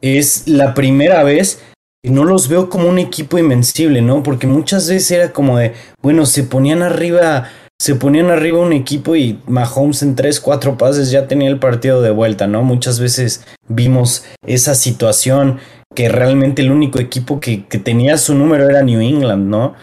Es 0.00 0.48
la 0.48 0.72
primera 0.72 1.22
vez 1.22 1.62
no 2.10 2.24
los 2.24 2.48
veo 2.48 2.68
como 2.68 2.88
un 2.88 2.98
equipo 2.98 3.38
invencible, 3.38 4.02
¿no? 4.02 4.22
Porque 4.22 4.46
muchas 4.46 4.88
veces 4.88 5.10
era 5.10 5.32
como 5.32 5.58
de, 5.58 5.72
bueno, 6.02 6.26
se 6.26 6.44
ponían 6.44 6.82
arriba 6.82 7.48
se 7.80 7.96
ponían 7.96 8.30
arriba 8.30 8.60
un 8.60 8.72
equipo 8.72 9.16
y 9.16 9.40
Mahomes 9.46 10.02
en 10.02 10.14
3, 10.14 10.40
4 10.40 10.78
pases 10.78 11.10
ya 11.10 11.26
tenía 11.26 11.48
el 11.48 11.58
partido 11.58 12.00
de 12.02 12.10
vuelta, 12.10 12.46
¿no? 12.46 12.62
Muchas 12.62 13.00
veces 13.00 13.44
vimos 13.68 14.24
esa 14.46 14.74
situación 14.74 15.58
que 15.94 16.08
realmente 16.08 16.62
el 16.62 16.70
único 16.70 16.98
equipo 16.98 17.40
que, 17.40 17.58
tenía 17.58 18.16
su 18.16 18.34
número 18.34 18.68
era 18.68 18.82
New 18.82 19.00
England, 19.00 19.48
¿no? 19.48 19.74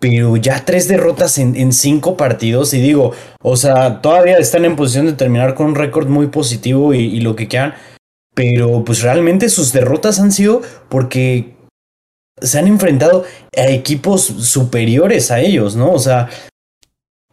Pero 0.00 0.36
ya 0.36 0.64
tres 0.64 0.88
derrotas 0.88 1.38
en, 1.38 1.72
cinco 1.72 2.16
partidos 2.16 2.74
y 2.74 2.80
digo, 2.80 3.12
o 3.42 3.56
sea, 3.56 4.00
todavía 4.00 4.38
están 4.38 4.64
en 4.64 4.76
posición 4.76 5.06
de 5.06 5.12
terminar 5.12 5.54
con 5.54 5.66
un 5.66 5.74
récord 5.74 6.08
muy 6.08 6.28
positivo 6.28 6.94
y, 6.94 7.00
y 7.00 7.20
lo 7.20 7.36
que 7.36 7.48
quieran, 7.48 7.74
pero 8.34 8.84
pues 8.84 9.02
realmente 9.02 9.48
sus 9.48 9.72
derrotas 9.72 10.18
han 10.18 10.32
sido 10.32 10.62
porque 10.88 11.53
se 12.40 12.58
han 12.58 12.66
enfrentado 12.66 13.24
a 13.56 13.66
equipos 13.68 14.22
superiores 14.22 15.30
a 15.30 15.40
ellos, 15.40 15.76
¿no? 15.76 15.92
O 15.92 15.98
sea, 15.98 16.28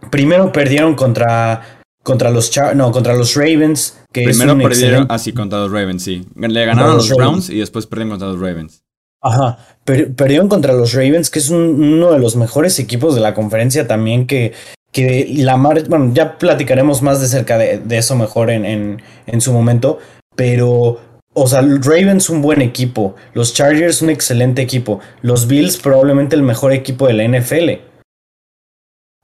primero 0.09 0.51
perdieron 0.51 0.95
contra 0.95 1.79
contra 2.03 2.31
los 2.31 2.51
no, 2.75 2.91
contra 2.91 3.13
los 3.13 3.35
Ravens, 3.35 3.99
que 4.11 4.23
Primero 4.23 4.57
perdieron 4.57 5.05
así 5.09 5.33
contra 5.33 5.59
los 5.59 5.71
Ravens, 5.71 6.03
sí. 6.03 6.25
Le 6.35 6.65
ganaron 6.65 6.91
a 6.91 6.95
los, 6.95 7.09
Browns 7.09 7.49
y 7.49 7.59
después 7.59 7.85
perdieron 7.85 8.11
contra 8.11 8.29
los 8.29 8.39
Ravens. 8.39 8.83
Ajá, 9.23 9.59
perdieron 9.85 10.49
contra 10.49 10.73
los 10.73 10.93
Ravens, 10.93 11.29
que 11.29 11.37
es 11.37 11.51
uno 11.51 12.11
de 12.11 12.17
los 12.17 12.35
mejores 12.35 12.79
equipos 12.79 13.13
de 13.13 13.21
la 13.21 13.35
conferencia 13.35 13.87
también 13.87 14.25
que 14.25 14.53
que 14.91 15.31
la 15.37 15.57
mar, 15.57 15.87
bueno, 15.87 16.11
ya 16.13 16.37
platicaremos 16.37 17.01
más 17.01 17.21
de 17.21 17.27
cerca 17.27 17.57
de, 17.57 17.81
eso 17.97 18.15
mejor 18.15 18.49
en, 18.49 18.65
en, 18.65 19.01
en, 19.25 19.41
su 19.41 19.53
momento, 19.53 19.99
pero, 20.35 20.99
o 21.33 21.47
sea, 21.47 21.61
Ravens 21.61 22.29
un 22.29 22.41
buen 22.41 22.61
equipo, 22.61 23.15
los 23.33 23.53
Chargers 23.53 24.01
un 24.01 24.09
excelente 24.09 24.61
equipo, 24.61 24.99
los 25.21 25.47
Bills 25.47 25.77
probablemente 25.77 26.35
el 26.35 26.43
mejor 26.43 26.73
equipo 26.73 27.07
de 27.07 27.13
la 27.13 27.27
NFL. 27.27 27.69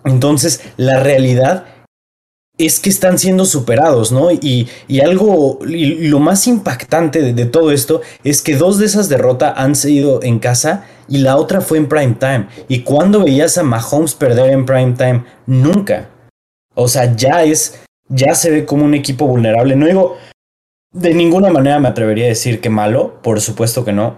Entonces, 0.06 0.62
la 0.78 1.02
realidad 1.04 1.66
es 2.58 2.80
que 2.80 2.90
están 2.90 3.20
siendo 3.20 3.46
superados, 3.46 4.12
¿no? 4.12 4.32
Y, 4.32 4.68
y 4.88 5.02
algo, 5.02 5.60
y 5.68 6.08
lo 6.08 6.20
más 6.20 6.48
impactante 6.48 7.34
de, 7.34 7.46
todo 7.46 7.72
esto 7.72 8.02
es 8.24 8.42
que 8.42 8.56
dos 8.56 8.80
de 8.80 8.86
esas 8.88 9.10
derrotas 9.10 9.54
han 9.58 9.76
sido 9.76 10.24
en 10.24 10.40
casa 10.40 10.86
y 11.08 11.20
la 11.20 11.38
otra 11.38 11.62
fue 11.62 11.78
en 11.78 11.88
prime 11.88 12.16
time. 12.20 12.48
¿Y 12.68 12.82
cuando 12.82 13.24
veías 13.24 13.58
a 13.58 13.64
Mahomes 13.64 14.16
perder 14.16 14.52
en 14.52 14.66
prime 14.66 14.94
time? 14.94 15.24
Nunca. 15.46 16.10
O 16.74 16.88
sea, 16.88 17.16
ya 17.16 17.44
es, 17.44 17.80
ya 18.10 18.34
se 18.34 18.50
ve 18.50 18.66
como 18.66 18.86
un 18.86 18.94
equipo 18.94 19.28
vulnerable. 19.28 19.76
No 19.76 19.86
digo, 19.86 20.18
de 20.98 21.14
ninguna 21.14 21.50
manera 21.50 21.80
me 21.80 21.88
atrevería 21.88 22.26
a 22.26 22.30
decir 22.30 22.62
que 22.62 22.70
malo, 22.70 23.22
por 23.22 23.42
supuesto 23.42 23.86
que 23.86 23.94
no. 23.94 24.18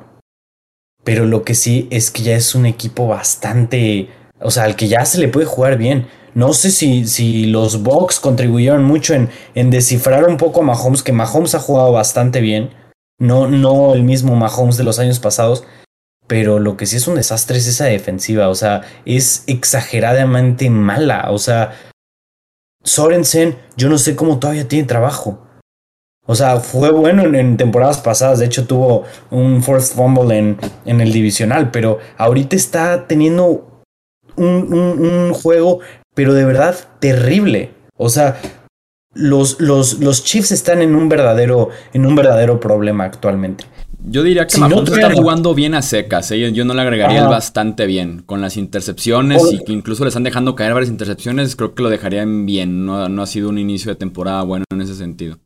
Pero 1.04 1.26
lo 1.26 1.44
que 1.44 1.56
sí 1.56 1.88
es 1.92 2.12
que 2.12 2.24
ya 2.24 2.36
es 2.36 2.56
un 2.56 2.66
equipo 2.66 3.08
bastante 3.08 4.10
o 4.42 4.52
sea, 4.52 4.64
al 4.64 4.76
que 4.76 4.88
ya 4.88 5.06
se 5.06 5.20
le 5.20 5.28
puede 5.28 5.46
jugar 5.46 5.78
bien. 5.78 6.08
No 6.34 6.54
sé 6.54 6.72
si, 6.72 7.08
si 7.08 7.46
los 7.46 7.84
Bucks 7.84 8.20
contribuyeron 8.20 8.84
mucho 8.84 9.14
en, 9.14 9.30
en 9.56 9.70
descifrar 9.70 10.26
un 10.26 10.38
poco 10.38 10.62
a 10.62 10.64
Mahomes, 10.64 11.04
que 11.04 11.12
Mahomes 11.12 11.56
ha 11.56 11.60
jugado 11.60 11.92
bastante 11.92 12.40
bien. 12.40 12.72
No, 13.20 13.48
no 13.48 13.94
el 13.94 14.04
mismo 14.04 14.36
Mahomes 14.36 14.78
de 14.78 14.84
los 14.84 15.00
años 15.00 15.20
pasados. 15.20 15.66
Pero 16.28 16.60
lo 16.60 16.78
que 16.78 16.86
sí 16.86 16.96
es 16.96 17.08
un 17.08 17.16
desastre 17.16 17.58
es 17.58 17.68
esa 17.68 17.86
defensiva. 17.86 18.50
O 18.50 18.56
sea, 18.56 18.84
es 19.06 19.44
exageradamente 19.48 20.70
mala. 20.70 21.32
O 21.32 21.40
sea, 21.40 21.74
Sorensen, 22.84 23.58
yo 23.76 23.90
no 23.90 23.98
sé 23.98 24.16
cómo 24.16 24.40
todavía 24.40 24.68
tiene 24.68 24.88
trabajo. 24.88 25.46
O 26.30 26.36
sea, 26.36 26.60
fue 26.60 26.92
bueno 26.92 27.24
en, 27.24 27.58
temporadas 27.58 27.98
pasadas. 28.02 28.38
De 28.38 28.46
hecho, 28.46 28.68
tuvo 28.68 29.04
un 29.32 29.64
fourth 29.64 29.96
fumble 29.96 30.38
en, 30.38 30.58
en 30.86 31.02
el 31.02 31.12
divisional. 31.12 31.72
Pero 31.72 31.98
ahorita 32.20 32.56
está 32.56 33.08
teniendo 33.08 33.84
un, 34.36 35.34
juego, 35.34 35.80
pero 36.14 36.36
de 36.36 36.46
verdad 36.46 36.76
terrible. 37.00 37.72
O 37.98 38.10
sea, 38.10 38.40
los, 39.16 39.60
los, 39.60 40.02
los 40.02 40.24
Chiefs 40.24 40.52
están 40.52 40.84
en 40.84 40.94
un 40.94 41.10
verdadero, 41.10 41.70
en 41.94 42.06
un 42.06 42.16
verdadero 42.16 42.60
problema 42.60 43.06
actualmente. 43.06 43.66
Yo 44.06 44.22
diría 44.22 44.46
que 44.46 44.60
Mahomes 44.60 44.92
está 44.92 45.12
jugando 45.12 45.56
bien 45.56 45.74
a 45.74 45.82
secas. 45.82 46.30
¿eh? 46.30 46.52
Yo 46.54 46.64
no 46.64 46.76
le 46.76 46.82
agregaría 46.84 47.24
el 47.24 47.28
bastante 47.28 47.88
bien. 47.88 48.22
Con 48.28 48.40
las 48.40 48.56
intercepciones 48.56 49.42
y 49.52 49.64
que 49.66 49.74
incluso 49.74 50.04
les 50.04 50.12
están 50.12 50.26
dejando 50.26 50.54
caer 50.54 50.76
varias 50.76 50.92
intercepciones, 50.92 51.56
creo 51.56 51.74
que 51.74 51.82
lo 51.82 51.90
dejarían 51.90 52.46
bien. 52.46 52.86
No, 52.86 53.10
no 53.10 53.24
ha 53.24 53.26
sido 53.26 53.50
un 53.50 53.58
inicio 53.58 53.90
de 53.90 53.96
temporada 53.96 54.44
bueno 54.44 54.66
en 54.72 54.82
ese 54.82 54.94
sentido. 54.94 55.40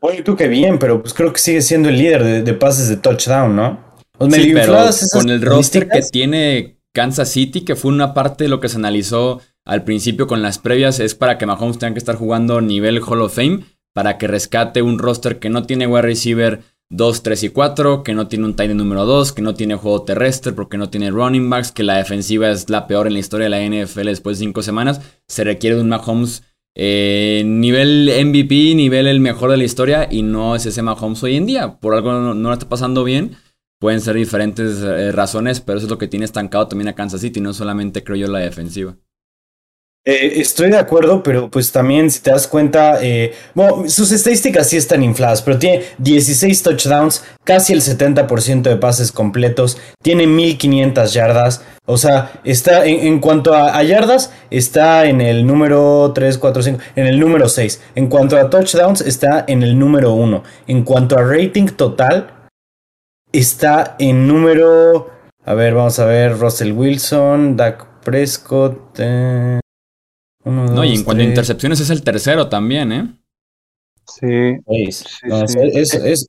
Oye, 0.00 0.22
tú 0.22 0.36
que 0.36 0.48
bien, 0.48 0.78
pero 0.78 1.00
pues 1.00 1.14
creo 1.14 1.32
que 1.32 1.40
sigue 1.40 1.62
siendo 1.62 1.88
el 1.88 1.98
líder 1.98 2.44
de, 2.44 2.54
pases 2.54 2.88
de 2.88 2.96
touchdown, 2.96 3.56
¿no? 3.56 3.84
sí, 4.30 4.52
pero 4.54 4.78
con 5.12 5.30
el 5.30 5.42
roster 5.42 5.88
que 5.88 6.02
tiene 6.02 6.78
Kansas 6.92 7.30
City, 7.30 7.62
que 7.62 7.76
fue 7.76 7.90
una 7.90 8.14
parte 8.14 8.44
de 8.44 8.48
lo 8.48 8.60
que 8.60 8.68
se 8.68 8.76
analizó 8.76 9.40
al 9.64 9.84
principio 9.84 10.26
con 10.26 10.42
las 10.42 10.58
previas, 10.58 11.00
es 11.00 11.14
para 11.14 11.38
que 11.38 11.46
Mahomes 11.46 11.78
tenga 11.78 11.94
que 11.94 11.98
estar 11.98 12.16
jugando 12.16 12.60
nivel 12.60 13.00
Hall 13.00 13.22
of 13.22 13.34
Fame, 13.34 13.64
para 13.92 14.18
que 14.18 14.26
rescate 14.26 14.82
un 14.82 14.98
roster 14.98 15.38
que 15.38 15.48
no 15.48 15.64
tiene 15.64 15.86
wide 15.86 16.02
receiver 16.02 16.60
2, 16.90 17.22
3 17.22 17.42
y 17.42 17.48
4, 17.48 18.02
que 18.04 18.14
no 18.14 18.28
tiene 18.28 18.44
un 18.44 18.54
tight 18.54 18.72
número 18.72 19.04
2, 19.06 19.32
que 19.32 19.42
no 19.42 19.54
tiene 19.54 19.74
juego 19.74 20.02
terrestre, 20.02 20.52
porque 20.52 20.78
no 20.78 20.88
tiene 20.88 21.10
running 21.10 21.50
backs, 21.50 21.72
que 21.72 21.82
la 21.82 21.96
defensiva 21.96 22.48
es 22.50 22.70
la 22.70 22.86
peor 22.86 23.06
en 23.08 23.14
la 23.14 23.18
historia 23.18 23.48
de 23.48 23.50
la 23.50 23.84
NFL 23.84 24.04
después 24.04 24.38
de 24.38 24.44
5 24.44 24.62
semanas. 24.62 25.00
Se 25.26 25.42
requiere 25.42 25.76
de 25.76 25.82
un 25.82 25.88
Mahomes 25.88 26.44
eh, 26.78 27.42
nivel 27.46 28.10
MVP, 28.26 28.74
nivel 28.74 29.06
el 29.06 29.18
mejor 29.18 29.50
de 29.50 29.56
la 29.56 29.64
historia, 29.64 30.08
y 30.10 30.22
no 30.22 30.54
es 30.54 30.66
ese 30.66 30.82
Mahomes 30.82 31.22
hoy 31.22 31.36
en 31.36 31.46
día. 31.46 31.80
Por 31.80 31.94
algo 31.94 32.12
no, 32.12 32.34
no 32.34 32.52
está 32.52 32.68
pasando 32.68 33.02
bien. 33.02 33.36
Pueden 33.80 34.00
ser 34.00 34.14
diferentes 34.16 34.82
eh, 34.82 35.10
razones, 35.12 35.60
pero 35.60 35.78
eso 35.78 35.86
es 35.86 35.90
lo 35.90 35.98
que 35.98 36.08
tiene 36.08 36.26
estancado 36.26 36.68
también 36.68 36.88
a 36.88 36.94
Kansas 36.94 37.22
City, 37.22 37.40
no 37.40 37.52
solamente 37.54 38.04
creo 38.04 38.16
yo 38.16 38.28
la 38.28 38.38
defensiva. 38.40 38.96
Eh, 40.08 40.40
estoy 40.40 40.70
de 40.70 40.78
acuerdo, 40.78 41.24
pero 41.24 41.50
pues 41.50 41.72
también 41.72 42.12
si 42.12 42.20
te 42.20 42.30
das 42.30 42.46
cuenta, 42.46 43.02
eh, 43.02 43.34
bueno, 43.54 43.88
sus 43.88 44.12
estadísticas 44.12 44.68
sí 44.68 44.76
están 44.76 45.02
infladas, 45.02 45.42
pero 45.42 45.58
tiene 45.58 45.82
16 45.98 46.62
touchdowns, 46.62 47.24
casi 47.42 47.72
el 47.72 47.80
70% 47.80 48.62
de 48.62 48.76
pases 48.76 49.10
completos, 49.10 49.78
tiene 50.04 50.28
1500 50.28 51.12
yardas, 51.12 51.64
o 51.86 51.96
sea, 51.96 52.40
está 52.44 52.86
en, 52.86 53.18
cuanto 53.18 53.52
a, 53.52 53.76
a, 53.76 53.82
yardas, 53.82 54.32
está 54.50 55.06
en 55.06 55.20
el 55.20 55.44
número 55.44 56.12
3, 56.14 56.38
4, 56.38 56.62
5, 56.62 56.78
en 56.94 57.06
el 57.06 57.18
número 57.18 57.48
6. 57.48 57.80
En 57.96 58.06
cuanto 58.06 58.36
a 58.36 58.48
touchdowns, 58.48 59.00
está 59.00 59.44
en 59.48 59.64
el 59.64 59.76
número 59.76 60.12
1. 60.12 60.42
En 60.68 60.82
cuanto 60.84 61.18
a 61.18 61.22
rating 61.22 61.66
total, 61.66 62.48
está 63.32 63.96
en 63.98 64.26
número. 64.26 65.10
A 65.44 65.54
ver, 65.54 65.74
vamos 65.74 65.98
a 66.00 66.06
ver. 66.06 66.38
Russell 66.38 66.72
Wilson, 66.72 67.56
Dak 67.56 67.86
Prescott. 68.02 68.98
Eh, 68.98 69.60
no, 70.50 70.84
y 70.84 70.94
en 70.94 71.02
cuanto 71.02 71.22
a 71.22 71.26
intercepciones 71.26 71.80
es 71.80 71.90
el 71.90 72.02
tercero 72.02 72.48
también, 72.48 72.92
¿eh? 72.92 73.08
Sí. 74.06 74.26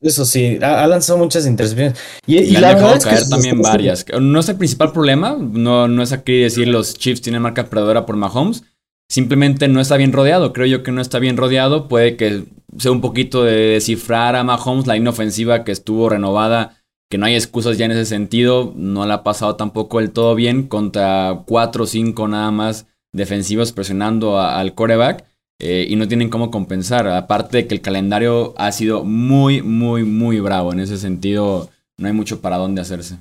eso, 0.02 0.26
sí, 0.26 0.58
ha, 0.62 0.88
lanzado 0.88 1.20
muchas 1.20 1.46
intercepciones. 1.46 2.00
Y, 2.26 2.38
y 2.38 2.52
la 2.54 2.72
han 2.72 2.76
dejado 2.78 3.00
caer 3.00 3.30
también 3.30 3.62
varias. 3.62 4.06
No 4.20 4.40
es 4.40 4.50
el 4.50 4.58
principal 4.58 4.92
problema, 4.92 5.38
no, 5.40 5.88
no 5.88 6.02
es 6.02 6.12
aquí 6.12 6.42
decir 6.42 6.68
los 6.68 6.96
Chiefs 6.96 7.22
tienen 7.22 7.44
marca 7.44 7.70
perdedora 7.70 8.06
por 8.06 8.16
Mahomes. 8.16 8.64
Simplemente 9.10 9.68
no 9.68 9.80
está 9.80 9.96
bien 9.96 10.12
rodeado. 10.12 10.52
Creo 10.52 10.66
yo 10.66 10.84
que 10.84 10.92
no 10.92 11.00
está 11.00 11.20
bien 11.20 11.38
rodeado. 11.38 11.88
Puede 11.88 12.18
que 12.18 12.44
sea 12.78 12.92
un 12.92 13.00
poquito 13.00 13.44
de 13.44 13.54
descifrar 13.54 14.36
a 14.36 14.44
Mahomes, 14.44 14.88
la 14.88 14.98
inofensiva 14.98 15.64
que 15.64 15.72
estuvo 15.72 16.10
renovada 16.10 16.82
que 17.10 17.18
no 17.18 17.26
hay 17.26 17.36
excusas 17.36 17.78
ya 17.78 17.86
en 17.86 17.92
ese 17.92 18.06
sentido. 18.06 18.74
No 18.76 19.06
la 19.06 19.16
ha 19.16 19.24
pasado 19.24 19.56
tampoco 19.56 20.00
el 20.00 20.12
todo 20.12 20.36
bien 20.36 20.68
contra 20.68 21.44
4 21.46 21.84
o 21.84 21.88
5 21.88 22.28
nada 22.28 22.52
más 22.52 22.88
defensivos 23.14 23.72
presionando 23.72 24.40
al 24.40 24.74
coreback. 24.74 25.26
Eh, 25.60 25.88
y 25.90 25.96
no 25.96 26.08
tienen 26.08 26.30
cómo 26.30 26.52
compensar. 26.52 27.08
Aparte 27.08 27.58
de 27.58 27.68
que 27.68 27.76
el 27.76 27.82
calendario 27.82 28.54
ha 28.58 28.72
sido 28.72 29.04
muy, 29.04 29.62
muy, 29.62 30.04
muy 30.04 30.40
bravo. 30.40 30.72
En 30.72 30.80
ese 30.80 30.98
sentido, 30.98 31.70
no 31.98 32.08
hay 32.08 32.14
mucho 32.14 32.42
para 32.42 32.58
dónde 32.58 32.82
hacerse. 32.82 33.18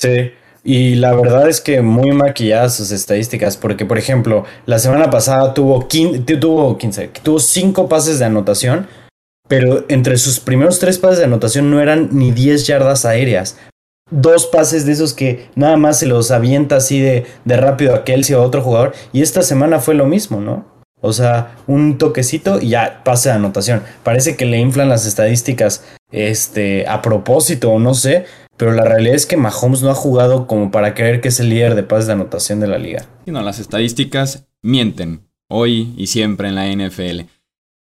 Sí, 0.00 0.30
y 0.64 0.96
la 0.96 1.14
verdad 1.14 1.48
es 1.48 1.60
que 1.60 1.80
muy 1.82 2.12
maquilladas 2.12 2.76
sus 2.76 2.90
estadísticas, 2.90 3.56
porque 3.56 3.86
por 3.86 3.98
ejemplo, 3.98 4.44
la 4.66 4.78
semana 4.78 5.10
pasada 5.10 5.54
tuvo, 5.54 5.86
tuvo 6.40 6.78
15, 6.78 7.08
tuvo 7.22 7.40
5 7.40 7.88
pases 7.88 8.18
de 8.18 8.24
anotación, 8.24 8.86
pero 9.48 9.84
entre 9.88 10.18
sus 10.18 10.40
primeros 10.40 10.78
tres 10.78 10.98
pases 10.98 11.18
de 11.18 11.24
anotación 11.24 11.70
no 11.70 11.80
eran 11.80 12.10
ni 12.12 12.32
10 12.32 12.66
yardas 12.66 13.04
aéreas. 13.04 13.56
Dos 14.10 14.46
pases 14.46 14.86
de 14.86 14.92
esos 14.92 15.14
que 15.14 15.48
nada 15.54 15.76
más 15.76 15.98
se 15.98 16.06
los 16.06 16.30
avienta 16.30 16.76
así 16.76 17.00
de, 17.00 17.26
de 17.44 17.56
rápido 17.56 17.94
a 17.94 18.04
Kelsey 18.04 18.34
o 18.34 18.42
a 18.42 18.46
otro 18.46 18.62
jugador. 18.62 18.94
Y 19.12 19.22
esta 19.22 19.42
semana 19.42 19.80
fue 19.80 19.94
lo 19.94 20.06
mismo, 20.06 20.40
¿no? 20.40 20.64
O 21.00 21.12
sea, 21.12 21.56
un 21.66 21.98
toquecito 21.98 22.60
y 22.60 22.70
ya 22.70 23.02
pase 23.04 23.28
de 23.28 23.36
anotación. 23.36 23.82
Parece 24.02 24.36
que 24.36 24.46
le 24.46 24.58
inflan 24.58 24.88
las 24.88 25.06
estadísticas 25.06 25.84
este, 26.10 26.86
a 26.88 27.02
propósito 27.02 27.70
o 27.70 27.78
no 27.78 27.94
sé, 27.94 28.24
pero 28.56 28.72
la 28.72 28.84
realidad 28.84 29.14
es 29.14 29.26
que 29.26 29.36
Mahomes 29.36 29.82
no 29.82 29.90
ha 29.90 29.94
jugado 29.94 30.46
como 30.46 30.70
para 30.70 30.94
creer 30.94 31.20
que 31.20 31.28
es 31.28 31.38
el 31.38 31.50
líder 31.50 31.74
de 31.74 31.84
pases 31.84 32.08
de 32.08 32.14
anotación 32.14 32.58
de 32.60 32.66
la 32.66 32.78
liga. 32.78 33.06
No, 33.26 33.42
las 33.42 33.60
estadísticas 33.60 34.46
mienten, 34.62 35.20
hoy 35.48 35.94
y 35.96 36.08
siempre 36.08 36.48
en 36.48 36.54
la 36.56 36.66
NFL. 36.66 37.26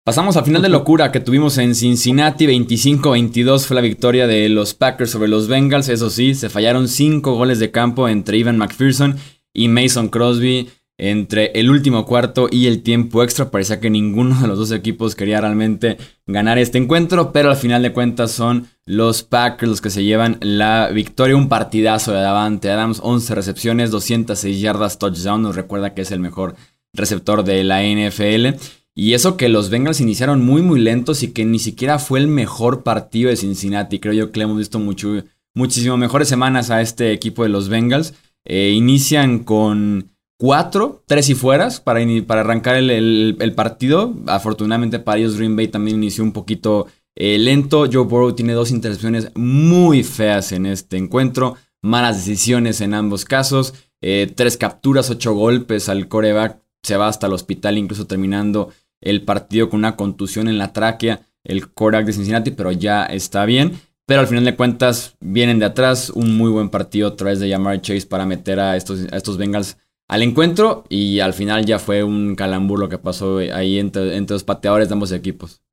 Pasamos 0.06 0.38
al 0.38 0.46
final 0.46 0.62
de 0.62 0.70
locura 0.70 1.12
que 1.12 1.20
tuvimos 1.20 1.58
en 1.58 1.74
Cincinnati, 1.74 2.46
25-22 2.46 3.66
fue 3.66 3.74
la 3.74 3.82
victoria 3.82 4.28
de 4.28 4.48
los 4.50 4.76
Packers 4.76 5.10
sobre 5.10 5.28
los 5.28 5.48
Bengals, 5.48 5.90
eso 5.90 6.12
sí, 6.12 6.36
se 6.36 6.50
fallaron 6.50 6.88
5 6.88 7.34
goles 7.34 7.58
de 7.58 7.72
campo 7.72 8.08
entre 8.08 8.38
Ivan 8.38 8.60
McPherson 8.60 9.16
y 9.52 9.68
Mason 9.68 10.10
Crosby 10.10 10.70
entre 11.00 11.48
el 11.56 11.72
último 11.72 12.06
cuarto 12.06 12.48
y 12.52 12.68
el 12.68 12.84
tiempo 12.84 13.24
extra. 13.24 13.50
Parecía 13.50 13.80
que 13.80 13.90
ninguno 13.90 14.40
de 14.40 14.48
los 14.48 14.60
dos 14.60 14.72
equipos 14.72 15.16
quería 15.16 15.42
realmente 15.42 15.98
ganar 16.28 16.60
este 16.60 16.78
encuentro, 16.78 17.32
pero 17.32 17.50
al 17.50 17.58
final 17.58 17.82
de 17.82 17.92
cuentas 17.92 18.32
son 18.32 18.68
los 18.86 19.24
Packers 19.24 19.70
los 19.70 19.82
que 19.82 19.90
se 19.90 20.04
llevan 20.04 20.38
la 20.40 20.90
victoria. 20.94 21.36
Un 21.36 21.50
partidazo 21.50 22.12
de 22.12 22.22
Davante 22.22 22.70
Adams, 22.70 23.00
11 23.02 23.34
recepciones, 23.34 23.90
206 23.90 24.62
yardas, 24.62 25.00
touchdown. 25.00 25.42
Nos 25.42 25.56
recuerda 25.56 25.96
que 25.96 26.04
es 26.04 26.12
el 26.12 26.20
mejor 26.20 26.56
receptor 26.94 27.44
de 27.44 27.64
la 27.64 27.82
NFL. 27.82 28.60
Y 28.98 29.14
eso 29.14 29.36
que 29.36 29.50
los 29.50 29.70
Bengals 29.70 30.00
iniciaron 30.00 30.44
muy 30.44 30.62
muy 30.62 30.80
lentos 30.80 31.22
y 31.22 31.34
que 31.34 31.44
ni 31.44 31.60
siquiera 31.60 32.00
fue 32.00 32.20
el 32.20 32.28
mejor 32.28 32.84
partido 32.84 33.30
de 33.30 33.36
Cincinnati. 33.36 34.00
Creo 34.00 34.14
yo 34.14 34.32
que 34.32 34.40
le 34.40 34.46
hemos 34.46 34.58
visto 34.58 34.80
mucho, 34.80 35.22
muchísimo 35.54 35.98
mejores 35.98 36.30
semanas 36.30 36.72
a 36.72 36.82
este 36.82 37.12
equipo 37.12 37.44
de 37.44 37.50
los 37.50 37.68
Bengals. 37.68 38.14
Eh, 38.46 38.72
inician 38.72 39.40
con 39.40 40.16
cuatro, 40.38 41.04
tres 41.08 41.30
y 41.30 41.36
fueras 41.36 41.82
para, 41.82 42.00
para 42.26 42.42
arrancar 42.42 42.78
el, 42.78 43.54
partido. 43.56 44.14
Afortunadamente 44.28 45.00
para 45.00 45.20
ellos 45.20 45.36
Green 45.36 45.58
Bay 45.58 45.68
también 45.68 45.98
inició 45.98 46.24
un 46.24 46.32
poquito 46.32 46.88
eh, 47.16 47.38
lento. 47.38 47.90
Joe 47.92 48.06
Burrow 48.06 48.34
tiene 48.34 48.54
dos 48.54 48.72
intercepciones 48.72 49.30
muy 49.36 50.04
feas 50.04 50.54
en 50.54 50.66
este 50.66 50.96
encuentro. 50.96 51.58
Malas 51.82 52.26
decisiones 52.26 52.80
en 52.80 52.94
ambos 52.94 53.26
casos. 53.26 53.74
Eh, 54.02 54.32
tres 54.34 54.56
capturas, 54.56 55.10
ocho 55.10 55.34
golpes 55.34 55.90
al 55.90 56.08
coreback. 56.08 56.62
Se 56.82 56.96
va 56.96 57.08
hasta 57.08 57.28
el 57.28 57.34
hospital 57.34 57.78
incluso 57.78 58.06
terminando 58.06 58.70
el 59.06 59.24
partido 59.24 59.70
con 59.70 59.80
una 59.80 59.96
contusión 59.96 60.50
en 60.50 60.58
la 60.58 60.74
tráquea, 60.74 61.22
el 61.46 61.72
Korak 61.72 62.06
de 62.06 62.14
Cincinnati, 62.14 62.52
pero 62.52 62.72
ya 62.74 63.06
está 63.06 63.46
bien. 63.46 63.80
Pero 64.06 64.20
al 64.20 64.28
final 64.28 64.46
de 64.46 64.56
cuentas 64.56 65.16
vienen 65.20 65.60
de 65.60 65.66
atrás, 65.66 66.10
un 66.10 66.38
muy 66.38 66.52
buen 66.52 66.70
partido 66.70 67.08
a 67.08 67.16
través 67.16 67.40
de 67.40 67.50
Yamar 67.50 67.82
Chase 67.82 68.06
para 68.06 68.26
meter 68.26 68.60
a 68.60 68.76
estos, 68.76 69.08
a 69.12 69.18
estos 69.18 69.38
Bengals 69.38 69.78
al 70.08 70.22
encuentro 70.22 70.84
y 70.90 71.20
al 71.20 71.34
final 71.34 71.66
ya 71.66 71.80
fue 71.80 72.04
un 72.04 72.36
calambur 72.36 72.80
lo 72.80 72.90
que 72.90 73.00
pasó 73.00 73.38
ahí 73.38 73.80
entre, 73.80 74.16
entre 74.16 74.36
los 74.36 74.44
pateadores 74.44 74.90
de 74.90 74.94
ambos 74.94 75.12
equipos. 75.12 75.64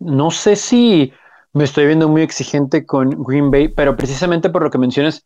No 0.00 0.30
sé 0.32 0.56
si 0.56 1.12
me 1.52 1.64
estoy 1.64 1.86
viendo 1.86 2.08
muy 2.08 2.22
exigente 2.22 2.84
con 2.84 3.10
Green 3.22 3.50
Bay, 3.50 3.68
pero 3.68 3.96
precisamente 3.96 4.50
por 4.50 4.64
lo 4.64 4.70
que 4.70 4.78
mencionas, 4.78 5.24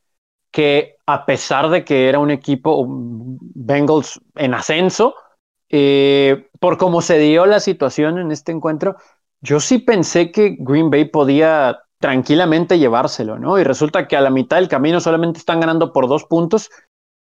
que 0.50 0.96
a 1.06 1.24
pesar 1.24 1.70
de 1.70 1.84
que 1.84 2.08
era 2.08 2.18
un 2.18 2.30
equipo 2.30 2.86
Bengals 2.88 4.20
en 4.36 4.54
ascenso, 4.54 5.14
eh, 5.70 6.48
por 6.60 6.78
cómo 6.78 7.02
se 7.02 7.18
dio 7.18 7.46
la 7.46 7.60
situación 7.60 8.18
en 8.18 8.32
este 8.32 8.52
encuentro, 8.52 8.96
yo 9.40 9.60
sí 9.60 9.78
pensé 9.78 10.32
que 10.32 10.56
Green 10.58 10.90
Bay 10.90 11.06
podía 11.06 11.80
tranquilamente 11.98 12.78
llevárselo, 12.78 13.38
¿no? 13.38 13.58
Y 13.58 13.64
resulta 13.64 14.06
que 14.06 14.16
a 14.16 14.20
la 14.20 14.30
mitad 14.30 14.56
del 14.56 14.68
camino 14.68 15.00
solamente 15.00 15.38
están 15.38 15.60
ganando 15.60 15.92
por 15.92 16.08
dos 16.08 16.24
puntos. 16.24 16.70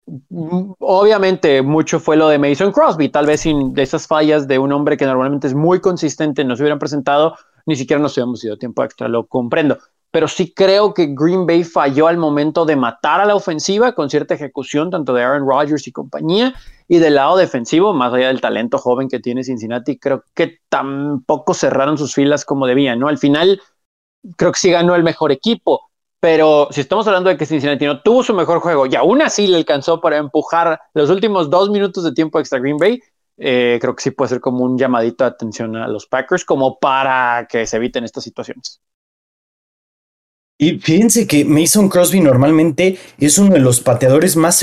Mm, 0.06 0.74
obviamente, 0.80 1.62
mucho 1.62 2.00
fue 2.00 2.16
lo 2.16 2.28
de 2.30 2.40
Mason 2.40 2.72
Crosby, 2.72 3.10
tal 3.10 3.26
vez 3.26 3.42
sin 3.42 3.78
esas 3.78 4.08
fallas 4.08 4.48
de 4.48 4.60
un 4.60 4.72
hombre 4.72 4.98
que 4.98 5.06
normalmente 5.06 5.48
es 5.48 5.54
muy 5.54 5.82
consistente, 5.82 6.44
no 6.44 6.56
se 6.56 6.64
hubieran 6.64 6.80
presentado, 6.80 7.36
ni 7.66 7.76
siquiera 7.76 8.02
nos 8.02 8.14
hubiéramos 8.14 8.44
ido 8.44 8.58
tiempo 8.58 8.84
extra, 8.84 9.08
lo 9.08 9.26
comprendo 9.26 9.78
pero 10.12 10.28
sí 10.28 10.54
creo 10.54 10.94
que 10.94 11.14
Green 11.14 11.46
Bay 11.46 11.64
falló 11.64 12.08
al 12.08 12.18
momento 12.18 12.66
de 12.66 12.76
matar 12.76 13.22
a 13.22 13.26
la 13.26 13.36
ofensiva 13.36 13.94
con 13.94 14.10
cierta 14.10 14.34
ejecución 14.34 14.90
tanto 14.90 15.14
de 15.14 15.24
Aaron 15.24 15.48
Rodgers 15.48 15.88
y 15.88 15.92
compañía 15.92 16.54
y 16.88 17.00
del 17.00 17.16
lado 17.16 17.38
defensivo, 17.38 17.94
más 17.94 18.14
allá 18.14 18.28
del 18.28 18.42
talento 18.42 18.78
joven 18.78 19.10
que 19.10 19.20
tiene 19.20 19.44
Cincinnati, 19.44 19.98
creo 19.98 20.24
que 20.34 20.60
tampoco 20.70 21.54
cerraron 21.54 21.98
sus 21.98 22.14
filas 22.14 22.46
como 22.46 22.66
debían, 22.66 23.00
¿no? 23.00 23.10
Al 23.10 23.18
final, 23.18 23.62
creo 24.38 24.52
que 24.54 24.60
sí 24.60 24.72
ganó 24.72 24.96
el 24.96 25.04
mejor 25.04 25.32
equipo, 25.32 25.92
pero 26.20 26.70
si 26.72 26.82
estamos 26.82 27.06
hablando 27.08 27.30
de 27.30 27.38
que 27.38 27.46
Cincinnati 27.46 27.86
no 27.86 28.02
tuvo 28.02 28.24
su 28.24 28.34
mejor 28.34 28.60
juego 28.60 28.86
y 28.86 28.96
aún 28.96 29.22
así 29.22 29.48
le 29.48 29.58
alcanzó 29.58 30.00
para 30.02 30.18
empujar 30.18 30.80
los 30.94 31.10
últimos 31.10 31.50
dos 31.50 31.70
minutos 31.70 32.04
de 32.04 32.14
tiempo 32.14 32.40
extra 32.40 32.60
Green 32.60 32.78
Bay, 32.78 33.02
eh, 33.38 33.78
creo 33.80 33.96
que 33.96 34.04
sí 34.04 34.12
puede 34.12 34.30
ser 34.30 34.42
como 34.42 34.64
un 34.64 34.78
llamadito 34.78 35.24
de 35.24 35.30
atención 35.30 35.76
a 35.76 35.88
los 35.88 36.08
Packers 36.08 36.44
como 36.44 36.80
para 36.80 37.48
que 37.50 37.68
se 37.68 37.78
eviten 37.78 38.04
estas 38.04 38.24
situaciones. 38.24 38.82
Y 40.60 40.80
fíjense 40.80 41.28
que 41.28 41.46
Mason 41.46 41.88
Crosby 41.88 42.20
normalmente 42.20 42.98
es 43.20 43.38
uno 43.38 43.54
de 43.54 43.60
los 43.60 43.80
pateadores 43.80 44.36
más 44.36 44.56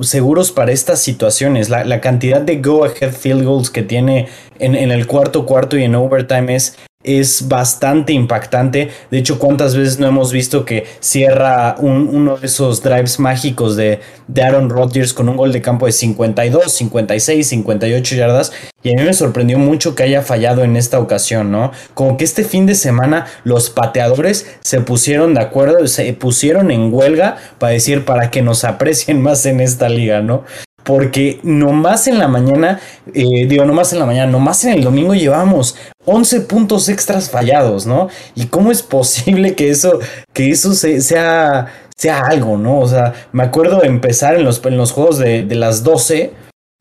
seguros 0.00 0.50
para 0.50 0.72
estas 0.72 1.02
situaciones. 1.02 1.68
La, 1.68 2.00
cantidad 2.00 2.40
de 2.40 2.56
go-ahead 2.56 3.12
field 3.12 3.44
goals 3.44 3.68
que 3.68 3.82
tiene 3.82 4.28
en, 4.58 4.74
en, 4.74 4.90
el 4.90 5.06
cuarto 5.06 5.44
cuarto 5.44 5.76
y 5.76 5.84
en 5.84 5.94
overtime 5.94 6.54
es 6.54 6.78
es 7.04 7.48
bastante 7.48 8.12
impactante. 8.12 8.90
De 9.10 9.18
hecho, 9.18 9.38
cuántas 9.38 9.76
veces 9.76 9.98
no 9.98 10.06
hemos 10.06 10.32
visto 10.32 10.64
que 10.64 10.84
cierra 11.00 11.76
uno 11.78 12.36
de 12.36 12.46
esos 12.46 12.82
drives 12.82 13.18
mágicos 13.18 13.76
de, 13.76 14.00
de, 14.28 14.42
Aaron 14.42 14.70
Rodgers 14.70 15.12
con 15.12 15.28
un 15.28 15.36
gol 15.36 15.52
de 15.52 15.62
campo 15.62 15.86
de 15.86 15.92
52, 15.92 16.72
56, 16.72 17.46
58 17.46 18.14
yardas. 18.14 18.52
Y 18.82 18.90
a 18.90 18.96
mí 18.96 19.02
me 19.02 19.14
sorprendió 19.14 19.58
mucho 19.58 19.94
que 19.94 20.02
haya 20.02 20.22
fallado 20.22 20.64
en 20.64 20.76
esta 20.76 20.98
ocasión, 20.98 21.52
¿no? 21.52 21.70
Como 21.94 22.16
que 22.16 22.24
este 22.24 22.42
fin 22.42 22.66
de 22.66 22.74
semana 22.74 23.26
los 23.44 23.70
pateadores 23.70 24.46
se 24.60 24.80
pusieron 24.80 25.34
de 25.34 25.40
acuerdo, 25.40 25.86
se 25.86 26.12
pusieron 26.14 26.70
en 26.70 26.92
huelga 26.92 27.36
para 27.58 27.72
decir 27.72 28.04
para 28.04 28.30
que 28.30 28.42
nos 28.42 28.64
aprecien 28.64 29.22
más 29.22 29.46
en 29.46 29.60
esta 29.60 29.88
liga, 29.88 30.20
¿no? 30.20 30.44
Porque 30.84 31.38
nomás 31.42 32.08
en 32.08 32.18
la 32.18 32.28
mañana, 32.28 32.80
eh, 33.14 33.46
digo, 33.46 33.64
nomás 33.64 33.92
en 33.92 34.00
la 34.00 34.06
mañana, 34.06 34.30
nomás 34.30 34.64
en 34.64 34.72
el 34.72 34.84
domingo 34.84 35.14
llevamos 35.14 35.76
11 36.04 36.40
puntos 36.42 36.88
extras 36.88 37.30
fallados, 37.30 37.86
¿no? 37.86 38.08
Y 38.34 38.46
cómo 38.46 38.72
es 38.72 38.82
posible 38.82 39.54
que 39.54 39.70
eso, 39.70 40.00
que 40.32 40.50
eso 40.50 40.72
sea, 40.74 41.72
sea 41.96 42.20
algo, 42.20 42.56
¿no? 42.56 42.80
O 42.80 42.88
sea, 42.88 43.14
me 43.32 43.44
acuerdo 43.44 43.80
de 43.80 43.86
empezar 43.86 44.34
en 44.34 44.44
los, 44.44 44.64
en 44.64 44.76
los 44.76 44.92
juegos 44.92 45.18
de, 45.18 45.46
las 45.54 45.84
12, 45.84 46.32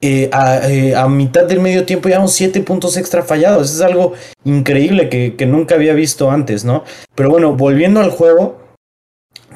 eh, 0.04 0.32
eh, 0.34 0.96
a, 0.96 1.08
mitad 1.08 1.44
del 1.46 1.60
medio 1.60 1.86
tiempo 1.86 2.10
llevamos 2.10 2.34
7 2.34 2.62
puntos 2.62 2.98
extra 2.98 3.22
fallados. 3.22 3.72
Es 3.72 3.82
algo 3.82 4.14
increíble 4.46 5.10
que, 5.10 5.36
que 5.36 5.46
nunca 5.46 5.76
había 5.76 5.94
visto 5.94 6.32
antes, 6.32 6.66
¿no? 6.66 6.84
Pero 7.14 7.30
bueno, 7.30 7.56
volviendo 7.56 8.00
al 8.00 8.10
juego, 8.10 8.61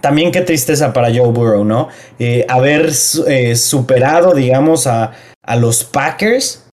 también 0.06 0.32
qué 0.32 0.42
tristeza 0.42 0.94
para 0.94 1.08
Joe 1.08 1.32
Burrow, 1.32 1.66
¿no? 1.66 1.88
Eh, 2.20 2.46
haber 2.48 2.92
eh, 3.28 3.56
superado, 3.56 4.36
digamos, 4.36 4.86
a, 4.86 5.14
a 5.42 5.56
los 5.56 5.84
Packers 5.84 6.68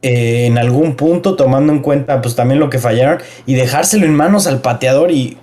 eh, 0.00 0.46
en 0.46 0.56
algún 0.56 0.96
punto, 0.96 1.36
tomando 1.36 1.74
en 1.74 1.80
cuenta, 1.80 2.22
pues 2.22 2.36
también 2.36 2.58
lo 2.58 2.70
que 2.70 2.78
fallaron, 2.78 3.20
y 3.44 3.52
dejárselo 3.52 4.06
en 4.06 4.14
manos 4.14 4.46
al 4.46 4.62
pateador 4.62 5.10
y 5.10 5.36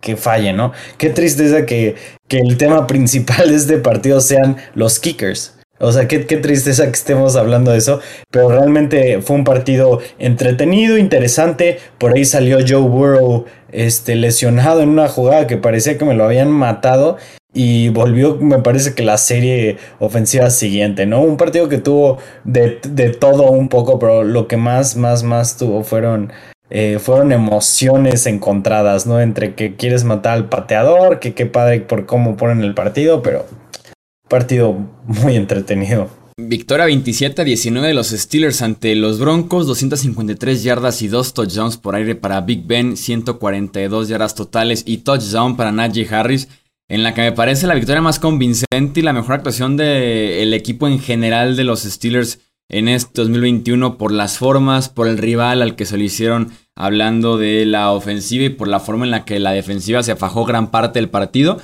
que 0.00 0.16
falle, 0.16 0.54
¿no? 0.54 0.72
Qué 0.96 1.10
tristeza 1.10 1.66
que, 1.66 1.96
que 2.26 2.38
el 2.38 2.56
tema 2.56 2.86
principal 2.86 3.50
de 3.50 3.56
este 3.56 3.76
partido 3.76 4.22
sean 4.22 4.56
los 4.74 4.98
kickers. 4.98 5.57
O 5.80 5.92
sea, 5.92 6.08
qué, 6.08 6.26
qué, 6.26 6.36
tristeza 6.36 6.84
que 6.86 6.92
estemos 6.92 7.36
hablando 7.36 7.70
de 7.70 7.78
eso, 7.78 8.00
pero 8.30 8.48
realmente 8.48 9.22
fue 9.22 9.36
un 9.36 9.44
partido 9.44 10.00
entretenido, 10.18 10.98
interesante. 10.98 11.78
Por 11.98 12.14
ahí 12.14 12.24
salió 12.24 12.58
Joe 12.66 12.88
Burrow 12.88 13.44
este, 13.70 14.16
lesionado 14.16 14.82
en 14.82 14.88
una 14.88 15.08
jugada 15.08 15.46
que 15.46 15.56
parecía 15.56 15.96
que 15.96 16.04
me 16.04 16.14
lo 16.14 16.24
habían 16.24 16.50
matado 16.50 17.16
y 17.52 17.88
volvió, 17.88 18.36
me 18.36 18.58
parece 18.58 18.94
que 18.94 19.02
la 19.02 19.16
serie 19.16 19.78
ofensiva 20.00 20.50
siguiente, 20.50 21.06
¿no? 21.06 21.22
Un 21.22 21.36
partido 21.36 21.68
que 21.68 21.78
tuvo 21.78 22.18
de, 22.44 22.78
de 22.88 23.10
todo 23.10 23.50
un 23.50 23.68
poco, 23.68 23.98
pero 23.98 24.22
lo 24.22 24.48
que 24.48 24.56
más, 24.56 24.96
más, 24.96 25.22
más 25.22 25.56
tuvo 25.56 25.82
fueron, 25.82 26.32
eh, 26.70 26.98
fueron 27.00 27.32
emociones 27.32 28.26
encontradas, 28.26 29.06
¿no? 29.06 29.20
Entre 29.20 29.54
que 29.54 29.76
quieres 29.76 30.04
matar 30.04 30.34
al 30.34 30.48
pateador, 30.48 31.20
que 31.20 31.34
qué 31.34 31.46
padre 31.46 31.80
por 31.80 32.04
cómo 32.06 32.36
ponen 32.36 32.62
el 32.62 32.74
partido, 32.74 33.22
pero 33.22 33.46
partido 34.28 34.76
muy 35.04 35.36
entretenido. 35.36 36.08
Victoria 36.40 36.86
27 36.86 37.44
19 37.44 37.88
de 37.88 37.94
los 37.94 38.10
Steelers 38.10 38.62
ante 38.62 38.94
los 38.94 39.18
Broncos, 39.18 39.66
253 39.66 40.62
yardas 40.62 41.02
y 41.02 41.08
2 41.08 41.34
touchdowns 41.34 41.76
por 41.76 41.96
aire 41.96 42.14
para 42.14 42.40
Big 42.42 42.64
Ben, 42.64 42.96
142 42.96 44.08
yardas 44.08 44.36
totales 44.36 44.84
y 44.86 44.98
touchdown 44.98 45.56
para 45.56 45.72
Najee 45.72 46.06
Harris, 46.08 46.48
en 46.88 47.02
la 47.02 47.12
que 47.12 47.22
me 47.22 47.32
parece 47.32 47.66
la 47.66 47.74
victoria 47.74 48.02
más 48.02 48.20
convincente 48.20 49.00
y 49.00 49.02
la 49.02 49.12
mejor 49.12 49.34
actuación 49.34 49.76
del 49.76 50.54
equipo 50.54 50.86
en 50.86 51.00
general 51.00 51.56
de 51.56 51.64
los 51.64 51.82
Steelers 51.82 52.38
en 52.70 52.88
este 52.88 53.22
2021 53.22 53.98
por 53.98 54.12
las 54.12 54.38
formas, 54.38 54.88
por 54.88 55.08
el 55.08 55.18
rival 55.18 55.60
al 55.60 55.74
que 55.74 55.86
se 55.86 55.96
lo 55.96 56.04
hicieron 56.04 56.52
hablando 56.76 57.36
de 57.36 57.66
la 57.66 57.90
ofensiva 57.90 58.44
y 58.44 58.50
por 58.50 58.68
la 58.68 58.78
forma 58.78 59.04
en 59.04 59.10
la 59.10 59.24
que 59.24 59.40
la 59.40 59.52
defensiva 59.52 60.02
se 60.04 60.12
afajó 60.12 60.44
gran 60.44 60.70
parte 60.70 61.00
del 61.00 61.08
partido. 61.08 61.58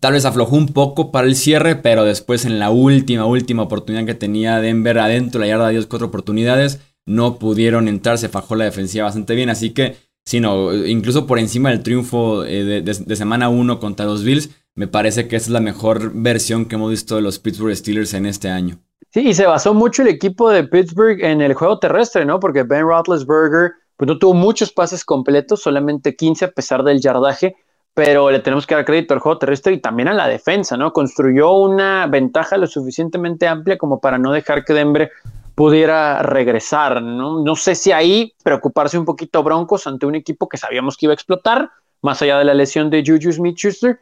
Tal 0.00 0.14
vez 0.14 0.24
aflojó 0.24 0.56
un 0.56 0.68
poco 0.68 1.12
para 1.12 1.26
el 1.26 1.36
cierre, 1.36 1.76
pero 1.76 2.04
después 2.04 2.44
en 2.44 2.58
la 2.58 2.70
última, 2.70 3.26
última 3.26 3.62
oportunidad 3.62 4.06
que 4.06 4.14
tenía 4.14 4.60
Denver 4.60 4.98
adentro, 4.98 5.40
la 5.40 5.46
yarda 5.46 5.66
de 5.66 5.72
Dios, 5.72 5.86
cuatro 5.86 6.08
oportunidades, 6.08 6.80
no 7.06 7.38
pudieron 7.38 7.86
entrar, 7.86 8.18
se 8.18 8.28
fajó 8.28 8.56
la 8.56 8.64
defensiva 8.64 9.04
bastante 9.04 9.34
bien, 9.34 9.50
así 9.50 9.70
que 9.70 9.96
sino 10.24 10.72
incluso 10.74 11.26
por 11.26 11.38
encima 11.38 11.70
del 11.70 11.82
triunfo 11.82 12.44
eh, 12.44 12.82
de, 12.82 13.16
semana 13.16 13.48
1 13.48 13.80
contra 13.80 14.06
los 14.06 14.22
Bills, 14.22 14.50
me 14.74 14.86
parece 14.86 15.26
que 15.28 15.36
esa 15.36 15.46
es 15.46 15.50
la 15.50 15.60
mejor 15.60 16.12
versión 16.14 16.66
que 16.66 16.76
hemos 16.76 16.90
visto 16.90 17.16
de 17.16 17.22
los 17.22 17.38
Pittsburgh 17.38 17.74
Steelers 17.74 18.14
en 18.14 18.26
este 18.26 18.48
año. 18.48 18.78
Sí, 19.12 19.28
y 19.28 19.34
se 19.34 19.46
basó 19.46 19.74
mucho 19.74 20.02
el 20.02 20.08
equipo 20.08 20.50
de 20.50 20.64
Pittsburgh 20.64 21.20
en 21.20 21.40
el 21.40 21.54
juego 21.54 21.78
terrestre, 21.78 22.24
¿no? 22.24 22.38
Porque 22.38 22.62
Ben 22.62 22.82
Roethlisberger 22.82 23.72
pues 23.96 24.06
no 24.06 24.18
tuvo 24.18 24.34
muchos 24.34 24.72
pases 24.72 25.04
completos, 25.04 25.62
solamente 25.62 26.14
15 26.14 26.44
a 26.44 26.50
pesar 26.52 26.84
del 26.84 27.00
yardaje, 27.00 27.56
pero 27.94 28.30
le 28.30 28.40
tenemos 28.40 28.66
que 28.66 28.74
dar 28.74 28.84
crédito 28.84 29.14
al 29.14 29.20
juego 29.20 29.38
terrestre 29.38 29.74
y 29.74 29.80
también 29.80 30.08
a 30.08 30.14
la 30.14 30.28
defensa, 30.28 30.76
¿no? 30.76 30.92
Construyó 30.92 31.52
una 31.52 32.06
ventaja 32.06 32.56
lo 32.56 32.66
suficientemente 32.66 33.48
amplia 33.48 33.78
como 33.78 34.00
para 34.00 34.18
no 34.18 34.32
dejar 34.32 34.64
que 34.64 34.72
Denver 34.72 35.10
pudiera 35.54 36.22
regresar, 36.22 37.02
¿no? 37.02 37.42
No 37.42 37.56
sé 37.56 37.74
si 37.74 37.92
ahí 37.92 38.34
preocuparse 38.42 38.98
un 38.98 39.04
poquito 39.04 39.42
Broncos 39.42 39.86
ante 39.86 40.06
un 40.06 40.14
equipo 40.14 40.48
que 40.48 40.56
sabíamos 40.56 40.96
que 40.96 41.06
iba 41.06 41.12
a 41.12 41.14
explotar, 41.14 41.70
más 42.02 42.22
allá 42.22 42.38
de 42.38 42.44
la 42.44 42.54
lesión 42.54 42.88
de 42.88 43.04
Juju 43.06 43.32
Smith-Schuster, 43.32 44.00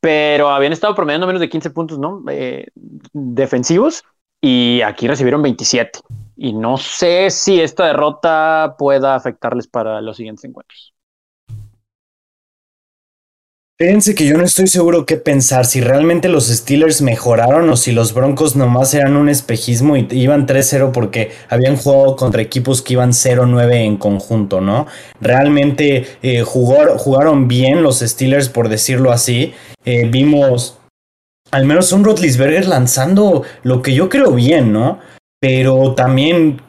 pero 0.00 0.48
habían 0.48 0.72
estado 0.72 0.94
promediando 0.94 1.26
menos 1.26 1.40
de 1.40 1.50
15 1.50 1.70
puntos, 1.70 1.98
¿no? 1.98 2.24
Eh, 2.30 2.68
defensivos 3.12 4.04
y 4.40 4.80
aquí 4.82 5.06
recibieron 5.08 5.42
27. 5.42 6.00
Y 6.36 6.52
no 6.52 6.76
sé 6.76 7.30
si 7.30 7.60
esta 7.60 7.86
derrota 7.86 8.76
pueda 8.78 9.14
afectarles 9.14 9.66
para 9.66 10.00
los 10.00 10.16
siguientes 10.16 10.44
encuentros. 10.44 10.95
Fíjense 13.78 14.14
que 14.14 14.24
yo 14.24 14.38
no 14.38 14.44
estoy 14.44 14.68
seguro 14.68 15.04
qué 15.04 15.18
pensar, 15.18 15.66
si 15.66 15.82
realmente 15.82 16.30
los 16.30 16.46
Steelers 16.46 17.02
mejoraron 17.02 17.68
o 17.68 17.76
si 17.76 17.92
los 17.92 18.14
Broncos 18.14 18.56
nomás 18.56 18.94
eran 18.94 19.16
un 19.16 19.28
espejismo 19.28 19.98
y 19.98 20.08
iban 20.12 20.46
3-0 20.46 20.92
porque 20.92 21.32
habían 21.50 21.76
jugado 21.76 22.16
contra 22.16 22.40
equipos 22.40 22.80
que 22.80 22.94
iban 22.94 23.10
0-9 23.10 23.74
en 23.74 23.98
conjunto, 23.98 24.62
¿no? 24.62 24.86
Realmente 25.20 26.06
eh, 26.22 26.40
jugaron 26.40 27.48
bien 27.48 27.82
los 27.82 27.98
Steelers, 27.98 28.48
por 28.48 28.70
decirlo 28.70 29.12
así. 29.12 29.52
Eh, 29.84 30.08
vimos 30.10 30.78
al 31.50 31.66
menos 31.66 31.92
un 31.92 32.02
Rotlisberger 32.02 32.66
lanzando 32.66 33.42
lo 33.62 33.82
que 33.82 33.92
yo 33.92 34.08
creo 34.08 34.32
bien, 34.32 34.72
¿no? 34.72 35.00
Pero 35.38 35.94
también 35.94 36.62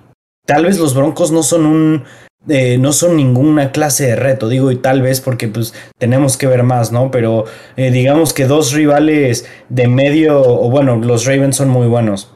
tal 0.46 0.66
vez 0.66 0.78
los 0.78 0.94
Broncos 0.94 1.32
no 1.32 1.42
son 1.42 1.68
un 1.68 2.04
eh, 2.50 2.78
no 2.78 2.94
son 2.94 3.18
ninguna 3.18 3.72
clase 3.72 4.08
de 4.08 4.16
reto, 4.16 4.48
digo, 4.48 4.72
y 4.72 4.78
tal 4.78 5.02
vez 5.02 5.22
porque 5.22 5.48
pues 5.48 5.74
tenemos 5.98 6.38
que 6.38 6.48
ver 6.48 6.64
más, 6.64 6.92
¿no? 6.92 7.12
Pero 7.12 7.46
eh, 7.76 7.92
digamos 7.92 8.34
que 8.34 8.46
dos 8.46 8.72
rivales 8.74 9.46
de 9.70 9.88
medio, 9.88 10.42
o 10.42 10.70
bueno, 10.70 10.96
los 10.96 11.26
Ravens 11.26 11.58
son 11.58 11.70
muy 11.70 11.88
buenos, 11.88 12.32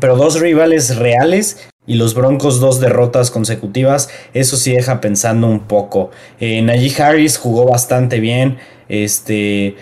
pero 0.00 0.16
dos 0.16 0.40
rivales 0.40 0.96
reales 0.96 1.68
y 1.86 1.94
los 1.94 2.14
Broncos 2.14 2.60
dos 2.60 2.80
derrotas 2.80 3.30
consecutivas, 3.30 4.10
eso 4.32 4.56
sí 4.56 4.72
deja 4.72 5.00
pensando 5.00 5.46
un 5.46 5.60
poco. 5.60 6.10
Eh, 6.40 6.62
Najee 6.62 7.02
Harris 7.02 7.38
jugó 7.38 7.66
bastante 7.66 8.20
bien, 8.20 8.58
este... 8.88 9.76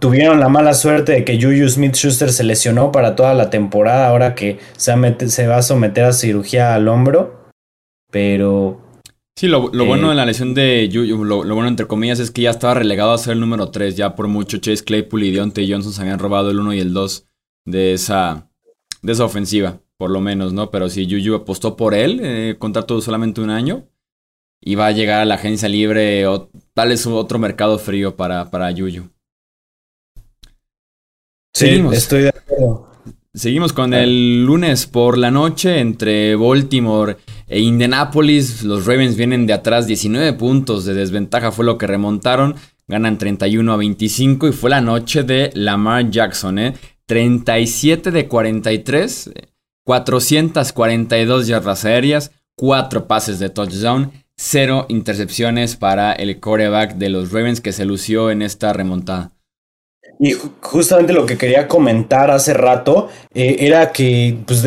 Tuvieron 0.00 0.40
la 0.40 0.48
mala 0.48 0.74
suerte 0.74 1.12
de 1.12 1.24
que 1.24 1.40
Juju 1.40 1.68
Smith 1.68 1.94
Schuster 1.94 2.32
se 2.32 2.42
lesionó 2.42 2.90
para 2.90 3.14
toda 3.14 3.34
la 3.34 3.50
temporada 3.50 4.08
ahora 4.08 4.34
que 4.34 4.58
se, 4.76 4.92
se 5.28 5.46
va 5.46 5.58
a 5.58 5.62
someter 5.62 6.06
a 6.06 6.12
cirugía 6.12 6.74
al 6.74 6.88
hombro. 6.88 7.35
Pero. 8.16 8.80
Sí, 9.38 9.46
lo, 9.46 9.68
bueno 9.68 10.08
de 10.08 10.14
la 10.14 10.24
lesión 10.24 10.54
de 10.54 10.88
Yuyu, 10.88 11.22
lo, 11.22 11.44
bueno 11.44 11.68
entre 11.68 11.86
comillas 11.86 12.18
es 12.18 12.30
que 12.30 12.40
ya 12.40 12.50
estaba 12.50 12.72
relegado 12.72 13.12
a 13.12 13.18
ser 13.18 13.34
el 13.34 13.40
número 13.40 13.68
3. 13.68 13.94
Ya 13.94 14.14
por 14.14 14.26
mucho 14.26 14.56
Chase 14.56 14.82
Claypool 14.82 15.24
y 15.24 15.32
Deontay 15.32 15.70
Johnson 15.70 15.92
se 15.92 16.00
habían 16.00 16.18
robado 16.18 16.50
el 16.50 16.58
1 16.58 16.72
y 16.72 16.80
el 16.80 16.94
2 16.94 17.26
de 17.66 17.92
esa, 17.92 18.48
de 19.02 19.12
esa 19.12 19.26
ofensiva, 19.26 19.82
por 19.98 20.10
lo 20.10 20.22
menos, 20.22 20.54
¿no? 20.54 20.70
Pero 20.70 20.88
si 20.88 21.06
Yuyu 21.06 21.34
apostó 21.34 21.76
por 21.76 21.92
él, 21.92 22.20
eh, 22.22 22.56
contrato 22.58 22.98
solamente 23.02 23.42
un 23.42 23.50
año, 23.50 23.86
y 24.62 24.76
va 24.76 24.86
a 24.86 24.92
llegar 24.92 25.20
a 25.20 25.26
la 25.26 25.34
agencia 25.34 25.68
libre 25.68 26.26
o 26.26 26.48
tal 26.72 26.88
vez 26.88 27.06
otro 27.06 27.38
mercado 27.38 27.78
frío 27.78 28.16
para, 28.16 28.50
para 28.50 28.70
Yuyu. 28.70 29.10
Sí, 31.52 31.84
estoy 31.92 32.22
de 32.22 32.28
acuerdo. 32.30 32.88
Seguimos 33.34 33.74
con 33.74 33.92
el 33.92 34.46
lunes 34.46 34.86
por 34.86 35.18
la 35.18 35.30
noche 35.30 35.80
entre 35.80 36.34
Baltimore 36.36 37.18
e 37.48 37.60
Indianapolis. 37.60 38.62
Los 38.62 38.86
Ravens 38.86 39.16
vienen 39.16 39.46
de 39.46 39.52
atrás 39.52 39.86
19 39.86 40.32
puntos 40.34 40.84
de 40.84 40.94
desventaja, 40.94 41.52
fue 41.52 41.64
lo 41.64 41.78
que 41.78 41.86
remontaron. 41.86 42.56
Ganan 42.88 43.18
31 43.18 43.72
a 43.72 43.76
25 43.76 44.48
y 44.48 44.52
fue 44.52 44.70
la 44.70 44.80
noche 44.80 45.24
de 45.24 45.50
Lamar 45.54 46.10
Jackson, 46.10 46.58
¿eh? 46.58 46.74
37 47.06 48.10
de 48.10 48.28
43, 48.28 49.30
442 49.84 51.46
yardas 51.46 51.84
aéreas, 51.84 52.32
4 52.56 53.06
pases 53.06 53.38
de 53.38 53.50
touchdown, 53.50 54.12
0 54.36 54.86
intercepciones 54.88 55.76
para 55.76 56.12
el 56.12 56.40
coreback 56.40 56.96
de 56.96 57.10
los 57.10 57.32
Ravens 57.32 57.60
que 57.60 57.72
se 57.72 57.84
lució 57.84 58.30
en 58.30 58.42
esta 58.42 58.72
remontada. 58.72 59.35
Y 60.18 60.34
justamente 60.62 61.12
lo 61.12 61.26
que 61.26 61.36
quería 61.36 61.68
comentar 61.68 62.30
hace 62.30 62.54
rato 62.54 63.08
eh, 63.34 63.56
era 63.60 63.92
que 63.92 64.38
pues, 64.46 64.64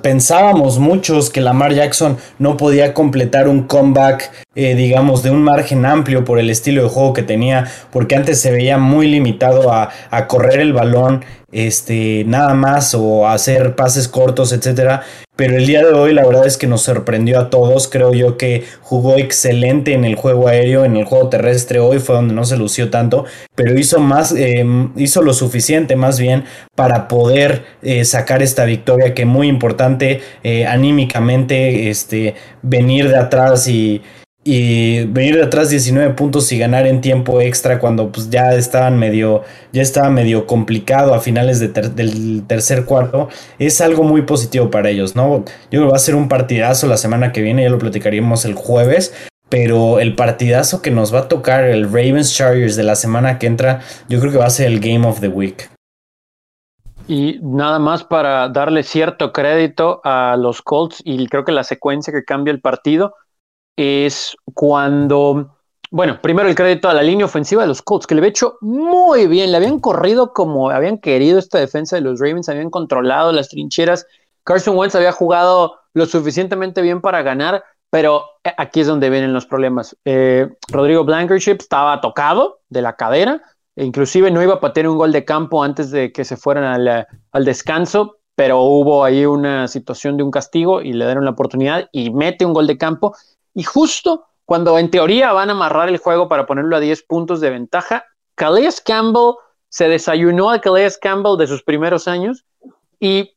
pensábamos 0.00 0.78
muchos 0.78 1.28
que 1.28 1.40
Lamar 1.40 1.74
Jackson 1.74 2.16
no 2.38 2.56
podía 2.56 2.94
completar 2.94 3.46
un 3.48 3.64
comeback, 3.64 4.30
eh, 4.56 4.74
digamos, 4.74 5.22
de 5.22 5.30
un 5.30 5.42
margen 5.42 5.86
amplio 5.86 6.24
por 6.24 6.40
el 6.40 6.50
estilo 6.50 6.82
de 6.82 6.88
juego 6.88 7.12
que 7.12 7.22
tenía, 7.22 7.70
porque 7.92 8.16
antes 8.16 8.40
se 8.40 8.50
veía 8.50 8.78
muy 8.78 9.06
limitado 9.06 9.72
a, 9.72 9.90
a 10.10 10.26
correr 10.26 10.60
el 10.60 10.72
balón 10.72 11.24
este, 11.52 12.24
nada 12.26 12.54
más 12.54 12.94
o 12.94 13.28
hacer 13.28 13.76
pases 13.76 14.08
cortos, 14.08 14.52
etcétera. 14.52 15.02
Pero 15.36 15.56
el 15.56 15.66
día 15.66 15.84
de 15.84 15.92
hoy 15.92 16.14
la 16.14 16.26
verdad 16.26 16.46
es 16.46 16.56
que 16.56 16.66
nos 16.66 16.82
sorprendió 16.82 17.38
a 17.38 17.50
todos. 17.50 17.88
Creo 17.88 18.12
yo 18.14 18.36
que 18.36 18.64
jugó 18.80 19.16
excelente 19.16 19.92
en 19.92 20.04
el 20.04 20.16
juego 20.16 20.48
aéreo, 20.48 20.84
en 20.84 20.96
el 20.96 21.04
juego 21.04 21.28
terrestre. 21.28 21.78
Hoy 21.78 21.98
fue 21.98 22.16
donde 22.16 22.34
no 22.34 22.44
se 22.44 22.56
lució 22.56 22.90
tanto, 22.90 23.26
pero 23.54 23.78
hizo 23.78 24.00
más, 24.00 24.32
em, 24.32 24.92
hizo 24.96 25.22
lo 25.22 25.34
suficiente 25.34 25.94
más 25.94 26.18
bien 26.18 26.44
para 26.74 27.06
poder 27.08 27.64
eh, 27.82 28.04
sacar 28.04 28.42
esta 28.42 28.64
victoria 28.64 29.14
que 29.14 29.24
muy 29.24 29.48
importante 29.48 30.20
eh, 30.42 30.66
anímicamente, 30.66 31.90
este, 31.90 32.34
venir 32.62 33.08
de 33.08 33.16
atrás 33.16 33.68
y, 33.68 34.02
y 34.48 35.04
venir 35.06 35.34
de 35.34 35.42
atrás 35.42 35.70
19 35.70 36.14
puntos 36.14 36.52
y 36.52 36.58
ganar 36.58 36.86
en 36.86 37.00
tiempo 37.00 37.40
extra 37.40 37.80
cuando 37.80 38.12
pues 38.12 38.30
ya 38.30 38.54
estaban 38.54 38.96
medio 38.96 39.42
ya 39.72 39.82
estaba 39.82 40.08
medio 40.08 40.46
complicado 40.46 41.14
a 41.14 41.20
finales 41.20 41.58
del 41.58 42.44
tercer 42.46 42.84
cuarto 42.84 43.28
es 43.58 43.80
algo 43.80 44.04
muy 44.04 44.22
positivo 44.22 44.70
para 44.70 44.88
ellos 44.88 45.16
no 45.16 45.38
yo 45.38 45.44
creo 45.70 45.86
que 45.86 45.90
va 45.90 45.96
a 45.96 45.98
ser 45.98 46.14
un 46.14 46.28
partidazo 46.28 46.86
la 46.86 46.96
semana 46.96 47.32
que 47.32 47.42
viene 47.42 47.64
ya 47.64 47.70
lo 47.70 47.78
platicaríamos 47.78 48.44
el 48.44 48.54
jueves 48.54 49.12
pero 49.48 49.98
el 49.98 50.14
partidazo 50.14 50.80
que 50.80 50.92
nos 50.92 51.12
va 51.12 51.20
a 51.20 51.28
tocar 51.28 51.64
el 51.64 51.84
Ravens 51.84 52.32
Chargers 52.32 52.76
de 52.76 52.84
la 52.84 52.94
semana 52.94 53.40
que 53.40 53.48
entra 53.48 53.80
yo 54.08 54.20
creo 54.20 54.30
que 54.30 54.38
va 54.38 54.46
a 54.46 54.50
ser 54.50 54.68
el 54.68 54.78
Game 54.78 55.06
of 55.06 55.20
the 55.20 55.28
Week. 55.28 55.70
Y 57.08 57.38
nada 57.40 57.78
más 57.78 58.02
para 58.02 58.48
darle 58.48 58.82
cierto 58.82 59.32
crédito 59.32 60.00
a 60.02 60.36
los 60.36 60.60
Colts 60.62 61.00
y 61.04 61.24
creo 61.28 61.44
que 61.44 61.52
la 61.52 61.62
secuencia 61.62 62.12
que 62.12 62.24
cambia 62.24 62.50
el 62.50 62.60
partido 62.60 63.14
es 63.76 64.36
cuando, 64.54 65.56
bueno, 65.90 66.18
primero 66.22 66.48
el 66.48 66.54
crédito 66.54 66.88
a 66.88 66.94
la 66.94 67.02
línea 67.02 67.26
ofensiva 67.26 67.62
de 67.62 67.68
los 67.68 67.82
Colts, 67.82 68.06
que 68.06 68.14
le 68.14 68.20
había 68.20 68.30
hecho 68.30 68.58
muy 68.60 69.26
bien, 69.26 69.50
le 69.50 69.58
habían 69.58 69.78
corrido 69.78 70.32
como 70.32 70.70
habían 70.70 70.98
querido 70.98 71.38
esta 71.38 71.58
defensa 71.58 71.96
de 71.96 72.02
los 72.02 72.18
Ravens, 72.18 72.48
habían 72.48 72.70
controlado 72.70 73.32
las 73.32 73.48
trincheras. 73.48 74.06
Carson 74.44 74.76
Wentz 74.76 74.94
había 74.94 75.12
jugado 75.12 75.76
lo 75.92 76.06
suficientemente 76.06 76.82
bien 76.82 77.00
para 77.00 77.22
ganar, 77.22 77.64
pero 77.90 78.24
aquí 78.56 78.80
es 78.80 78.86
donde 78.86 79.10
vienen 79.10 79.32
los 79.32 79.46
problemas. 79.46 79.96
Eh, 80.04 80.48
Rodrigo 80.68 81.04
Blankership 81.04 81.56
estaba 81.60 82.00
tocado 82.00 82.60
de 82.68 82.82
la 82.82 82.96
cadera, 82.96 83.42
e 83.76 83.84
inclusive 83.84 84.30
no 84.30 84.42
iba 84.42 84.54
a 84.54 84.60
patear 84.60 84.88
un 84.88 84.96
gol 84.96 85.12
de 85.12 85.24
campo 85.24 85.62
antes 85.62 85.90
de 85.90 86.12
que 86.12 86.24
se 86.24 86.36
fueran 86.36 86.64
al, 86.64 87.06
al 87.32 87.44
descanso, 87.44 88.18
pero 88.34 88.60
hubo 88.60 89.04
ahí 89.04 89.24
una 89.24 89.66
situación 89.68 90.16
de 90.16 90.22
un 90.22 90.30
castigo 90.30 90.82
y 90.82 90.92
le 90.92 91.06
dieron 91.06 91.24
la 91.24 91.30
oportunidad 91.30 91.88
y 91.92 92.10
mete 92.10 92.44
un 92.44 92.52
gol 92.52 92.66
de 92.66 92.76
campo 92.76 93.14
y 93.56 93.62
justo 93.62 94.26
cuando 94.44 94.78
en 94.78 94.90
teoría 94.90 95.32
van 95.32 95.48
a 95.48 95.52
amarrar 95.52 95.88
el 95.88 95.96
juego 95.96 96.28
para 96.28 96.46
ponerlo 96.46 96.76
a 96.76 96.80
10 96.80 97.02
puntos 97.04 97.40
de 97.40 97.50
ventaja, 97.50 98.04
Calais 98.36 98.82
Campbell 98.82 99.34
se 99.70 99.88
desayunó 99.88 100.50
a 100.50 100.60
Calais 100.60 100.98
Campbell 100.98 101.38
de 101.38 101.46
sus 101.46 101.62
primeros 101.64 102.06
años 102.06 102.44
y, 103.00 103.32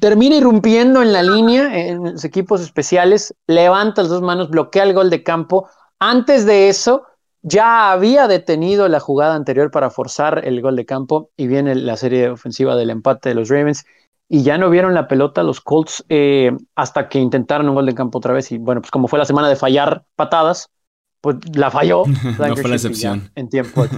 termina 0.00 0.34
irrumpiendo 0.34 1.00
en 1.00 1.12
la 1.14 1.22
línea, 1.22 1.74
en 1.74 2.12
los 2.12 2.24
equipos 2.24 2.60
especiales, 2.60 3.34
levanta 3.46 4.02
las 4.02 4.10
dos 4.10 4.20
manos, 4.20 4.50
bloquea 4.50 4.82
el 4.82 4.92
gol 4.92 5.08
de 5.08 5.22
campo. 5.22 5.70
Antes 5.98 6.44
de 6.44 6.68
eso, 6.68 7.06
ya 7.40 7.92
había 7.92 8.26
detenido 8.28 8.88
la 8.88 9.00
jugada 9.00 9.34
anterior 9.34 9.70
para 9.70 9.88
forzar 9.90 10.46
el 10.46 10.60
gol 10.60 10.76
de 10.76 10.84
campo 10.84 11.30
y 11.36 11.46
viene 11.46 11.74
la 11.74 11.96
serie 11.96 12.28
ofensiva 12.28 12.76
del 12.76 12.90
empate 12.90 13.30
de 13.30 13.36
los 13.36 13.48
Ravens 13.48 13.86
y 14.28 14.42
ya 14.42 14.58
no 14.58 14.70
vieron 14.70 14.94
la 14.94 15.06
pelota 15.06 15.42
los 15.42 15.60
Colts 15.60 16.04
eh, 16.08 16.52
hasta 16.74 17.08
que 17.08 17.18
intentaron 17.18 17.68
un 17.68 17.74
gol 17.74 17.86
de 17.86 17.94
campo 17.94 18.18
otra 18.18 18.32
vez. 18.32 18.50
Y 18.52 18.58
bueno, 18.58 18.80
pues 18.80 18.90
como 18.90 19.08
fue 19.08 19.18
la 19.18 19.24
semana 19.24 19.48
de 19.48 19.56
fallar 19.56 20.04
patadas, 20.16 20.70
pues 21.20 21.36
la 21.54 21.70
falló. 21.70 22.04
no 22.38 22.56
fue 22.56 22.68
la 22.68 22.76
excepción. 22.76 23.30
En 23.34 23.48
tiempo. 23.48 23.86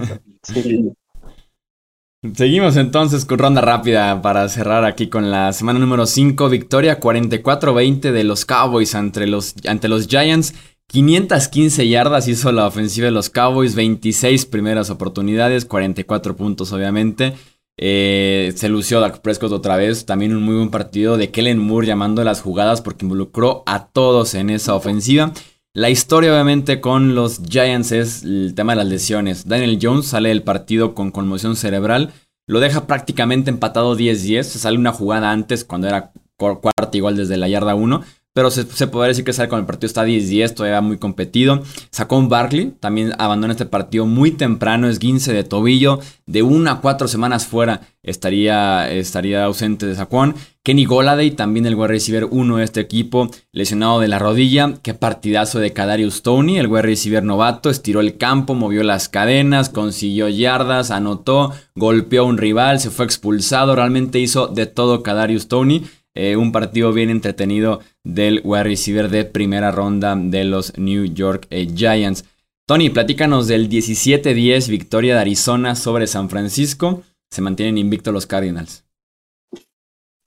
Seguimos 2.33 2.75
entonces 2.77 3.25
con 3.25 3.37
ronda 3.37 3.61
rápida 3.61 4.21
para 4.21 4.49
cerrar 4.49 4.83
aquí 4.83 5.07
con 5.07 5.29
la 5.31 5.53
semana 5.53 5.79
número 5.79 6.05
5. 6.05 6.49
Victoria 6.49 6.99
44-20 6.99 8.11
de 8.11 8.23
los 8.23 8.45
Cowboys 8.45 8.95
ante 8.95 9.27
los, 9.27 9.55
ante 9.67 9.87
los 9.87 10.07
Giants. 10.07 10.53
515 10.87 11.87
yardas 11.87 12.27
hizo 12.27 12.51
la 12.51 12.65
ofensiva 12.65 13.05
de 13.05 13.11
los 13.11 13.29
Cowboys, 13.29 13.75
26 13.75 14.45
primeras 14.45 14.89
oportunidades, 14.89 15.65
44 15.65 16.35
puntos 16.35 16.71
obviamente. 16.71 17.33
Eh, 17.77 18.53
se 18.55 18.69
lució 18.69 18.99
Dak 18.99 19.19
Prescott 19.21 19.51
otra 19.51 19.77
vez, 19.77 20.05
también 20.05 20.35
un 20.35 20.43
muy 20.43 20.55
buen 20.55 20.71
partido 20.71 21.15
de 21.15 21.29
Kellen 21.29 21.59
Moore 21.59 21.85
llamando 21.87 22.23
las 22.23 22.41
jugadas 22.41 22.81
porque 22.81 23.05
involucró 23.05 23.63
a 23.67 23.87
todos 23.87 24.33
en 24.33 24.49
esa 24.49 24.73
ofensiva. 24.73 25.31
La 25.73 25.91
historia 25.91 26.31
obviamente 26.33 26.81
con 26.81 27.13
los 27.13 27.39
Giants 27.47 27.91
es 27.91 28.23
el 28.23 28.53
tema 28.55 28.71
de 28.71 28.77
las 28.77 28.87
lesiones. 28.87 29.47
Daniel 29.47 29.77
Jones 29.79 30.07
sale 30.07 30.29
del 30.29 30.41
partido 30.41 30.95
con 30.95 31.11
conmoción 31.11 31.55
cerebral, 31.55 32.13
lo 32.47 32.59
deja 32.59 32.87
prácticamente 32.87 33.51
empatado 33.51 33.95
10-10, 33.95 34.43
se 34.43 34.59
sale 34.59 34.77
una 34.77 34.91
jugada 34.91 35.31
antes 35.31 35.63
cuando 35.63 35.87
era 35.87 36.11
cuarta 36.35 36.97
igual 36.97 37.15
desde 37.15 37.37
la 37.37 37.47
yarda 37.47 37.75
1 37.75 38.01
pero 38.37 38.51
se, 38.51 38.65
se 38.65 38.85
podría 38.85 39.07
decir 39.07 39.25
que 39.25 39.33
sale 39.33 39.49
con 39.49 39.57
el 39.57 39.65
partido 39.65 39.87
está 39.87 40.05
10-10, 40.05 40.53
todavía 40.53 40.79
muy 40.79 40.99
competido. 40.99 41.63
Sacó 41.89 42.19
un 42.19 42.29
Barkley, 42.29 42.71
también 42.79 43.13
abandona 43.17 43.53
este 43.53 43.65
partido 43.65 44.05
muy 44.05 44.29
temprano, 44.29 44.87
es 44.87 44.99
15 44.99 45.33
de 45.33 45.43
tobillo, 45.43 46.01
de 46.27 46.43
una 46.43 46.73
a 46.73 46.79
cuatro 46.79 47.07
semanas 47.07 47.47
fuera 47.47 47.81
estaría, 48.03 48.91
estaría 48.91 49.43
ausente 49.43 49.87
de 49.87 49.95
Saquon. 49.95 50.35
Kenny 50.61 50.85
Goladay, 50.85 51.31
también 51.31 51.65
el 51.65 51.75
wide 51.75 51.87
receiver 51.87 52.27
1 52.29 52.57
de 52.57 52.63
este 52.63 52.81
equipo, 52.81 53.29
lesionado 53.53 54.01
de 54.01 54.09
la 54.09 54.19
rodilla. 54.19 54.73
Qué 54.83 54.93
partidazo 54.93 55.59
de 55.59 55.71
Kadarius 55.71 56.23
Tony, 56.23 56.59
el 56.59 56.67
wide 56.67 56.81
receiver 56.81 57.23
novato, 57.23 57.69
estiró 57.69 58.01
el 58.01 58.17
campo, 58.17 58.53
movió 58.53 58.83
las 58.83 59.07
cadenas, 59.07 59.69
consiguió 59.69 60.27
yardas, 60.27 60.91
anotó, 60.91 61.53
golpeó 61.73 62.23
a 62.23 62.25
un 62.25 62.37
rival, 62.37 62.81
se 62.81 62.89
fue 62.89 63.05
expulsado, 63.05 63.75
realmente 63.75 64.19
hizo 64.19 64.47
de 64.47 64.65
todo 64.65 65.03
Kadarius 65.03 65.47
Tony. 65.47 65.83
Eh, 66.19 66.35
un 66.35 66.51
partido 66.51 66.91
bien 66.93 67.11
entretenido 67.11 67.81
del 68.03 68.41
wide 68.43 68.63
receiver 68.63 69.07
de 69.07 69.23
primera 69.23 69.69
ronda 69.69 70.15
de 70.17 70.45
los 70.45 70.75
New 70.75 71.05
York 71.05 71.45
eh, 71.51 71.67
Giants. 71.75 72.25
Tony, 72.65 72.89
platícanos 72.89 73.47
del 73.47 73.69
17-10 73.69 74.67
victoria 74.67 75.13
de 75.13 75.21
Arizona 75.21 75.75
sobre 75.75 76.07
San 76.07 76.27
Francisco. 76.27 77.03
Se 77.29 77.43
mantienen 77.43 77.77
invictos 77.77 78.11
los 78.11 78.25
Cardinals. 78.25 78.83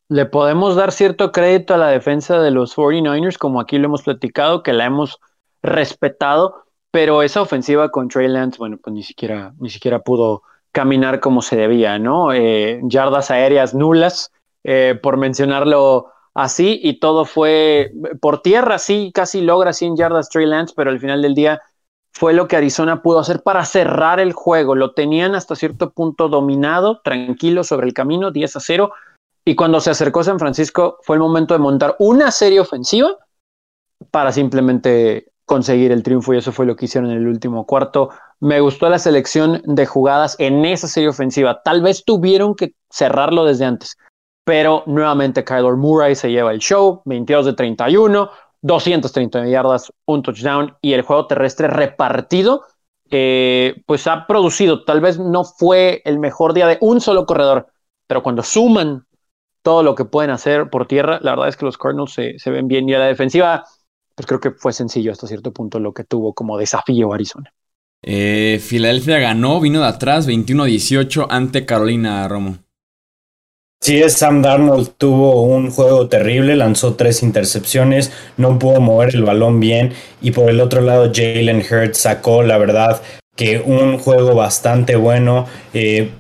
Le 0.09 0.27
podemos 0.27 0.77
dar 0.77 0.93
cierto 0.93 1.33
crédito 1.33 1.75
a 1.75 1.79
la 1.79 1.89
defensa 1.89 2.41
de 2.41 2.53
los 2.53 2.77
49ers, 2.77 3.37
como 3.37 3.61
aquí 3.61 3.77
lo 3.77 3.87
hemos 3.87 4.03
platicado, 4.03 4.63
que 4.63 4.73
la 4.73 4.85
hemos 4.85 5.19
respetado, 5.61 6.67
pero 6.93 7.23
esa 7.23 7.43
ofensiva 7.43 7.91
con 7.91 8.07
Trey 8.07 8.29
Lance, 8.29 8.59
bueno, 8.59 8.79
pues 8.81 8.95
ni 8.95 9.03
siquiera, 9.03 9.55
ni 9.59 9.71
siquiera 9.71 9.99
pudo 9.99 10.43
caminar 10.71 11.19
como 11.19 11.43
se 11.43 11.57
debía, 11.57 11.99
¿no? 11.99 12.33
Eh, 12.33 12.81
yardas 12.85 13.33
aéreas 13.33 13.75
nulas, 13.75 14.31
eh, 14.65 14.99
por 15.03 15.17
mencionarlo 15.17 16.07
así, 16.35 16.81
y 16.83 17.01
todo 17.01 17.25
fue 17.25 17.93
por 18.21 18.43
tierra, 18.43 18.79
sí, 18.79 19.11
casi 19.15 19.41
logra 19.41 19.73
100 19.73 19.97
yardas 19.97 20.29
Trey 20.29 20.47
Lance, 20.47 20.75
pero 20.77 20.91
al 20.91 21.01
final 21.01 21.23
del 21.23 21.35
día 21.35 21.61
fue 22.13 22.33
lo 22.33 22.49
que 22.49 22.57
Arizona 22.57 23.03
pudo 23.03 23.21
hacer 23.21 23.43
para 23.43 23.65
cerrar 23.65 24.21
el 24.21 24.33
juego. 24.33 24.75
Lo 24.75 24.93
tenían 24.93 25.35
hasta 25.35 25.57
cierto 25.57 25.91
punto 25.91 26.29
dominado, 26.29 27.01
tranquilo 27.03 27.65
sobre 27.65 27.87
el 27.87 27.95
camino, 27.95 28.31
10 28.31 28.57
a 28.57 28.61
0. 28.61 28.93
Y 29.45 29.55
cuando 29.55 29.81
se 29.81 29.91
acercó 29.91 30.23
San 30.23 30.39
Francisco, 30.39 30.99
fue 31.03 31.17
el 31.17 31.23
momento 31.23 31.55
de 31.55 31.61
montar 31.61 31.97
una 31.99 32.31
serie 32.31 32.61
ofensiva 32.61 33.17
para 34.11 34.33
simplemente 34.33 35.33
conseguir 35.45 35.93
el 35.93 36.03
triunfo. 36.03 36.35
Y 36.35 36.39
eso 36.39 36.53
fue 36.53 36.67
lo 36.67 36.77
que 36.77 36.87
hicieron 36.87 37.11
en 37.11 37.19
el 37.19 37.29
último 37.29 37.65
cuarto. 37.65 38.11
Me 38.41 38.61
gustó 38.61 38.89
la 38.89 38.99
selección 38.99 39.63
de 39.65 39.87
jugadas 39.87 40.37
en 40.39 40.65
esa 40.65 40.89
serie 40.89 41.09
ofensiva. 41.09 41.63
Tal 41.63 41.81
vez 41.81 42.05
tuvieron 42.05 42.55
que 42.55 42.75
cerrarlo 42.91 43.45
desde 43.45 43.65
antes 43.65 43.97
pero 44.51 44.83
nuevamente 44.87 45.45
Kyler 45.45 45.77
Murray 45.77 46.17
se 46.17 46.29
lleva 46.29 46.51
el 46.51 46.59
show, 46.59 47.03
22 47.05 47.47
de 47.47 47.53
31, 47.53 48.31
230 48.63 49.47
yardas, 49.47 49.93
un 50.07 50.25
touchdown 50.25 50.75
y 50.83 50.93
el 50.93 51.03
juego 51.03 51.29
terrestre 51.29 51.69
repartido, 51.69 52.65
eh, 53.13 53.81
pues 53.87 54.09
ha 54.09 54.27
producido, 54.27 54.83
tal 54.83 55.01
vez 55.01 55.21
no 55.21 55.45
fue 55.45 56.03
el 56.05 56.19
mejor 56.19 56.53
día 56.53 56.67
de 56.67 56.79
un 56.81 57.01
solo 57.01 57.27
corredor, 57.27 57.69
pero 58.09 58.25
cuando 58.25 58.43
suman 58.43 59.07
todo 59.63 59.85
lo 59.85 59.95
que 59.95 60.05
pueden 60.05 60.33
hacer 60.33 60.69
por 60.69 60.89
tierra, 60.89 61.21
la 61.23 61.31
verdad 61.31 61.47
es 61.47 61.57
que 61.57 61.67
los 61.67 61.79
Cardinals 61.79 62.13
se, 62.13 62.51
ven 62.51 62.67
bien 62.67 62.89
y 62.89 62.95
a 62.95 62.99
la 62.99 63.07
defensiva, 63.07 63.63
pues 64.17 64.27
creo 64.27 64.41
que 64.41 64.51
fue 64.51 64.73
sencillo 64.73 65.13
hasta 65.13 65.29
cierto 65.29 65.53
punto 65.53 65.79
lo 65.79 65.95
que 65.95 66.03
tuvo 66.03 66.35
como 66.35 66.59
desafío 66.59 67.13
Arizona. 67.13 67.53
Eh, 68.03 68.59
Filadelfia 68.61 69.21
ganó, 69.21 69.61
vino 69.61 69.79
de 69.79 69.87
atrás 69.87 70.27
21-18 70.27 71.29
ante 71.31 71.65
Carolina 71.65 72.27
Romo. 72.27 72.59
Sí, 73.83 73.97
es 74.03 74.13
Sam 74.13 74.43
Darnold 74.43 74.91
tuvo 74.99 75.43
un 75.43 75.71
juego 75.71 76.07
terrible, 76.07 76.55
lanzó 76.55 76.97
tres 76.97 77.23
intercepciones, 77.23 78.13
no 78.37 78.59
pudo 78.59 78.79
mover 78.83 79.15
el 79.15 79.25
balón 79.25 79.59
bien 79.59 79.95
y 80.21 80.33
por 80.33 80.51
el 80.51 80.61
otro 80.61 80.83
lado 80.83 81.11
Jalen 81.15 81.63
Hurts 81.63 81.97
sacó, 81.97 82.43
la 82.43 82.59
verdad, 82.59 83.01
que 83.37 83.59
un 83.59 83.99
juego 83.99 84.35
bastante 84.35 84.97
bueno. 84.97 85.47
Eh, 85.73 86.11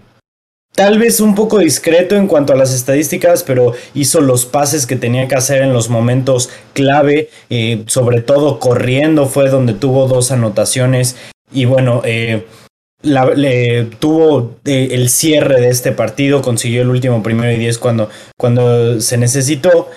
tal 0.74 0.98
vez 0.98 1.20
un 1.20 1.34
poco 1.34 1.58
discreto 1.58 2.16
en 2.16 2.28
cuanto 2.28 2.54
a 2.54 2.56
las 2.56 2.72
estadísticas, 2.72 3.42
pero 3.42 3.74
hizo 3.92 4.22
los 4.22 4.46
pases 4.46 4.86
que 4.86 4.96
tenía 4.96 5.28
que 5.28 5.34
hacer 5.34 5.60
en 5.60 5.74
los 5.74 5.90
momentos 5.90 6.48
clave, 6.72 7.28
eh, 7.50 7.84
sobre 7.88 8.22
todo 8.22 8.58
corriendo 8.58 9.26
fue 9.26 9.50
donde 9.50 9.74
tuvo 9.74 10.08
dos 10.08 10.30
anotaciones 10.30 11.16
y 11.52 11.66
bueno, 11.66 12.00
eh, 12.06 12.46
tuvo 13.98 14.56
eh, 14.64 14.88
el 14.92 15.08
cierre 15.08 15.60
de 15.60 15.70
este 15.70 15.92
partido, 15.92 16.42
consiguió 16.42 16.82
el 16.82 16.90
último 16.90 17.22
primero 17.22 17.50
y 17.52 17.56
diez 17.56 17.78
cuando, 17.78 18.10
cuando 18.36 19.00
se 19.00 19.16
necesitó. 19.16 19.88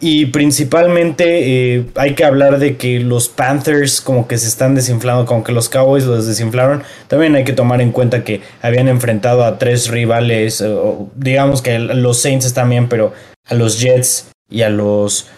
Y 0.00 0.26
principalmente 0.26 1.76
eh, 1.76 1.86
hay 1.94 2.14
que 2.14 2.24
hablar 2.24 2.58
de 2.58 2.76
que 2.76 2.98
los 2.98 3.28
Panthers 3.28 4.00
como 4.00 4.26
que 4.26 4.36
se 4.36 4.48
están 4.48 4.74
desinflando, 4.74 5.26
como 5.26 5.44
que 5.44 5.52
los 5.52 5.68
Cowboys 5.68 6.04
los 6.04 6.26
desinflaron. 6.26 6.82
También 7.06 7.36
hay 7.36 7.44
que 7.44 7.52
tomar 7.52 7.80
en 7.80 7.92
cuenta 7.92 8.24
que 8.24 8.40
habían 8.62 8.88
enfrentado 8.88 9.44
a 9.44 9.58
tres 9.58 9.88
rivales, 9.88 10.62
digamos 11.14 11.62
que 11.62 11.78
los 11.78 12.20
Saints 12.20 12.52
también, 12.52 12.88
pero 12.88 13.12
a 13.46 13.54
los 13.54 13.80
Jets 13.80 14.26
y 14.50 14.62
a 14.62 14.70
los... 14.70 15.28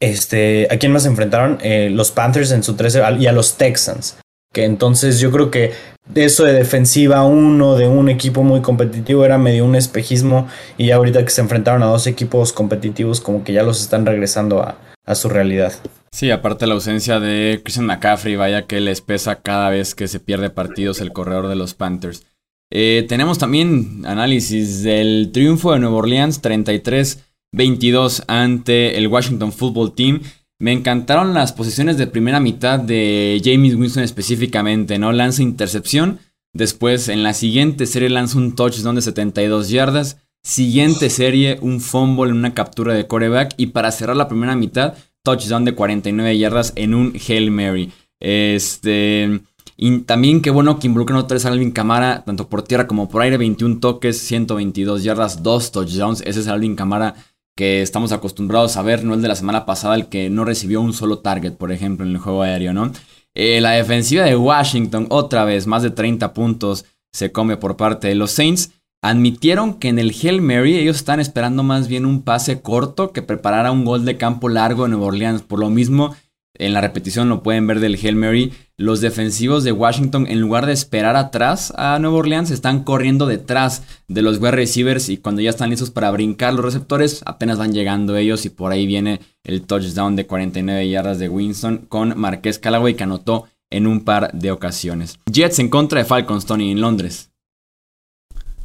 Este, 0.00 0.66
¿A 0.70 0.76
quién 0.76 0.92
más 0.92 1.06
enfrentaron? 1.06 1.58
Eh, 1.62 1.88
los 1.90 2.10
Panthers 2.10 2.50
en 2.50 2.64
su 2.64 2.74
13 2.74 3.00
y 3.20 3.26
a 3.28 3.32
los 3.32 3.56
Texans 3.56 4.16
que 4.56 4.64
entonces 4.64 5.20
yo 5.20 5.30
creo 5.30 5.50
que 5.50 5.72
eso 6.14 6.44
de 6.44 6.54
defensiva 6.54 7.22
uno 7.24 7.76
de 7.76 7.88
un 7.88 8.08
equipo 8.08 8.42
muy 8.42 8.62
competitivo 8.62 9.22
era 9.22 9.36
medio 9.36 9.66
un 9.66 9.76
espejismo 9.76 10.48
y 10.78 10.86
ya 10.86 10.96
ahorita 10.96 11.22
que 11.22 11.30
se 11.30 11.42
enfrentaron 11.42 11.82
a 11.82 11.86
dos 11.86 12.06
equipos 12.06 12.54
competitivos 12.54 13.20
como 13.20 13.44
que 13.44 13.52
ya 13.52 13.62
los 13.62 13.82
están 13.82 14.06
regresando 14.06 14.62
a, 14.62 14.78
su 15.14 15.28
realidad. 15.28 15.74
Sí, 16.10 16.30
aparte 16.30 16.66
la 16.66 16.72
ausencia 16.72 17.20
de 17.20 17.60
Christian 17.62 17.84
McCaffrey, 17.84 18.34
vaya 18.34 18.66
que 18.66 18.80
les 18.80 19.02
pesa 19.02 19.42
cada 19.42 19.68
vez 19.68 19.94
que 19.94 20.08
se 20.08 20.20
pierde 20.20 20.48
partidos 20.48 21.02
el 21.02 21.12
corredor 21.12 21.48
de 21.48 21.54
los 21.54 21.74
Panthers. 21.74 22.24
Eh, 22.72 23.04
tenemos 23.08 23.36
también 23.36 24.06
análisis 24.06 24.82
del 24.82 25.32
triunfo 25.32 25.74
de 25.74 25.80
Nueva 25.80 25.96
Orleans 25.98 26.42
33-22 26.42 28.24
ante 28.26 28.96
el 28.96 29.06
Washington 29.08 29.52
Football 29.52 29.94
Team. 29.94 30.22
Me 30.58 30.72
encantaron 30.72 31.34
las 31.34 31.52
posiciones 31.52 31.98
de 31.98 32.06
primera 32.06 32.40
mitad 32.40 32.78
de 32.78 33.40
James 33.44 33.74
Winston 33.74 34.02
específicamente, 34.02 34.98
¿no? 34.98 35.12
Lanza 35.12 35.42
intercepción, 35.42 36.18
después 36.54 37.08
en 37.08 37.22
la 37.22 37.34
siguiente 37.34 37.84
serie 37.86 38.08
lanza 38.08 38.38
un 38.38 38.54
touchdown 38.54 38.96
de 38.96 39.02
72 39.02 39.68
yardas, 39.68 40.16
siguiente 40.42 41.10
serie 41.10 41.58
un 41.60 41.80
fumble 41.80 42.30
en 42.30 42.38
una 42.38 42.54
captura 42.54 42.94
de 42.94 43.06
coreback 43.06 43.52
y 43.58 43.66
para 43.66 43.92
cerrar 43.92 44.16
la 44.16 44.28
primera 44.28 44.56
mitad, 44.56 44.94
touchdown 45.22 45.66
de 45.66 45.74
49 45.74 46.38
yardas 46.38 46.72
en 46.76 46.94
un 46.94 47.12
Hail 47.28 47.50
Mary. 47.50 47.92
Este... 48.20 49.40
Y 49.78 49.98
también 50.00 50.40
qué 50.40 50.48
bueno 50.48 50.78
que 50.78 50.86
involucran 50.86 51.18
otra 51.18 51.34
vez 51.34 51.44
a 51.44 51.48
Alvin 51.48 51.70
Camara, 51.70 52.24
tanto 52.24 52.48
por 52.48 52.62
tierra 52.62 52.86
como 52.86 53.10
por 53.10 53.20
aire, 53.20 53.36
21 53.36 53.78
toques, 53.78 54.16
122 54.16 55.04
yardas, 55.04 55.42
2 55.42 55.70
touchdowns. 55.70 56.22
Ese 56.22 56.40
es 56.40 56.48
Alvin 56.48 56.76
Camara 56.76 57.14
que 57.56 57.82
estamos 57.82 58.12
acostumbrados 58.12 58.76
a 58.76 58.82
ver, 58.82 59.02
no 59.02 59.14
el 59.14 59.22
de 59.22 59.28
la 59.28 59.34
semana 59.34 59.64
pasada, 59.64 59.94
el 59.94 60.06
que 60.06 60.30
no 60.30 60.44
recibió 60.44 60.80
un 60.82 60.92
solo 60.92 61.20
target, 61.20 61.54
por 61.54 61.72
ejemplo, 61.72 62.06
en 62.06 62.12
el 62.12 62.18
juego 62.18 62.42
aéreo, 62.42 62.72
¿no? 62.72 62.92
Eh, 63.34 63.60
la 63.60 63.72
defensiva 63.72 64.24
de 64.24 64.36
Washington, 64.36 65.06
otra 65.10 65.44
vez, 65.44 65.66
más 65.66 65.82
de 65.82 65.90
30 65.90 66.32
puntos 66.34 66.84
se 67.12 67.32
come 67.32 67.56
por 67.56 67.76
parte 67.76 68.08
de 68.08 68.14
los 68.14 68.30
Saints. 68.30 68.72
Admitieron 69.02 69.74
que 69.74 69.88
en 69.88 69.98
el 69.98 70.10
Hail 70.10 70.42
Mary 70.42 70.76
ellos 70.76 70.96
están 70.96 71.18
esperando 71.18 71.62
más 71.62 71.88
bien 71.88 72.06
un 72.06 72.22
pase 72.22 72.60
corto 72.60 73.12
que 73.12 73.22
preparara 73.22 73.72
un 73.72 73.84
gol 73.84 74.04
de 74.04 74.16
campo 74.16 74.48
largo 74.48 74.84
en 74.84 74.92
Nueva 74.92 75.06
Orleans. 75.06 75.42
Por 75.42 75.58
lo 75.58 75.70
mismo, 75.70 76.14
en 76.58 76.72
la 76.72 76.80
repetición 76.80 77.28
lo 77.28 77.42
pueden 77.42 77.66
ver 77.66 77.80
del 77.80 77.94
Hail 77.94 78.16
Mary, 78.16 78.52
los 78.76 79.00
defensivos 79.00 79.64
de 79.64 79.72
Washington 79.72 80.26
en 80.28 80.40
lugar 80.40 80.66
de 80.66 80.72
esperar 80.72 81.16
atrás 81.16 81.72
a 81.76 81.98
Nueva 81.98 82.18
Orleans 82.18 82.50
están 82.50 82.84
corriendo 82.84 83.26
detrás 83.26 83.82
de 84.08 84.22
los 84.22 84.38
wide 84.38 84.50
receivers 84.50 85.08
y 85.08 85.16
cuando 85.16 85.40
ya 85.40 85.50
están 85.50 85.70
listos 85.70 85.90
para 85.90 86.10
brincar 86.10 86.52
los 86.52 86.64
receptores 86.64 87.22
apenas 87.24 87.58
van 87.58 87.72
llegando 87.72 88.16
ellos 88.16 88.44
y 88.44 88.50
por 88.50 88.72
ahí 88.72 88.86
viene 88.86 89.20
el 89.44 89.62
touchdown 89.62 90.16
de 90.16 90.26
49 90.26 90.88
yardas 90.88 91.18
de 91.18 91.28
Winston 91.28 91.86
con 91.88 92.18
Marqués 92.18 92.58
Callaway 92.58 92.94
que 92.94 93.04
anotó 93.04 93.46
en 93.70 93.86
un 93.86 94.04
par 94.04 94.30
de 94.32 94.50
ocasiones. 94.50 95.18
Jets 95.30 95.58
en 95.58 95.68
contra 95.68 96.00
de 96.00 96.04
Falcons, 96.04 96.46
Tony, 96.46 96.70
en 96.70 96.80
Londres. 96.80 97.32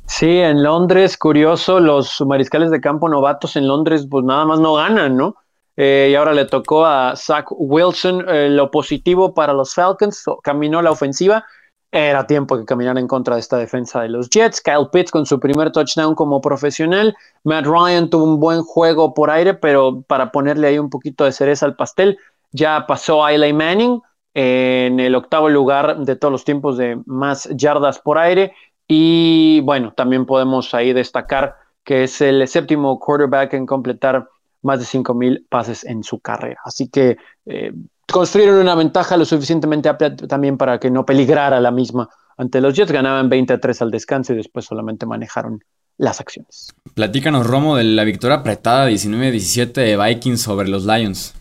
Sí, 0.06 0.28
en 0.28 0.62
Londres, 0.62 1.18
curioso, 1.18 1.80
los 1.80 2.22
mariscales 2.28 2.70
de 2.70 2.82
campo 2.82 3.08
novatos 3.08 3.56
en 3.56 3.68
Londres 3.68 4.08
pues 4.10 4.26
nada 4.26 4.46
más 4.46 4.60
no 4.60 4.74
ganan, 4.74 5.16
¿no? 5.16 5.36
Eh, 5.84 6.10
y 6.12 6.16
ahora 6.16 6.32
le 6.34 6.46
tocó 6.46 6.86
a 6.86 7.16
Zach 7.16 7.48
Wilson. 7.50 8.24
Eh, 8.30 8.50
lo 8.52 8.70
positivo 8.70 9.34
para 9.34 9.52
los 9.52 9.74
Falcons, 9.74 10.24
caminó 10.44 10.80
la 10.84 10.92
ofensiva. 10.92 11.44
Era 11.92 12.28
tiempo 12.28 12.56
que 12.56 12.66
caminara 12.66 13.00
en 13.00 13.08
contra 13.08 13.34
de 13.34 13.42
esta 13.42 13.58
defensa 13.58 14.00
de 14.00 14.10
los 14.10 14.30
Jets. 14.30 14.62
Kyle 14.62 14.90
Pitts 14.92 15.10
con 15.10 15.26
su 15.26 15.40
primer 15.40 15.72
touchdown 15.72 16.14
como 16.14 16.40
profesional. 16.40 17.16
Matt 17.44 17.66
Ryan 17.66 18.12
tuvo 18.12 18.26
un 18.26 18.40
buen 18.40 18.62
juego 18.62 19.16
por 19.16 19.32
aire, 19.32 19.56
pero 19.56 20.04
para 20.04 20.32
ponerle 20.32 20.68
ahí 20.68 20.78
un 20.78 20.92
poquito 20.92 21.26
de 21.26 21.32
cereza 21.32 21.66
al 21.66 21.76
pastel, 21.76 22.20
ya 22.52 22.86
pasó 22.86 23.26
a 23.26 23.34
Eli 23.34 23.52
Manning 23.52 24.04
en 24.36 25.00
el 25.00 25.16
octavo 25.16 25.50
lugar 25.50 25.98
de 25.98 26.16
todos 26.16 26.32
los 26.32 26.46
tiempos 26.46 26.78
de 26.78 27.02
más 27.08 27.50
yardas 27.56 27.98
por 27.98 28.20
aire. 28.20 28.54
Y 28.88 29.62
bueno, 29.62 29.94
también 29.98 30.28
podemos 30.28 30.76
ahí 30.76 30.94
destacar 30.94 31.56
que 31.84 32.04
es 32.04 32.22
el 32.22 32.48
séptimo 32.48 33.00
quarterback 33.00 33.56
en 33.56 33.66
completar 33.66 34.28
más 34.62 34.80
de 34.80 34.86
5.000 34.86 35.46
pases 35.50 35.84
en 35.84 36.04
su 36.04 36.20
carrera. 36.20 36.60
Así 36.64 36.88
que 36.88 37.18
eh, 37.46 37.74
construyeron 38.12 38.60
una 38.60 38.76
ventaja 38.76 39.18
lo 39.18 39.26
suficientemente 39.26 39.90
amplia 39.90 40.16
también 40.16 40.58
para 40.58 40.80
que 40.80 40.92
no 40.92 41.06
peligrara 41.06 41.60
la 41.60 41.72
misma 41.72 42.10
ante 42.38 42.62
los 42.62 42.74
Jets. 42.74 42.92
Ganaban 42.92 43.30
20 43.30 43.54
a 43.54 43.60
3 43.60 43.82
al 43.82 43.92
descanso 43.92 44.34
y 44.34 44.38
después 44.38 44.66
solamente 44.66 45.06
manejaron 45.06 45.64
las 45.98 46.20
acciones. 46.20 46.74
Platícanos, 46.96 47.46
Romo, 47.46 47.76
de 47.76 47.84
la 47.84 48.04
victoria 48.04 48.38
apretada 48.38 48.90
19-17 48.90 49.74
de 49.74 49.98
Vikings 49.98 50.42
sobre 50.42 50.68
los 50.68 50.86
Lions. 50.86 51.36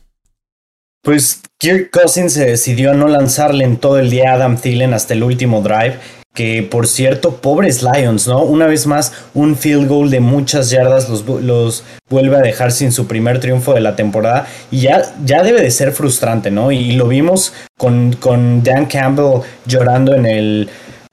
Pues 1.02 1.42
Kirk 1.58 1.90
Cousins 1.90 2.34
se 2.34 2.44
decidió 2.44 2.90
a 2.90 2.94
no 2.94 3.08
lanzarle 3.08 3.64
en 3.64 3.78
todo 3.78 3.98
el 3.98 4.10
día 4.10 4.32
a 4.32 4.34
Adam 4.34 4.58
Thielen 4.58 4.92
hasta 4.92 5.14
el 5.14 5.22
último 5.22 5.62
drive. 5.62 5.98
Que 6.34 6.62
por 6.62 6.86
cierto, 6.86 7.36
pobres 7.36 7.82
Lions, 7.82 8.28
¿no? 8.28 8.42
Una 8.42 8.66
vez 8.66 8.86
más, 8.86 9.12
un 9.34 9.56
field 9.56 9.88
goal 9.88 10.10
de 10.10 10.20
muchas 10.20 10.70
yardas 10.70 11.08
los, 11.08 11.84
vuelve 12.08 12.36
a 12.36 12.40
dejar 12.40 12.70
sin 12.70 12.92
su 12.92 13.08
primer 13.08 13.40
triunfo 13.40 13.74
de 13.74 13.80
la 13.80 13.96
temporada. 13.96 14.46
Y 14.70 14.82
ya, 14.82 15.02
ya 15.24 15.42
debe 15.42 15.60
de 15.60 15.70
ser 15.70 15.92
frustrante, 15.92 16.50
¿no? 16.50 16.70
Y 16.70 16.92
lo 16.92 17.08
vimos 17.08 17.52
con, 17.76 18.12
con 18.12 18.62
Dan 18.62 18.86
Campbell 18.86 19.42
llorando 19.66 20.14
en 20.14 20.26
el 20.26 20.70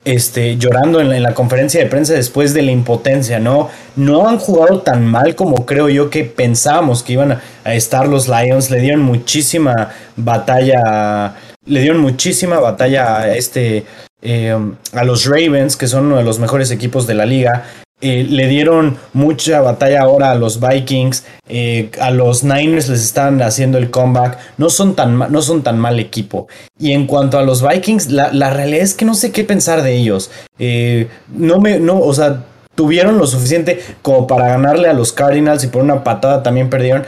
este, 0.07 0.57
llorando 0.57 1.01
en 1.01 1.22
la, 1.22 1.34
conferencia 1.34 1.82
de 1.82 1.88
prensa 1.88 2.13
después 2.13 2.53
de 2.53 2.61
la 2.61 2.72
impotencia, 2.72 3.39
¿no? 3.39 3.70
No 3.97 4.30
han 4.30 4.39
jugado 4.39 4.80
tan 4.82 5.05
mal 5.05 5.36
como 5.36 5.65
creo 5.65 5.89
yo 5.89 6.09
que 6.09 6.24
pensábamos 6.24 7.03
que 7.03 7.13
iban 7.13 7.41
a, 7.65 7.74
estar 7.74 8.07
los 8.07 8.30
Lions. 8.30 8.72
Le 8.72 8.80
dieron 8.80 9.01
muchísima 9.01 9.89
batalla, 10.15 11.36
le 11.65 11.82
dieron 11.82 11.99
muchísima 11.99 12.59
batalla 12.59 13.18
a, 13.18 13.36
este, 13.36 13.84
eh, 14.22 14.57
a 14.93 15.03
los 15.03 15.26
Ravens, 15.26 15.76
que 15.76 15.88
son 15.88 16.05
uno 16.07 16.18
de 16.18 16.24
los 16.24 16.39
mejores 16.39 16.72
equipos 16.72 17.07
de 17.07 17.13
la 17.13 17.26
liga. 17.26 17.65
Eh, 17.99 18.28
le 18.30 18.47
dieron 18.47 18.95
mucha 19.13 19.59
batalla 19.61 20.01
ahora 20.01 20.30
a 20.30 20.36
los 20.36 20.59
Vikings, 20.59 21.26
eh, 21.49 21.89
a 21.99 22.11
los 22.11 22.43
Niners 22.43 22.89
les 22.89 23.03
están 23.03 23.41
haciendo 23.41 23.80
el 23.80 23.89
comeback, 23.89 24.38
no 24.59 24.70
son 24.70 24.95
tan, 24.95 25.18
no 25.18 25.41
son 25.41 25.63
tan 25.63 25.80
mal 25.80 25.99
equipo. 25.99 26.47
Y 26.80 26.91
en 26.91 27.07
cuanto 27.07 27.39
a 27.39 27.41
los 27.41 27.68
Vikings, 27.68 28.11
la, 28.11 28.49
realidad 28.51 28.84
es 28.84 28.93
que 28.93 29.03
no 29.03 29.15
sé 29.15 29.32
qué 29.32 29.43
pensar 29.43 29.82
de 29.82 29.95
ellos. 29.95 30.30
Eh, 30.59 31.07
no 31.36 31.59
me, 31.59 31.80
no, 31.80 31.99
o 31.99 32.13
sea, 32.13 32.45
tuvieron 32.76 33.18
lo 33.18 33.26
suficiente 33.26 33.82
como 34.03 34.28
para 34.28 34.49
ganarle 34.49 34.89
a 34.89 34.93
los 34.93 35.11
Cardinals 35.11 35.63
y 35.63 35.68
por 35.68 35.82
una 35.82 36.03
patada 36.03 36.43
también 36.43 36.70
perdieron. 36.70 37.03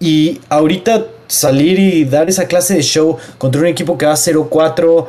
Y 0.00 0.40
ahorita 0.48 1.08
salir 1.26 1.78
y 1.78 2.06
dar 2.06 2.30
esa 2.30 2.46
clase 2.46 2.72
de 2.72 2.82
show 2.82 3.18
contra 3.36 3.60
un 3.60 3.66
equipo 3.66 3.98
que 3.98 4.06
va 4.06 4.14
0-4, 4.14 5.08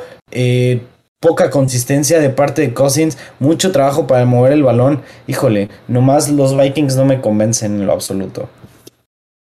poca 1.23 1.49
consistencia 1.49 2.19
de 2.19 2.29
parte 2.29 2.61
de 2.61 2.73
Cousins, 2.73 3.17
mucho 3.39 3.71
trabajo 3.71 4.05
para 4.07 4.25
mover 4.25 4.51
el 4.51 4.61
balón. 4.61 5.01
Híjole, 5.25 5.69
nomás 5.87 6.29
los 6.29 6.55
Vikings 6.55 6.97
no 6.97 7.05
me 7.05 7.21
convencen 7.21 7.75
en 7.75 7.87
lo 7.87 7.93
absoluto. 7.93 8.49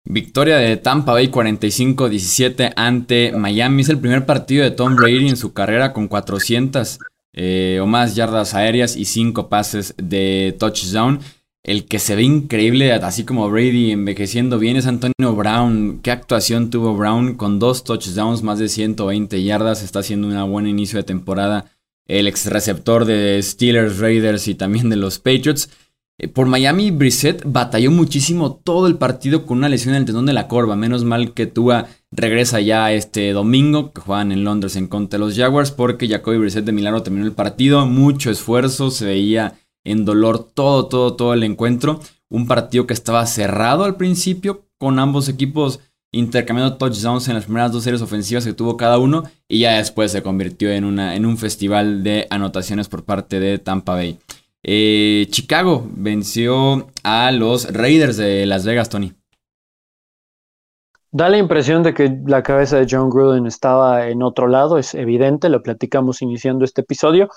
Victoria 0.03 0.57
de 0.57 0.77
Tampa 0.77 1.11
Bay 1.11 1.29
45-17 1.29 2.73
ante 2.75 3.31
Miami. 3.33 3.83
Es 3.83 3.89
el 3.89 3.99
primer 3.99 4.25
partido 4.25 4.63
de 4.63 4.71
Tom 4.71 4.95
Brady 4.95 5.29
en 5.29 5.37
su 5.37 5.53
carrera 5.53 5.93
con 5.93 6.07
400 6.07 6.99
eh, 7.33 7.79
o 7.79 7.85
más 7.85 8.15
yardas 8.15 8.55
aéreas 8.55 8.95
y 8.95 9.05
5 9.05 9.47
pases 9.47 9.93
de 9.97 10.55
touchdown. 10.57 11.19
El 11.63 11.85
que 11.85 11.99
se 11.99 12.15
ve 12.15 12.23
increíble, 12.23 12.93
así 12.93 13.25
como 13.25 13.49
Brady 13.49 13.91
envejeciendo 13.91 14.57
bien, 14.57 14.77
es 14.77 14.87
Antonio 14.87 15.35
Brown. 15.35 15.99
¿Qué 16.01 16.11
actuación 16.11 16.69
tuvo 16.69 16.95
Brown 16.95 17.35
con 17.35 17.59
dos 17.59 17.83
touchdowns, 17.83 18.41
más 18.41 18.59
de 18.59 18.69
120 18.69 19.43
yardas? 19.43 19.83
Está 19.83 19.99
haciendo 19.99 20.27
un 20.27 20.51
buen 20.51 20.67
inicio 20.67 20.97
de 20.97 21.03
temporada. 21.03 21.71
El 22.05 22.27
ex 22.27 22.45
receptor 22.45 23.03
de 23.03 23.41
Steelers, 23.43 23.99
Raiders 23.99 24.47
y 24.47 24.55
también 24.55 24.89
de 24.89 24.95
los 24.95 25.19
Patriots. 25.19 25.69
Eh, 26.19 26.27
por 26.27 26.47
Miami, 26.47 26.89
Brissett 26.89 27.43
batalló 27.45 27.91
muchísimo 27.91 28.55
todo 28.55 28.87
el 28.87 28.97
partido 28.97 29.45
con 29.45 29.57
una 29.59 29.69
lesión 29.69 29.93
en 29.93 30.01
el 30.01 30.05
tendón 30.05 30.25
de 30.25 30.33
la 30.33 30.47
corva. 30.47 30.75
Menos 30.75 31.03
mal 31.03 31.33
que 31.33 31.45
Tua 31.45 31.87
regresa 32.11 32.59
ya 32.59 32.91
este 32.93 33.33
domingo, 33.33 33.91
que 33.91 34.01
juegan 34.01 34.31
en 34.31 34.43
Londres 34.43 34.77
en 34.77 34.87
contra 34.87 35.19
de 35.19 35.25
los 35.25 35.35
Jaguars, 35.35 35.71
porque 35.71 36.07
Jacoby 36.07 36.37
Brissett 36.37 36.65
de 36.65 36.71
Milano 36.71 37.03
terminó 37.03 37.25
el 37.25 37.33
partido. 37.33 37.85
Mucho 37.85 38.31
esfuerzo, 38.31 38.89
se 38.89 39.05
veía 39.05 39.59
en 39.87 40.05
dolor 40.05 40.43
todo, 40.53 40.87
todo, 40.87 41.15
todo 41.15 41.33
el 41.33 41.43
encuentro. 41.43 41.99
Un 42.29 42.45
partido 42.45 42.85
que 42.85 42.93
estaba 42.93 43.25
cerrado 43.25 43.85
al 43.85 43.95
principio, 43.95 44.65
con 44.77 44.99
ambos 44.99 45.29
equipos 45.29 45.79
intercambiando 46.11 46.77
touchdowns 46.77 47.27
en 47.27 47.35
las 47.35 47.45
primeras 47.45 47.71
dos 47.71 47.83
series 47.83 48.01
ofensivas 48.01 48.45
que 48.45 48.53
tuvo 48.53 48.77
cada 48.77 48.97
uno, 48.97 49.23
y 49.47 49.59
ya 49.59 49.77
después 49.77 50.11
se 50.11 50.21
convirtió 50.21 50.71
en, 50.71 50.83
una, 50.83 51.15
en 51.15 51.25
un 51.25 51.37
festival 51.37 52.03
de 52.03 52.27
anotaciones 52.29 52.87
por 52.87 53.03
parte 53.03 53.39
de 53.39 53.59
Tampa 53.59 53.95
Bay. 53.95 54.19
Eh, 54.63 55.27
Chicago 55.29 55.87
venció 55.91 56.87
a 57.03 57.31
los 57.31 57.71
Raiders 57.73 58.17
de 58.17 58.45
Las 58.45 58.65
Vegas, 58.65 58.89
Tony. 58.89 59.13
Da 61.11 61.29
la 61.29 61.37
impresión 61.37 61.83
de 61.83 61.93
que 61.93 62.19
la 62.25 62.43
cabeza 62.43 62.77
de 62.77 62.87
John 62.89 63.09
Gruden 63.09 63.45
estaba 63.45 64.09
en 64.09 64.21
otro 64.21 64.47
lado, 64.47 64.77
es 64.77 64.93
evidente, 64.93 65.47
lo 65.47 65.63
platicamos 65.63 66.21
iniciando 66.21 66.65
este 66.65 66.81
episodio, 66.81 67.29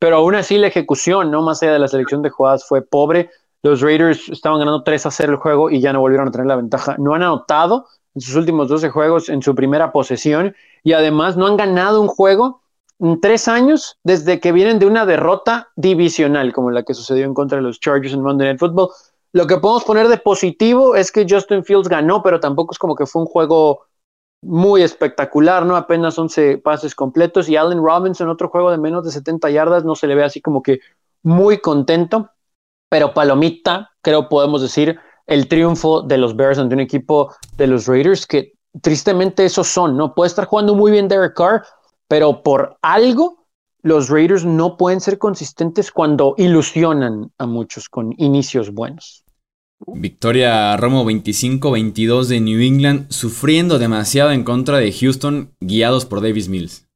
pero 0.00 0.16
aún 0.16 0.34
así 0.34 0.56
la 0.56 0.68
ejecución, 0.68 1.30
no 1.30 1.42
más 1.42 1.62
allá 1.62 1.74
de 1.74 1.78
la 1.78 1.86
selección 1.86 2.22
de 2.22 2.30
jugadas, 2.30 2.64
fue 2.66 2.80
pobre. 2.80 3.30
Los 3.62 3.82
Raiders 3.82 4.30
estaban 4.30 4.58
ganando 4.58 4.82
3 4.82 5.04
a 5.04 5.10
0 5.10 5.32
el 5.32 5.38
juego 5.38 5.70
y 5.70 5.80
ya 5.80 5.92
no 5.92 6.00
volvieron 6.00 6.26
a 6.26 6.30
tener 6.30 6.46
la 6.46 6.56
ventaja. 6.56 6.96
No 6.98 7.14
han 7.14 7.22
anotado 7.22 7.86
en 8.14 8.22
sus 8.22 8.34
últimos 8.34 8.68
12 8.68 8.88
juegos 8.88 9.28
en 9.28 9.42
su 9.42 9.54
primera 9.54 9.92
posesión 9.92 10.56
y 10.82 10.94
además 10.94 11.36
no 11.36 11.46
han 11.46 11.58
ganado 11.58 12.00
un 12.00 12.08
juego 12.08 12.62
en 12.98 13.20
tres 13.20 13.46
años 13.46 13.98
desde 14.02 14.40
que 14.40 14.52
vienen 14.52 14.78
de 14.78 14.86
una 14.86 15.04
derrota 15.04 15.68
divisional 15.76 16.54
como 16.54 16.70
la 16.70 16.82
que 16.82 16.94
sucedió 16.94 17.26
en 17.26 17.34
contra 17.34 17.58
de 17.58 17.62
los 17.62 17.78
Chargers 17.78 18.14
en 18.14 18.22
Monday 18.22 18.48
Night 18.48 18.58
Football. 18.58 18.88
Lo 19.32 19.46
que 19.46 19.58
podemos 19.58 19.84
poner 19.84 20.08
de 20.08 20.16
positivo 20.16 20.96
es 20.96 21.12
que 21.12 21.26
Justin 21.28 21.62
Fields 21.62 21.88
ganó, 21.88 22.22
pero 22.22 22.40
tampoco 22.40 22.72
es 22.72 22.78
como 22.78 22.96
que 22.96 23.04
fue 23.04 23.20
un 23.20 23.28
juego 23.28 23.82
muy 24.42 24.82
espectacular, 24.82 25.66
¿no? 25.66 25.76
Apenas 25.76 26.18
11 26.18 26.58
pases 26.58 26.94
completos 26.94 27.48
y 27.48 27.56
Allen 27.56 27.82
Robinson, 27.82 28.28
otro 28.28 28.48
juego 28.48 28.70
de 28.70 28.78
menos 28.78 29.04
de 29.04 29.12
70 29.12 29.50
yardas, 29.50 29.84
no 29.84 29.94
se 29.94 30.06
le 30.06 30.14
ve 30.14 30.24
así 30.24 30.40
como 30.40 30.62
que 30.62 30.80
muy 31.22 31.58
contento, 31.58 32.30
pero 32.88 33.12
palomita, 33.12 33.90
creo 34.02 34.28
podemos 34.28 34.62
decir, 34.62 34.98
el 35.26 35.46
triunfo 35.46 36.02
de 36.02 36.18
los 36.18 36.34
Bears 36.34 36.58
ante 36.58 36.74
un 36.74 36.80
equipo 36.80 37.34
de 37.56 37.66
los 37.66 37.86
Raiders 37.86 38.26
que 38.26 38.54
tristemente 38.80 39.44
esos 39.44 39.68
son, 39.68 39.96
¿no? 39.96 40.14
Puede 40.14 40.28
estar 40.28 40.46
jugando 40.46 40.74
muy 40.74 40.90
bien 40.90 41.08
Derek 41.08 41.34
Carr, 41.34 41.64
pero 42.08 42.42
por 42.42 42.78
algo 42.82 43.46
los 43.82 44.08
Raiders 44.08 44.44
no 44.44 44.76
pueden 44.76 45.00
ser 45.00 45.18
consistentes 45.18 45.90
cuando 45.92 46.34
ilusionan 46.36 47.30
a 47.38 47.46
muchos 47.46 47.88
con 47.88 48.14
inicios 48.18 48.72
buenos. 48.72 49.24
Victoria 49.86 50.76
Romo 50.76 51.04
25-22 51.04 52.26
de 52.26 52.40
New 52.40 52.60
England, 52.60 53.06
sufriendo 53.10 53.78
demasiado 53.78 54.32
en 54.32 54.44
contra 54.44 54.78
de 54.78 54.92
Houston, 54.92 55.54
guiados 55.60 56.04
por 56.04 56.20
Davis 56.20 56.48
Mills. 56.48 56.86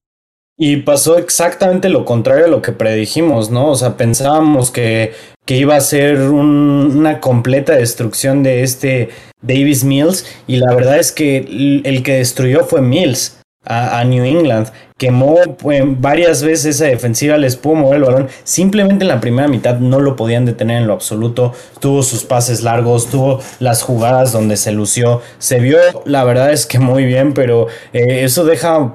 Y 0.56 0.76
pasó 0.78 1.18
exactamente 1.18 1.88
lo 1.88 2.04
contrario 2.04 2.44
a 2.44 2.48
lo 2.48 2.62
que 2.62 2.72
predijimos, 2.72 3.50
¿no? 3.50 3.70
O 3.70 3.74
sea, 3.74 3.96
pensábamos 3.96 4.70
que, 4.70 5.12
que 5.44 5.56
iba 5.56 5.74
a 5.74 5.80
ser 5.80 6.20
una 6.30 7.20
completa 7.20 7.74
destrucción 7.74 8.44
de 8.44 8.62
este 8.62 9.08
Davis 9.42 9.82
Mills 9.82 10.24
y 10.46 10.56
la 10.56 10.72
verdad 10.74 10.98
es 10.98 11.10
que 11.10 11.82
el 11.84 12.02
que 12.04 12.14
destruyó 12.14 12.64
fue 12.64 12.82
Mills 12.82 13.40
a, 13.64 14.04
New 14.04 14.24
England. 14.24 14.68
Quemó 14.96 15.36
pues, 15.58 15.82
varias 16.00 16.42
veces 16.42 16.76
esa 16.76 16.84
defensiva, 16.84 17.36
les 17.36 17.56
pudo 17.56 17.74
mover 17.74 17.96
el 17.96 18.04
balón. 18.04 18.28
Simplemente 18.44 19.04
en 19.04 19.08
la 19.08 19.20
primera 19.20 19.48
mitad 19.48 19.78
no 19.78 19.98
lo 19.98 20.14
podían 20.14 20.44
detener 20.44 20.82
en 20.82 20.86
lo 20.86 20.92
absoluto. 20.92 21.52
Tuvo 21.80 22.02
sus 22.02 22.24
pases 22.24 22.62
largos, 22.62 23.08
tuvo 23.08 23.40
las 23.58 23.82
jugadas 23.82 24.32
donde 24.32 24.56
se 24.56 24.70
lució. 24.72 25.20
Se 25.38 25.58
vio, 25.58 25.78
la 26.04 26.22
verdad 26.24 26.52
es 26.52 26.66
que 26.66 26.78
muy 26.78 27.04
bien, 27.04 27.34
pero 27.34 27.66
eh, 27.92 28.24
eso 28.24 28.44
deja 28.44 28.94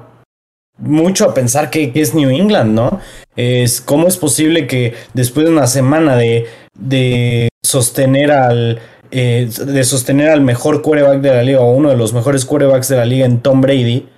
mucho 0.78 1.26
a 1.26 1.34
pensar 1.34 1.68
que, 1.68 1.92
es 1.94 2.14
New 2.14 2.30
England, 2.30 2.72
¿no? 2.74 3.00
Es 3.36 3.80
cómo 3.80 4.08
es 4.08 4.16
posible 4.16 4.66
que 4.66 4.94
después 5.12 5.46
de 5.46 5.52
una 5.52 5.66
semana 5.66 6.16
de, 6.16 6.46
de 6.78 7.48
sostener 7.62 8.32
al 8.32 8.80
eh, 9.12 9.48
de 9.66 9.84
sostener 9.84 10.30
al 10.30 10.40
mejor 10.40 10.82
quarterback 10.82 11.20
de 11.20 11.34
la 11.34 11.42
liga 11.42 11.60
o 11.60 11.72
uno 11.72 11.88
de 11.90 11.96
los 11.96 12.12
mejores 12.12 12.44
quarterbacks 12.44 12.88
de 12.88 12.96
la 12.96 13.04
liga 13.04 13.26
en 13.26 13.40
Tom 13.40 13.60
Brady, 13.60 14.08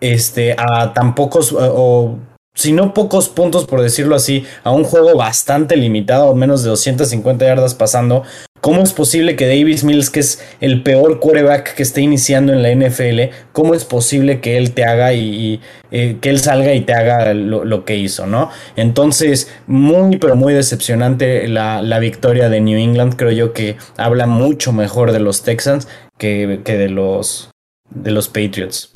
este, 0.00 0.54
a 0.58 0.92
tan 0.92 1.14
pocos, 1.14 1.54
o 1.56 2.18
si 2.54 2.72
no 2.72 2.94
pocos 2.94 3.28
puntos 3.28 3.66
por 3.66 3.82
decirlo 3.82 4.16
así, 4.16 4.44
a 4.64 4.70
un 4.70 4.84
juego 4.84 5.16
bastante 5.16 5.76
limitado, 5.76 6.34
menos 6.34 6.62
de 6.62 6.70
250 6.70 7.44
yardas 7.44 7.74
pasando, 7.74 8.22
¿Cómo 8.66 8.82
es 8.82 8.92
posible 8.92 9.36
que 9.36 9.46
Davis 9.46 9.84
Mills, 9.84 10.10
que 10.10 10.18
es 10.18 10.44
el 10.60 10.82
peor 10.82 11.20
quarterback 11.20 11.74
que 11.74 11.84
esté 11.84 12.00
iniciando 12.00 12.52
en 12.52 12.62
la 12.62 12.72
NFL, 12.72 13.32
cómo 13.52 13.74
es 13.74 13.84
posible 13.84 14.40
que 14.40 14.58
él 14.58 14.72
te 14.72 14.84
haga 14.84 15.12
y, 15.12 15.60
eh, 15.92 16.16
que 16.20 16.30
él 16.30 16.40
salga 16.40 16.74
y 16.74 16.80
te 16.80 16.92
haga 16.92 17.32
lo, 17.32 17.84
que 17.84 17.96
hizo, 17.96 18.26
¿no? 18.26 18.50
Entonces, 18.74 19.52
muy, 19.68 20.16
pero 20.16 20.34
muy 20.34 20.52
decepcionante 20.52 21.46
la, 21.46 21.80
la, 21.80 22.00
victoria 22.00 22.48
de 22.48 22.60
New 22.60 22.76
England. 22.76 23.14
Creo 23.14 23.30
yo 23.30 23.52
que 23.52 23.76
habla 23.96 24.26
mucho 24.26 24.72
mejor 24.72 25.12
de 25.12 25.20
los 25.20 25.42
Texans 25.42 25.86
que, 26.18 26.62
que 26.64 26.76
de, 26.76 26.88
los, 26.88 27.50
de 27.90 28.10
los 28.10 28.26
Patriots. 28.26 28.95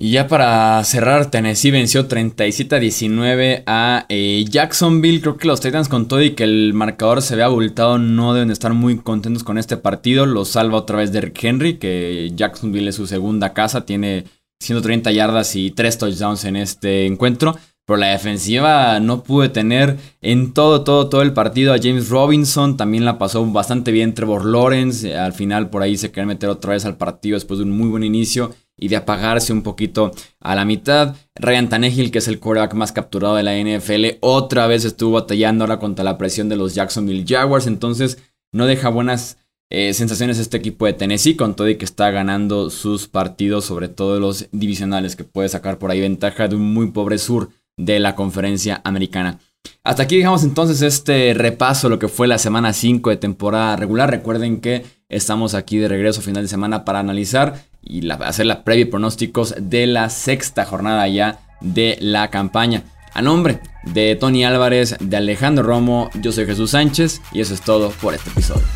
Y 0.00 0.12
ya 0.12 0.28
para 0.28 0.84
cerrar, 0.84 1.28
Tennessee 1.28 1.72
venció 1.72 2.06
37 2.06 2.76
a 2.76 2.78
19 2.78 3.64
a 3.66 4.06
eh, 4.08 4.44
Jacksonville. 4.48 5.20
Creo 5.20 5.36
que 5.36 5.48
los 5.48 5.60
Titans 5.60 5.88
con 5.88 6.06
todo 6.06 6.22
y 6.22 6.36
que 6.36 6.44
el 6.44 6.72
marcador 6.72 7.20
se 7.20 7.34
vea 7.34 7.46
abultado 7.46 7.98
no 7.98 8.32
deben 8.32 8.52
estar 8.52 8.72
muy 8.74 8.98
contentos 8.98 9.42
con 9.42 9.58
este 9.58 9.76
partido. 9.76 10.24
Lo 10.24 10.44
salva 10.44 10.78
otra 10.78 10.98
vez 10.98 11.10
Derrick 11.10 11.42
Henry, 11.42 11.78
que 11.78 12.30
Jacksonville 12.36 12.88
es 12.88 12.94
su 12.94 13.08
segunda 13.08 13.52
casa. 13.54 13.86
Tiene 13.86 14.26
130 14.60 15.10
yardas 15.10 15.56
y 15.56 15.72
3 15.72 15.98
touchdowns 15.98 16.44
en 16.44 16.54
este 16.54 17.04
encuentro. 17.04 17.56
Pero 17.84 17.96
la 17.96 18.08
defensiva 18.08 19.00
no 19.00 19.24
pude 19.24 19.48
tener 19.48 19.96
en 20.20 20.52
todo, 20.52 20.84
todo, 20.84 21.08
todo 21.08 21.22
el 21.22 21.32
partido 21.32 21.74
a 21.74 21.78
James 21.82 22.08
Robinson. 22.08 22.76
También 22.76 23.04
la 23.04 23.18
pasó 23.18 23.44
bastante 23.46 23.90
bien 23.90 24.14
Trevor 24.14 24.44
Lawrence. 24.44 25.16
Al 25.16 25.32
final 25.32 25.70
por 25.70 25.82
ahí 25.82 25.96
se 25.96 26.12
quiere 26.12 26.28
meter 26.28 26.50
otra 26.50 26.74
vez 26.74 26.84
al 26.84 26.96
partido 26.96 27.34
después 27.34 27.58
de 27.58 27.64
un 27.64 27.76
muy 27.76 27.88
buen 27.88 28.04
inicio 28.04 28.54
y 28.78 28.88
de 28.88 28.96
apagarse 28.96 29.52
un 29.52 29.62
poquito 29.62 30.12
a 30.40 30.54
la 30.54 30.64
mitad. 30.64 31.16
Ryan 31.34 31.68
Tannehill, 31.68 32.10
que 32.10 32.18
es 32.18 32.28
el 32.28 32.38
quarterback 32.38 32.74
más 32.74 32.92
capturado 32.92 33.36
de 33.36 33.42
la 33.42 33.56
NFL, 33.56 34.18
otra 34.20 34.66
vez 34.66 34.84
estuvo 34.84 35.12
batallando 35.12 35.64
ahora 35.64 35.78
contra 35.78 36.04
la 36.04 36.16
presión 36.18 36.48
de 36.48 36.56
los 36.56 36.74
Jacksonville 36.74 37.24
Jaguars. 37.26 37.66
Entonces 37.66 38.18
no 38.52 38.66
deja 38.66 38.88
buenas 38.88 39.38
eh, 39.70 39.92
sensaciones 39.92 40.38
este 40.38 40.56
equipo 40.56 40.86
de 40.86 40.94
Tennessee, 40.94 41.36
con 41.36 41.54
todo 41.54 41.68
y 41.68 41.76
que 41.76 41.84
está 41.84 42.10
ganando 42.10 42.70
sus 42.70 43.06
partidos, 43.06 43.66
sobre 43.66 43.88
todo 43.88 44.18
los 44.18 44.48
divisionales, 44.50 45.14
que 45.14 45.24
puede 45.24 45.50
sacar 45.50 45.78
por 45.78 45.90
ahí 45.90 46.00
ventaja 46.00 46.48
de 46.48 46.56
un 46.56 46.72
muy 46.72 46.90
pobre 46.90 47.18
sur 47.18 47.50
de 47.76 48.00
la 48.00 48.14
conferencia 48.14 48.80
americana. 48.84 49.40
Hasta 49.84 50.04
aquí 50.04 50.16
dejamos 50.16 50.44
entonces 50.44 50.82
este 50.82 51.34
repaso, 51.34 51.88
lo 51.88 51.98
que 51.98 52.08
fue 52.08 52.28
la 52.28 52.38
semana 52.38 52.72
5 52.72 53.10
de 53.10 53.16
temporada 53.16 53.76
regular. 53.76 54.10
Recuerden 54.10 54.60
que 54.60 54.84
estamos 55.08 55.54
aquí 55.54 55.78
de 55.78 55.88
regreso 55.88 56.20
a 56.20 56.22
final 56.22 56.44
de 56.44 56.48
semana 56.48 56.84
para 56.84 57.00
analizar 57.00 57.67
y 57.82 58.08
hacer 58.10 58.46
la 58.46 58.64
previa 58.64 58.82
y 58.82 58.86
pronósticos 58.86 59.54
de 59.58 59.86
la 59.86 60.10
sexta 60.10 60.64
jornada 60.64 61.06
ya 61.08 61.38
de 61.60 61.96
la 62.00 62.28
campaña. 62.28 62.82
A 63.14 63.22
nombre 63.22 63.60
de 63.82 64.16
Tony 64.16 64.44
Álvarez, 64.44 64.96
de 65.00 65.16
Alejandro 65.16 65.64
Romo, 65.64 66.10
yo 66.20 66.30
soy 66.32 66.46
Jesús 66.46 66.72
Sánchez 66.72 67.20
y 67.32 67.40
eso 67.40 67.54
es 67.54 67.62
todo 67.62 67.90
por 67.90 68.14
este 68.14 68.30
episodio. 68.30 68.66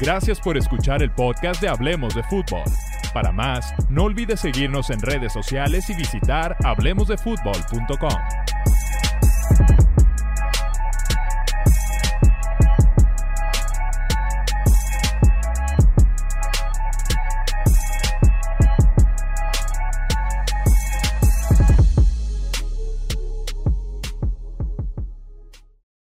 Gracias 0.00 0.40
por 0.40 0.56
escuchar 0.56 1.02
el 1.02 1.10
podcast 1.10 1.60
de 1.60 1.68
Hablemos 1.68 2.14
de 2.14 2.22
Fútbol. 2.24 2.62
Para 3.12 3.32
más, 3.32 3.74
no 3.88 4.04
olvides 4.04 4.40
seguirnos 4.40 4.90
en 4.90 5.00
redes 5.00 5.32
sociales 5.32 5.90
y 5.90 5.94
visitar 5.94 6.56
hablemosdefutbol.com. 6.64 8.49